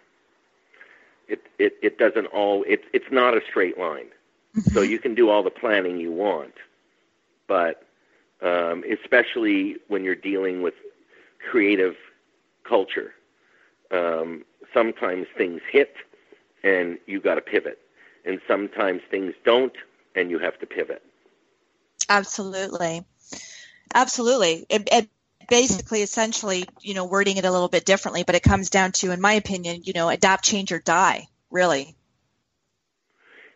it, 1.27 1.43
it 1.59 1.75
it 1.83 1.99
doesn't 1.99 2.27
all 2.27 2.64
it's 2.68 2.85
it's 2.93 3.11
not 3.11 3.37
a 3.37 3.41
straight 3.49 3.79
line. 3.79 4.07
So 4.72 4.83
you 4.83 5.01
can 5.01 5.16
do 5.16 5.31
all 5.31 5.43
the 5.43 5.51
planning 5.51 5.99
you 5.99 6.12
want, 6.12 6.55
but 7.49 7.83
um, 8.41 8.85
especially 8.89 9.79
when 9.89 10.05
you're 10.05 10.14
dealing 10.14 10.62
with 10.62 10.75
creative 11.51 11.97
culture, 12.62 13.14
um, 13.91 14.45
sometimes 14.72 15.27
things 15.37 15.61
hit 15.72 15.97
and 16.62 16.99
you 17.07 17.20
got 17.20 17.35
to 17.35 17.41
pivot, 17.41 17.79
and 18.25 18.41
sometimes 18.47 19.03
things 19.11 19.35
don't 19.45 19.75
and 20.14 20.31
you 20.31 20.39
have 20.39 20.57
to 20.61 20.66
pivot. 20.66 21.03
Absolutely. 22.09 23.05
Absolutely. 23.93 24.66
It, 24.68 24.89
it 24.93 25.09
basically, 25.49 26.03
essentially, 26.03 26.64
you 26.80 26.95
know, 26.95 27.05
wording 27.05 27.36
it 27.36 27.45
a 27.45 27.51
little 27.51 27.68
bit 27.68 27.84
differently, 27.84 28.22
but 28.24 28.34
it 28.34 28.42
comes 28.42 28.70
down 28.70 28.92
to, 28.92 29.11
in 29.12 29.20
my 29.20 29.32
opinion, 29.34 29.82
you 29.84 29.92
know, 29.92 30.09
adapt, 30.09 30.45
change, 30.45 30.72
or 30.72 30.78
die. 30.78 31.26
Really. 31.51 31.95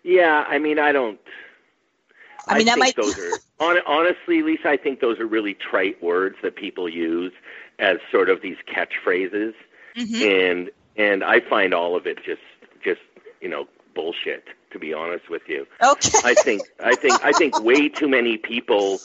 Yeah, 0.05 0.45
I 0.49 0.59
mean, 0.59 0.79
I 0.79 0.93
don't. 0.93 1.19
I 2.47 2.57
mean, 2.57 2.67
that 2.67 2.75
think 2.79 2.87
might- 2.87 2.97
those 2.97 3.19
are 3.19 3.39
hon- 3.61 3.83
honestly, 3.87 4.43
Lisa. 4.43 4.69
I 4.71 4.77
think 4.77 5.01
those 5.01 5.19
are 5.19 5.27
really 5.27 5.55
trite 5.55 6.03
words 6.03 6.37
that 6.43 6.57
people 6.57 6.89
use 6.89 7.33
as 7.79 7.99
sort 8.11 8.31
of 8.31 8.41
these 8.41 8.57
catchphrases, 8.67 9.55
Mhm. 9.97 10.51
and 10.53 10.71
and 10.97 11.23
I 11.25 11.41
find 11.41 11.75
all 11.75 11.95
of 11.97 12.07
it 12.07 12.23
just 12.25 12.41
just 12.83 13.01
you 13.41 13.49
know 13.49 13.69
bullshit. 13.95 14.45
To 14.73 14.79
be 14.79 14.93
honest 14.93 15.31
with 15.31 15.43
you, 15.49 15.67
Okay. 15.83 16.19
I 16.25 16.35
think 16.35 16.61
I 16.79 16.95
think 16.95 17.25
I 17.25 17.33
think 17.33 17.59
way 17.63 17.89
too 17.89 18.07
many 18.09 18.37
people, 18.37 19.01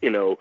you 0.00 0.08
know, 0.10 0.38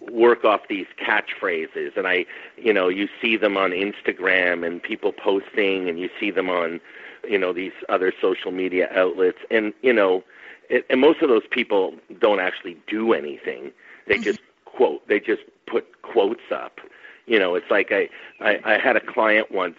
work 0.00 0.44
off 0.44 0.62
these 0.68 0.86
catchphrases, 0.98 1.96
and 1.96 2.06
I, 2.06 2.26
you 2.56 2.72
know, 2.72 2.88
you 2.88 3.08
see 3.20 3.36
them 3.36 3.56
on 3.56 3.70
Instagram 3.70 4.66
and 4.66 4.82
people 4.82 5.12
posting, 5.12 5.88
and 5.88 5.98
you 5.98 6.08
see 6.20 6.30
them 6.30 6.48
on, 6.48 6.80
you 7.28 7.38
know, 7.38 7.52
these 7.52 7.72
other 7.88 8.12
social 8.20 8.52
media 8.52 8.88
outlets, 8.94 9.38
and 9.50 9.72
you 9.82 9.92
know, 9.92 10.22
it, 10.68 10.86
and 10.88 11.00
most 11.00 11.22
of 11.22 11.28
those 11.28 11.46
people 11.50 11.94
don't 12.20 12.40
actually 12.40 12.76
do 12.86 13.12
anything. 13.12 13.72
They 14.06 14.18
just 14.18 14.40
quote. 14.64 15.06
They 15.08 15.20
just 15.20 15.42
put 15.66 16.02
quotes 16.02 16.52
up. 16.52 16.80
You 17.26 17.38
know, 17.38 17.54
it's 17.56 17.70
like 17.70 17.90
I 17.90 18.08
I, 18.40 18.60
I 18.64 18.78
had 18.78 18.96
a 18.96 19.00
client 19.00 19.50
once. 19.50 19.76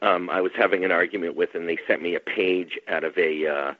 Um, 0.00 0.30
I 0.30 0.40
was 0.40 0.52
having 0.56 0.84
an 0.84 0.92
argument 0.92 1.34
with, 1.34 1.54
and 1.54 1.68
they 1.68 1.78
sent 1.86 2.02
me 2.02 2.14
a 2.14 2.20
page 2.20 2.78
out 2.88 3.04
of 3.04 3.16
a. 3.18 3.46
Uh, 3.46 3.74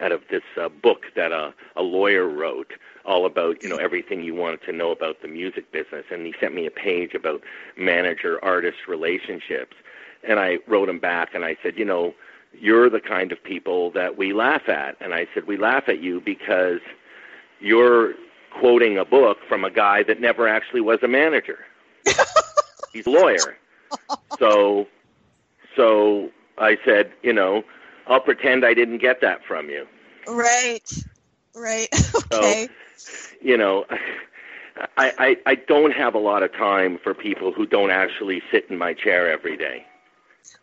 out 0.00 0.12
of 0.12 0.22
this 0.30 0.42
uh, 0.60 0.68
book 0.68 1.06
that 1.14 1.32
a, 1.32 1.54
a 1.76 1.82
lawyer 1.82 2.28
wrote 2.28 2.72
all 3.04 3.24
about 3.24 3.62
you 3.62 3.68
know 3.68 3.76
everything 3.76 4.22
you 4.22 4.34
wanted 4.34 4.62
to 4.62 4.72
know 4.72 4.90
about 4.90 5.22
the 5.22 5.28
music 5.28 5.70
business. 5.72 6.04
And 6.10 6.26
he 6.26 6.34
sent 6.40 6.54
me 6.54 6.66
a 6.66 6.70
page 6.70 7.14
about 7.14 7.42
manager 7.76 8.42
artist 8.44 8.78
relationships. 8.88 9.76
And 10.28 10.40
I 10.40 10.58
wrote 10.66 10.88
him 10.88 10.98
back 10.98 11.34
and 11.34 11.44
I 11.44 11.56
said 11.62 11.78
you 11.78 11.84
know 11.84 12.14
you're 12.58 12.90
the 12.90 13.00
kind 13.00 13.32
of 13.32 13.42
people 13.42 13.90
that 13.92 14.16
we 14.16 14.32
laugh 14.32 14.68
at. 14.68 14.96
And 15.00 15.14
I 15.14 15.26
said 15.34 15.46
we 15.46 15.56
laugh 15.56 15.88
at 15.88 16.00
you 16.02 16.20
because 16.20 16.80
you're 17.60 18.14
quoting 18.58 18.98
a 18.98 19.04
book 19.04 19.38
from 19.48 19.64
a 19.64 19.70
guy 19.70 20.02
that 20.04 20.20
never 20.20 20.48
actually 20.48 20.80
was 20.80 20.98
a 21.02 21.08
manager. 21.08 21.58
He's 22.92 23.06
a 23.06 23.10
lawyer. 23.10 23.56
So 24.38 24.88
so 25.76 26.30
I 26.58 26.76
said 26.84 27.12
you 27.22 27.32
know 27.32 27.62
I'll 28.06 28.20
pretend 28.20 28.64
I 28.64 28.74
didn't 28.74 28.98
get 28.98 29.20
that 29.20 29.44
from 29.44 29.68
you. 29.68 29.86
Right. 30.28 30.90
Right. 31.54 31.88
okay. 32.32 32.68
You 33.40 33.56
know, 33.56 33.86
I, 34.96 35.12
I 35.18 35.36
I 35.46 35.54
don't 35.54 35.92
have 35.92 36.14
a 36.14 36.18
lot 36.18 36.42
of 36.42 36.52
time 36.52 36.98
for 37.02 37.14
people 37.14 37.52
who 37.52 37.66
don't 37.66 37.90
actually 37.90 38.42
sit 38.50 38.66
in 38.68 38.78
my 38.78 38.92
chair 38.94 39.30
every 39.30 39.56
day. 39.56 39.86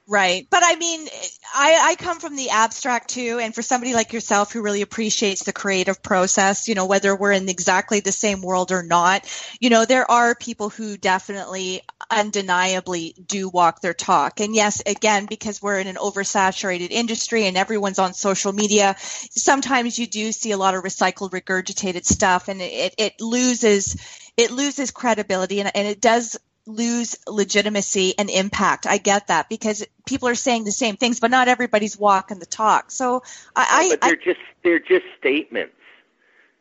Right. 0.05 0.45
But 0.49 0.63
I 0.65 0.75
mean, 0.75 1.07
I, 1.55 1.79
I 1.91 1.95
come 1.95 2.19
from 2.19 2.35
the 2.35 2.49
abstract 2.49 3.11
too. 3.11 3.39
And 3.41 3.55
for 3.55 3.61
somebody 3.61 3.93
like 3.93 4.11
yourself 4.11 4.51
who 4.51 4.61
really 4.61 4.81
appreciates 4.81 5.43
the 5.43 5.53
creative 5.53 6.03
process, 6.03 6.67
you 6.67 6.75
know, 6.75 6.85
whether 6.87 7.15
we're 7.15 7.31
in 7.31 7.47
exactly 7.47 8.01
the 8.01 8.11
same 8.11 8.41
world 8.41 8.73
or 8.73 8.83
not, 8.83 9.25
you 9.61 9.69
know, 9.69 9.85
there 9.85 10.09
are 10.11 10.35
people 10.35 10.69
who 10.69 10.97
definitely 10.97 11.81
undeniably 12.11 13.15
do 13.25 13.47
walk 13.47 13.79
their 13.79 13.93
talk. 13.93 14.41
And 14.41 14.53
yes, 14.53 14.81
again, 14.85 15.25
because 15.25 15.61
we're 15.61 15.79
in 15.79 15.87
an 15.87 15.95
oversaturated 15.95 16.91
industry 16.91 17.45
and 17.45 17.55
everyone's 17.55 17.99
on 17.99 18.13
social 18.13 18.51
media, 18.51 18.95
sometimes 18.99 19.97
you 19.97 20.05
do 20.07 20.33
see 20.33 20.51
a 20.51 20.57
lot 20.57 20.75
of 20.75 20.83
recycled, 20.83 21.31
regurgitated 21.31 22.03
stuff 22.03 22.49
and 22.49 22.61
it, 22.61 22.93
it 22.97 23.13
loses, 23.21 23.95
it 24.35 24.51
loses 24.51 24.91
credibility 24.91 25.61
and, 25.61 25.71
and 25.73 25.87
it 25.87 26.01
does 26.01 26.37
lose 26.65 27.17
legitimacy 27.27 28.13
and 28.17 28.29
impact. 28.29 28.85
I 28.85 28.97
get 28.97 29.27
that 29.27 29.49
because 29.49 29.85
people 30.05 30.29
are 30.29 30.35
saying 30.35 30.63
the 30.63 30.71
same 30.71 30.95
things, 30.95 31.19
but 31.19 31.31
not 31.31 31.47
everybody's 31.47 31.97
walking 31.97 32.39
the 32.39 32.45
talk. 32.45 32.91
So 32.91 33.23
I, 33.55 33.89
but 33.89 34.01
they're 34.01 34.13
I, 34.13 34.23
just 34.23 34.39
they're 34.63 34.79
just 34.79 35.05
statements. 35.17 35.75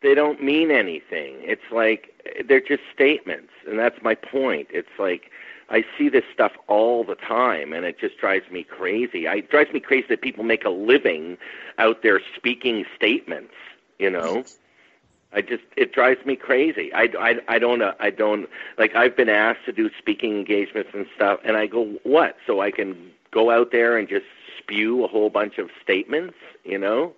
They 0.03 0.14
don't 0.14 0.42
mean 0.42 0.70
anything. 0.72 1.36
It's 1.40 1.62
like 1.70 2.11
they're 2.46 2.61
just 2.61 2.82
statements, 2.92 3.53
and 3.66 3.78
that's 3.78 4.03
my 4.03 4.14
point. 4.16 4.68
It's 4.70 4.88
like 4.98 5.30
I 5.70 5.84
see 5.96 6.09
this 6.09 6.24
stuff 6.32 6.53
all 6.66 7.05
the 7.05 7.14
time, 7.14 7.72
and 7.72 7.86
it 7.86 7.98
just 7.98 8.18
drives 8.18 8.50
me 8.50 8.64
crazy. 8.64 9.28
I, 9.28 9.36
it 9.36 9.50
drives 9.50 9.72
me 9.72 9.80
crazy 9.80 10.07
that 10.09 10.20
people 10.20 10.42
make 10.44 10.64
a 10.64 10.70
living 10.70 11.38
out 11.78 12.03
there 12.03 12.20
speaking 12.36 12.84
statements. 12.96 13.55
You 13.98 14.11
know, 14.11 14.44
I 15.35 15.43
just 15.43 15.64
it 15.76 15.93
drives 15.93 16.24
me 16.26 16.37
crazy. 16.37 16.93
I, 16.95 17.09
I, 17.18 17.35
I 17.49 17.59
don't 17.59 17.83
uh, 17.83 17.95
I 18.01 18.11
don't 18.11 18.49
like 18.78 18.95
I've 18.95 19.16
been 19.16 19.28
asked 19.28 19.64
to 19.66 19.72
do 19.72 19.91
speaking 19.99 20.37
engagements 20.37 20.91
and 20.95 21.07
stuff, 21.16 21.41
and 21.45 21.57
I 21.57 21.66
go 21.66 21.87
what? 22.05 22.37
So 22.47 22.61
I 22.61 22.70
can 22.70 23.11
go 23.33 23.51
out 23.51 23.70
there 23.72 23.97
and 23.99 24.09
just 24.09 24.26
spew 24.59 25.05
a 25.05 25.09
whole 25.09 25.30
bunch 25.30 25.59
of 25.59 25.70
statements, 25.83 26.37
you 26.64 26.78
know, 26.78 27.14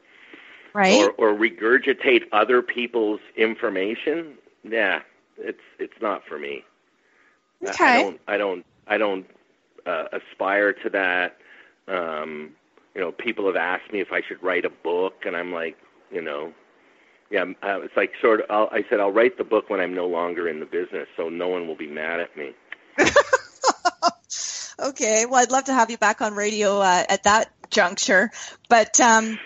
right? 0.74 0.88
or 0.88 1.12
or 1.12 1.34
regurgitate 1.34 2.22
other 2.32 2.62
people's 2.62 3.20
information. 3.36 4.34
Yeah, 4.64 5.00
it's 5.38 5.60
it's 5.78 6.00
not 6.00 6.22
for 6.26 6.38
me. 6.38 6.64
I- 7.66 7.76
I 7.84 7.90
Okay. 7.90 7.92
don't 7.92 8.20
I 8.28 8.36
don't 8.38 8.64
I 8.86 8.98
don't 8.98 9.26
uh, 9.86 10.06
aspire 10.12 10.72
to 10.72 10.90
that. 10.90 11.36
Um, 11.88 12.52
you 12.94 13.00
know, 13.00 13.12
people 13.12 13.46
have 13.46 13.56
asked 13.56 13.92
me 13.92 14.00
if 14.00 14.12
I 14.12 14.20
should 14.22 14.42
write 14.42 14.64
a 14.64 14.70
book, 14.70 15.24
and 15.26 15.36
I'm 15.36 15.52
like, 15.52 15.76
you 16.10 16.22
know, 16.22 16.52
yeah, 17.34 17.40
I'm- 17.40 17.56
uh, 17.62 17.80
it's 17.82 17.96
like 17.96 18.12
sort 18.22 18.40
of. 18.40 18.46
I'll, 18.48 18.68
I 18.70 18.84
said 18.88 19.00
I'll 19.00 19.12
write 19.12 19.36
the 19.36 19.44
book 19.44 19.68
when 19.68 19.80
I'm 19.80 19.94
no 19.94 20.06
longer 20.06 20.48
in 20.48 20.60
the 20.60 20.66
business, 20.66 21.08
so 21.16 21.28
no 21.28 21.48
one 21.48 21.66
will 21.66 21.76
be 21.76 21.88
mad 21.88 22.20
at 22.20 22.36
me. 22.36 22.52
Okay. 24.76 25.24
Well, 25.26 25.40
I'd 25.40 25.52
love 25.52 25.64
to 25.64 25.72
have 25.72 25.90
you 25.90 25.98
back 25.98 26.20
on 26.20 26.34
radio 26.34 26.80
uh, 26.80 27.04
at 27.08 27.22
that 27.24 27.50
juncture, 27.70 28.30
but 28.68 28.98
um, 29.00 29.38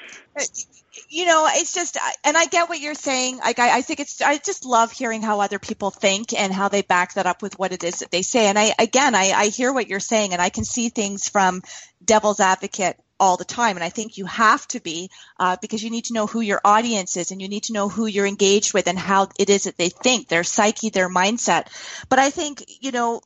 you 1.11 1.27
know, 1.27 1.47
it's 1.53 1.75
just, 1.75 1.99
and 2.25 2.37
I 2.37 2.47
get 2.47 2.69
what 2.69 2.81
you're 2.81 2.95
saying. 2.95 3.39
Like, 3.39 3.59
I, 3.59 3.79
I 3.79 3.83
think 3.83 4.01
it's, 4.01 4.23
I 4.23 4.39
just 4.39 4.65
love 4.65 4.91
hearing 4.91 5.23
how 5.23 5.41
other 5.41 5.59
people 5.59 5.91
think 5.91 6.33
and 6.33 6.53
how 6.53 6.69
they 6.69 6.83
back 6.83 7.15
that 7.15 7.27
up 7.27 7.43
with 7.43 7.59
what 7.59 7.73
it 7.73 7.85
is 7.85 7.99
that 7.99 8.11
they 8.11 8.23
say. 8.23 8.47
And 8.47 8.59
I, 8.59 8.75
again, 8.79 9.15
I, 9.15 9.33
I 9.33 9.47
hear 9.49 9.73
what 9.73 9.89
you're 9.89 10.01
saying, 10.01 10.33
and 10.33 10.41
I 10.43 10.49
can 10.49 10.65
see 10.65 10.89
things 10.89 11.29
from 11.29 11.63
devil's 12.05 12.41
advocate 12.41 12.99
all 13.21 13.37
the 13.37 13.45
time. 13.45 13.77
And 13.77 13.85
I 13.85 13.89
think 13.89 14.17
you 14.17 14.27
have 14.27 14.67
to 14.69 14.81
be 14.81 15.11
uh, 15.39 15.57
because 15.61 15.83
you 15.83 15.91
need 15.91 16.07
to 16.07 16.15
know 16.15 16.27
who 16.27 16.41
your 16.41 16.61
audience 16.65 17.17
is 17.17 17.31
and 17.31 17.41
you 17.41 17.49
need 17.49 17.65
to 17.65 17.73
know 17.73 17.89
who 17.89 18.07
you're 18.07 18.27
engaged 18.27 18.75
with 18.75 18.87
and 18.87 18.99
how 18.99 19.29
it 19.39 19.51
is 19.51 19.65
that 19.65 19.77
they 19.77 19.89
think, 19.89 20.29
their 20.29 20.45
psyche, 20.45 20.91
their 20.91 21.11
mindset. 21.11 21.67
But 22.09 22.19
I 22.19 22.31
think, 22.31 22.65
you 22.81 22.93
know, 22.93 23.21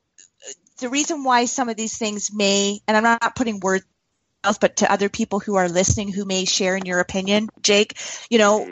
the 0.79 0.89
reason 0.89 1.25
why 1.25 1.45
some 1.45 1.69
of 1.69 1.77
these 1.77 1.97
things 1.97 2.33
may, 2.33 2.81
and 2.89 2.97
I'm 2.97 3.03
not 3.03 3.37
putting 3.37 3.61
words 3.61 3.85
but 4.61 4.77
to 4.77 4.91
other 4.91 5.09
people 5.09 5.39
who 5.39 5.55
are 5.55 5.69
listening 5.69 6.11
who 6.11 6.25
may 6.25 6.45
share 6.45 6.77
in 6.77 6.85
your 6.85 6.99
opinion, 6.99 7.49
Jake, 7.61 7.97
you 8.29 8.39
know, 8.39 8.69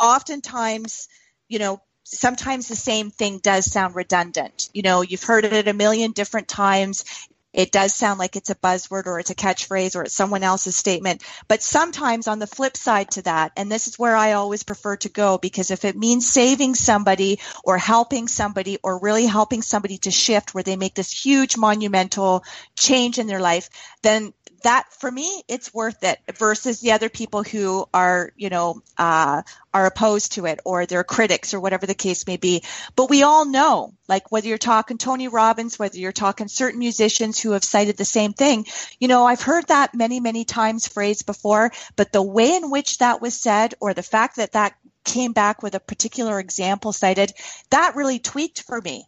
oftentimes, 0.00 1.08
you 1.48 1.60
know, 1.60 1.80
sometimes 2.04 2.68
the 2.68 2.76
same 2.76 3.10
thing 3.10 3.38
does 3.38 3.70
sound 3.70 3.94
redundant. 3.94 4.68
You 4.72 4.82
know, 4.82 5.02
you've 5.02 5.22
heard 5.22 5.44
it 5.44 5.68
a 5.68 5.72
million 5.72 6.12
different 6.12 6.48
times. 6.48 7.04
It 7.52 7.70
does 7.72 7.94
sound 7.94 8.18
like 8.18 8.36
it's 8.36 8.50
a 8.50 8.54
buzzword 8.54 9.06
or 9.06 9.18
it's 9.18 9.30
a 9.30 9.34
catchphrase 9.34 9.94
or 9.94 10.02
it's 10.02 10.14
someone 10.14 10.42
else's 10.42 10.76
statement. 10.76 11.22
But 11.48 11.62
sometimes 11.62 12.26
on 12.28 12.38
the 12.38 12.46
flip 12.46 12.76
side 12.76 13.10
to 13.12 13.22
that, 13.22 13.52
and 13.56 13.70
this 13.70 13.88
is 13.88 13.98
where 13.98 14.16
I 14.16 14.32
always 14.32 14.62
prefer 14.62 14.96
to 14.98 15.08
go 15.08 15.38
because 15.38 15.70
if 15.70 15.84
it 15.84 15.96
means 15.96 16.30
saving 16.30 16.74
somebody 16.74 17.40
or 17.64 17.78
helping 17.78 18.28
somebody 18.28 18.78
or 18.82 18.98
really 18.98 19.26
helping 19.26 19.62
somebody 19.62 19.98
to 19.98 20.10
shift 20.10 20.54
where 20.54 20.64
they 20.64 20.76
make 20.76 20.94
this 20.94 21.12
huge 21.12 21.56
monumental 21.56 22.44
change 22.76 23.18
in 23.18 23.26
their 23.26 23.40
life, 23.40 23.68
then 24.02 24.32
that 24.62 24.92
for 24.92 25.10
me 25.10 25.42
it's 25.48 25.72
worth 25.72 26.02
it 26.02 26.18
versus 26.36 26.80
the 26.80 26.92
other 26.92 27.08
people 27.08 27.42
who 27.42 27.86
are 27.92 28.32
you 28.36 28.50
know 28.50 28.82
uh, 28.98 29.42
are 29.74 29.86
opposed 29.86 30.32
to 30.32 30.46
it 30.46 30.60
or 30.64 30.86
they're 30.86 31.04
critics 31.04 31.54
or 31.54 31.60
whatever 31.60 31.86
the 31.86 31.94
case 31.94 32.26
may 32.26 32.36
be. 32.36 32.62
But 32.94 33.10
we 33.10 33.22
all 33.22 33.44
know 33.44 33.94
like 34.08 34.30
whether 34.30 34.48
you're 34.48 34.58
talking 34.58 34.98
tony 34.98 35.28
robbins 35.28 35.78
whether 35.78 35.96
you're 35.98 36.12
talking 36.12 36.48
certain 36.48 36.78
musicians 36.78 37.40
who 37.40 37.52
have 37.52 37.64
cited 37.64 37.96
the 37.96 38.04
same 38.04 38.32
thing 38.32 38.66
you 38.98 39.08
know 39.08 39.24
i've 39.24 39.40
heard 39.40 39.66
that 39.68 39.94
many 39.94 40.20
many 40.20 40.44
times 40.44 40.86
phrased 40.86 41.24
before 41.24 41.72
but 41.96 42.12
the 42.12 42.22
way 42.22 42.54
in 42.54 42.70
which 42.70 42.98
that 42.98 43.22
was 43.22 43.34
said 43.34 43.74
or 43.80 43.94
the 43.94 44.02
fact 44.02 44.36
that 44.36 44.52
that 44.52 44.74
came 45.04 45.32
back 45.32 45.62
with 45.62 45.74
a 45.74 45.80
particular 45.80 46.38
example 46.38 46.92
cited 46.92 47.32
that 47.70 47.96
really 47.96 48.18
tweaked 48.18 48.62
for 48.62 48.80
me 48.80 49.06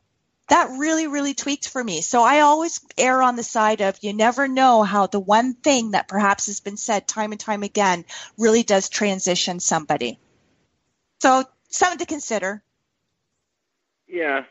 that 0.49 0.71
really, 0.79 1.07
really 1.07 1.35
tweaked 1.35 1.69
for 1.69 1.83
me. 1.83 2.01
So 2.01 2.23
I 2.23 2.41
always 2.41 2.81
err 2.99 3.23
on 3.23 3.37
the 3.37 3.43
side 3.43 3.81
of 3.81 3.99
you 4.03 4.13
never 4.13 4.47
know 4.49 4.83
how 4.83 5.07
the 5.07 5.21
one 5.21 5.55
thing 5.55 5.93
that 5.93 6.09
perhaps 6.09 6.47
has 6.47 6.61
been 6.61 6.77
said 6.77 7.07
time 7.09 7.33
and 7.33 7.41
time 7.41 7.63
again 7.63 8.05
really 8.37 8.63
does 8.63 8.89
transition 8.89 9.61
somebody. 9.61 10.19
So 11.21 11.45
something 11.71 11.99
to 11.99 12.07
consider, 12.07 12.63
Yeah, 14.09 14.45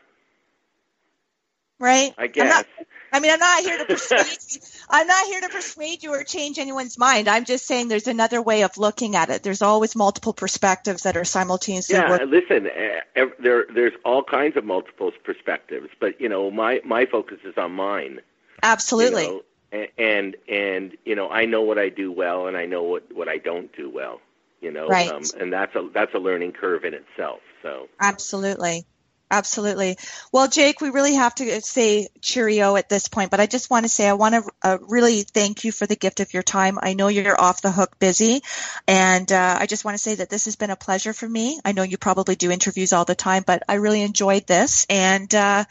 right? 1.78 2.14
I 2.18 2.26
I'm 2.38 2.48
guess. 2.48 2.48
not, 2.48 2.66
I 3.14 3.20
mean, 3.20 3.32
I'm 3.32 3.40
not 3.40 3.60
here 3.62 3.78
to 3.78 3.86
persuade 3.86 4.38
you. 4.50 4.60
I'm 4.90 5.06
not 5.06 5.26
here 5.26 5.40
to 5.42 5.48
persuade 5.50 6.02
you 6.02 6.12
or 6.12 6.24
change 6.24 6.58
anyone's 6.58 6.98
mind. 6.98 7.28
I'm 7.28 7.44
just 7.46 7.66
saying 7.66 7.88
there's 7.88 8.08
another 8.08 8.42
way 8.42 8.64
of 8.64 8.76
looking 8.78 9.16
at 9.16 9.30
it. 9.30 9.44
There's 9.44 9.62
always 9.62 9.96
multiple 9.96 10.34
perspectives 10.34 11.04
that 11.04 11.16
are 11.16 11.24
simultaneously 11.24 11.96
Yeah, 11.96 12.10
working. 12.10 12.30
listen, 12.30 12.66
eh, 12.66 13.26
there 13.40 13.66
there's 13.74 13.94
all 14.04 14.24
kinds 14.24 14.56
of 14.56 14.64
multiple 14.64 15.12
perspectives, 15.24 15.90
but 16.00 16.20
you 16.20 16.28
know, 16.28 16.50
my 16.50 16.80
my 16.84 17.06
focus 17.06 17.38
is 17.44 17.56
on 17.56 17.72
mine. 17.72 18.14
you 18.14 18.20
Absolutely. 18.64 19.26
know, 19.28 19.42
a- 19.72 20.00
and 20.00 20.36
and 20.48 20.96
you 21.04 21.14
know, 21.14 21.30
I 21.30 21.44
know 21.46 21.62
what 21.62 21.78
I 21.78 21.88
do 21.90 22.10
well, 22.12 22.48
and 22.48 22.56
I 22.56 22.66
know 22.66 22.82
what 22.82 23.04
what 23.14 23.28
I 23.28 23.38
don't 23.38 23.74
do 23.76 23.88
well. 23.90 24.20
You 24.60 24.72
know, 24.72 24.88
Right. 24.88 25.08
um, 25.10 25.22
and 25.38 25.52
that's 25.52 25.74
a 25.76 25.88
that's 25.94 26.14
a 26.14 26.18
learning 26.18 26.52
curve 26.52 26.84
in 26.84 26.94
itself. 26.94 27.40
So 27.62 27.88
Absolutely. 28.00 28.86
Absolutely. 29.34 29.96
Well, 30.30 30.46
Jake, 30.46 30.80
we 30.80 30.90
really 30.90 31.14
have 31.14 31.34
to 31.34 31.60
say 31.60 32.06
cheerio 32.20 32.76
at 32.76 32.88
this 32.88 33.08
point, 33.08 33.32
but 33.32 33.40
I 33.40 33.46
just 33.46 33.68
want 33.68 33.84
to 33.84 33.88
say 33.88 34.08
I 34.08 34.12
want 34.12 34.36
to 34.36 34.44
uh, 34.62 34.78
really 34.80 35.22
thank 35.22 35.64
you 35.64 35.72
for 35.72 35.86
the 35.86 35.96
gift 35.96 36.20
of 36.20 36.32
your 36.32 36.44
time. 36.44 36.78
I 36.80 36.94
know 36.94 37.08
you're 37.08 37.40
off 37.40 37.60
the 37.60 37.72
hook 37.72 37.98
busy, 37.98 38.42
and 38.86 39.32
uh, 39.32 39.56
I 39.58 39.66
just 39.66 39.84
want 39.84 39.96
to 39.96 40.02
say 40.02 40.14
that 40.14 40.30
this 40.30 40.44
has 40.44 40.54
been 40.54 40.70
a 40.70 40.76
pleasure 40.76 41.12
for 41.12 41.28
me. 41.28 41.58
I 41.64 41.72
know 41.72 41.82
you 41.82 41.98
probably 41.98 42.36
do 42.36 42.52
interviews 42.52 42.92
all 42.92 43.04
the 43.04 43.16
time, 43.16 43.42
but 43.44 43.64
I 43.68 43.74
really 43.74 44.02
enjoyed 44.02 44.46
this, 44.46 44.86
and 44.88 45.34
uh, 45.34 45.64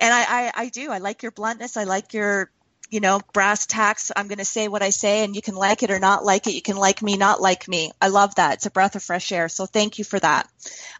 and 0.00 0.14
I, 0.14 0.22
I, 0.22 0.52
I 0.54 0.68
do. 0.70 0.90
I 0.90 0.96
like 0.96 1.22
your 1.22 1.32
bluntness. 1.32 1.76
I 1.76 1.84
like 1.84 2.14
your 2.14 2.50
you 2.88 3.00
know, 3.00 3.20
brass 3.34 3.66
tacks. 3.66 4.10
I'm 4.14 4.28
going 4.28 4.38
to 4.38 4.44
say 4.44 4.68
what 4.68 4.82
I 4.82 4.90
say, 4.90 5.24
and 5.24 5.36
you 5.36 5.40
can 5.40 5.54
like 5.54 5.82
it 5.82 5.90
or 5.90 5.98
not 5.98 6.24
like 6.24 6.46
it. 6.46 6.54
You 6.54 6.60
can 6.60 6.76
like 6.76 7.02
me, 7.02 7.16
not 7.16 7.40
like 7.40 7.66
me. 7.66 7.90
I 8.00 8.08
love 8.08 8.34
that. 8.34 8.54
It's 8.54 8.66
a 8.66 8.70
breath 8.70 8.96
of 8.96 9.02
fresh 9.02 9.32
air. 9.32 9.48
So 9.48 9.64
thank 9.64 9.98
you 9.98 10.04
for 10.04 10.18
that. 10.18 10.46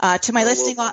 Uh, 0.01 0.17
to 0.19 0.33
my 0.33 0.45
listening, 0.45 0.77
well, 0.77 0.93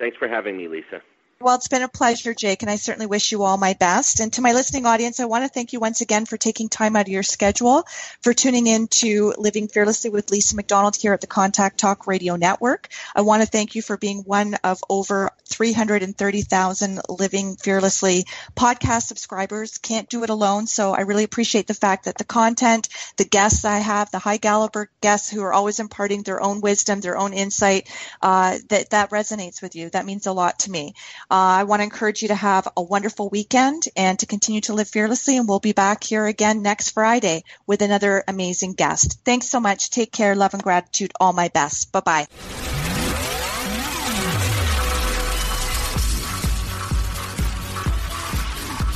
thanks 0.00 0.16
for 0.16 0.26
having 0.26 0.56
me, 0.56 0.66
Lisa. 0.66 1.02
Well, 1.42 1.54
it's 1.54 1.68
been 1.68 1.82
a 1.82 1.88
pleasure, 1.88 2.34
Jake, 2.34 2.60
and 2.60 2.70
I 2.70 2.76
certainly 2.76 3.06
wish 3.06 3.32
you 3.32 3.44
all 3.44 3.56
my 3.56 3.72
best. 3.72 4.20
And 4.20 4.30
to 4.34 4.42
my 4.42 4.52
listening 4.52 4.84
audience, 4.84 5.20
I 5.20 5.24
want 5.24 5.42
to 5.44 5.48
thank 5.48 5.72
you 5.72 5.80
once 5.80 6.02
again 6.02 6.26
for 6.26 6.36
taking 6.36 6.68
time 6.68 6.96
out 6.96 7.06
of 7.06 7.08
your 7.08 7.22
schedule, 7.22 7.84
for 8.20 8.34
tuning 8.34 8.66
in 8.66 8.88
to 8.88 9.32
Living 9.38 9.66
Fearlessly 9.66 10.10
with 10.10 10.30
Lisa 10.30 10.54
McDonald 10.54 10.96
here 10.96 11.14
at 11.14 11.22
the 11.22 11.26
Contact 11.26 11.78
Talk 11.78 12.06
Radio 12.06 12.36
Network. 12.36 12.88
I 13.16 13.22
want 13.22 13.42
to 13.42 13.48
thank 13.48 13.74
you 13.74 13.80
for 13.80 13.96
being 13.96 14.18
one 14.18 14.56
of 14.64 14.84
over 14.90 15.30
330,000 15.48 17.00
Living 17.08 17.56
Fearlessly 17.56 18.26
podcast 18.54 19.04
subscribers. 19.04 19.78
Can't 19.78 20.10
do 20.10 20.24
it 20.24 20.30
alone, 20.30 20.66
so 20.66 20.92
I 20.92 21.00
really 21.02 21.24
appreciate 21.24 21.66
the 21.66 21.72
fact 21.72 22.04
that 22.04 22.18
the 22.18 22.24
content, 22.24 22.90
the 23.16 23.24
guests 23.24 23.64
I 23.64 23.78
have, 23.78 24.10
the 24.10 24.18
high 24.18 24.38
caliber 24.38 24.90
guests 25.00 25.30
who 25.30 25.42
are 25.42 25.54
always 25.54 25.80
imparting 25.80 26.22
their 26.22 26.42
own 26.42 26.60
wisdom, 26.60 27.00
their 27.00 27.16
own 27.16 27.32
insight, 27.32 27.88
uh, 28.20 28.58
that 28.68 28.90
that 28.90 29.08
resonates 29.08 29.62
with 29.62 29.74
you. 29.74 29.88
That 29.88 30.04
means 30.04 30.26
a 30.26 30.32
lot 30.32 30.58
to 30.60 30.70
me. 30.70 30.92
Uh, 31.30 31.60
I 31.60 31.64
want 31.64 31.80
to 31.80 31.84
encourage 31.84 32.22
you 32.22 32.28
to 32.28 32.34
have 32.34 32.66
a 32.76 32.82
wonderful 32.82 33.28
weekend 33.28 33.84
and 33.96 34.18
to 34.18 34.26
continue 34.26 34.60
to 34.62 34.74
live 34.74 34.88
fearlessly. 34.88 35.36
And 35.36 35.48
we'll 35.48 35.60
be 35.60 35.72
back 35.72 36.02
here 36.02 36.26
again 36.26 36.62
next 36.62 36.90
Friday 36.90 37.44
with 37.66 37.82
another 37.82 38.24
amazing 38.26 38.72
guest. 38.72 39.20
Thanks 39.24 39.48
so 39.48 39.60
much. 39.60 39.90
Take 39.90 40.10
care. 40.10 40.34
Love 40.34 40.54
and 40.54 40.62
gratitude. 40.62 41.12
All 41.20 41.32
my 41.32 41.48
best. 41.48 41.92
Bye 41.92 42.00
bye. 42.00 42.26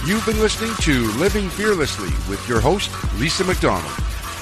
You've 0.07 0.27
been 0.27 0.41
listening 0.41 0.75
to 0.81 1.11
Living 1.13 1.49
Fearlessly 1.49 2.11
with 2.29 2.47
your 2.47 2.61
host, 2.61 2.91
Lisa 3.19 3.43
McDonald. 3.43 3.91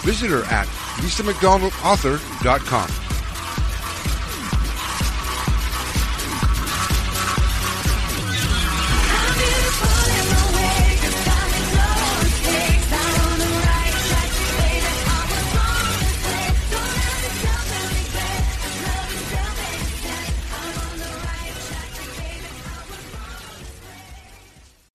Visit 0.02 0.30
her 0.30 0.42
at 0.46 0.66
lisamcdonaldauthor.com. 0.98 3.11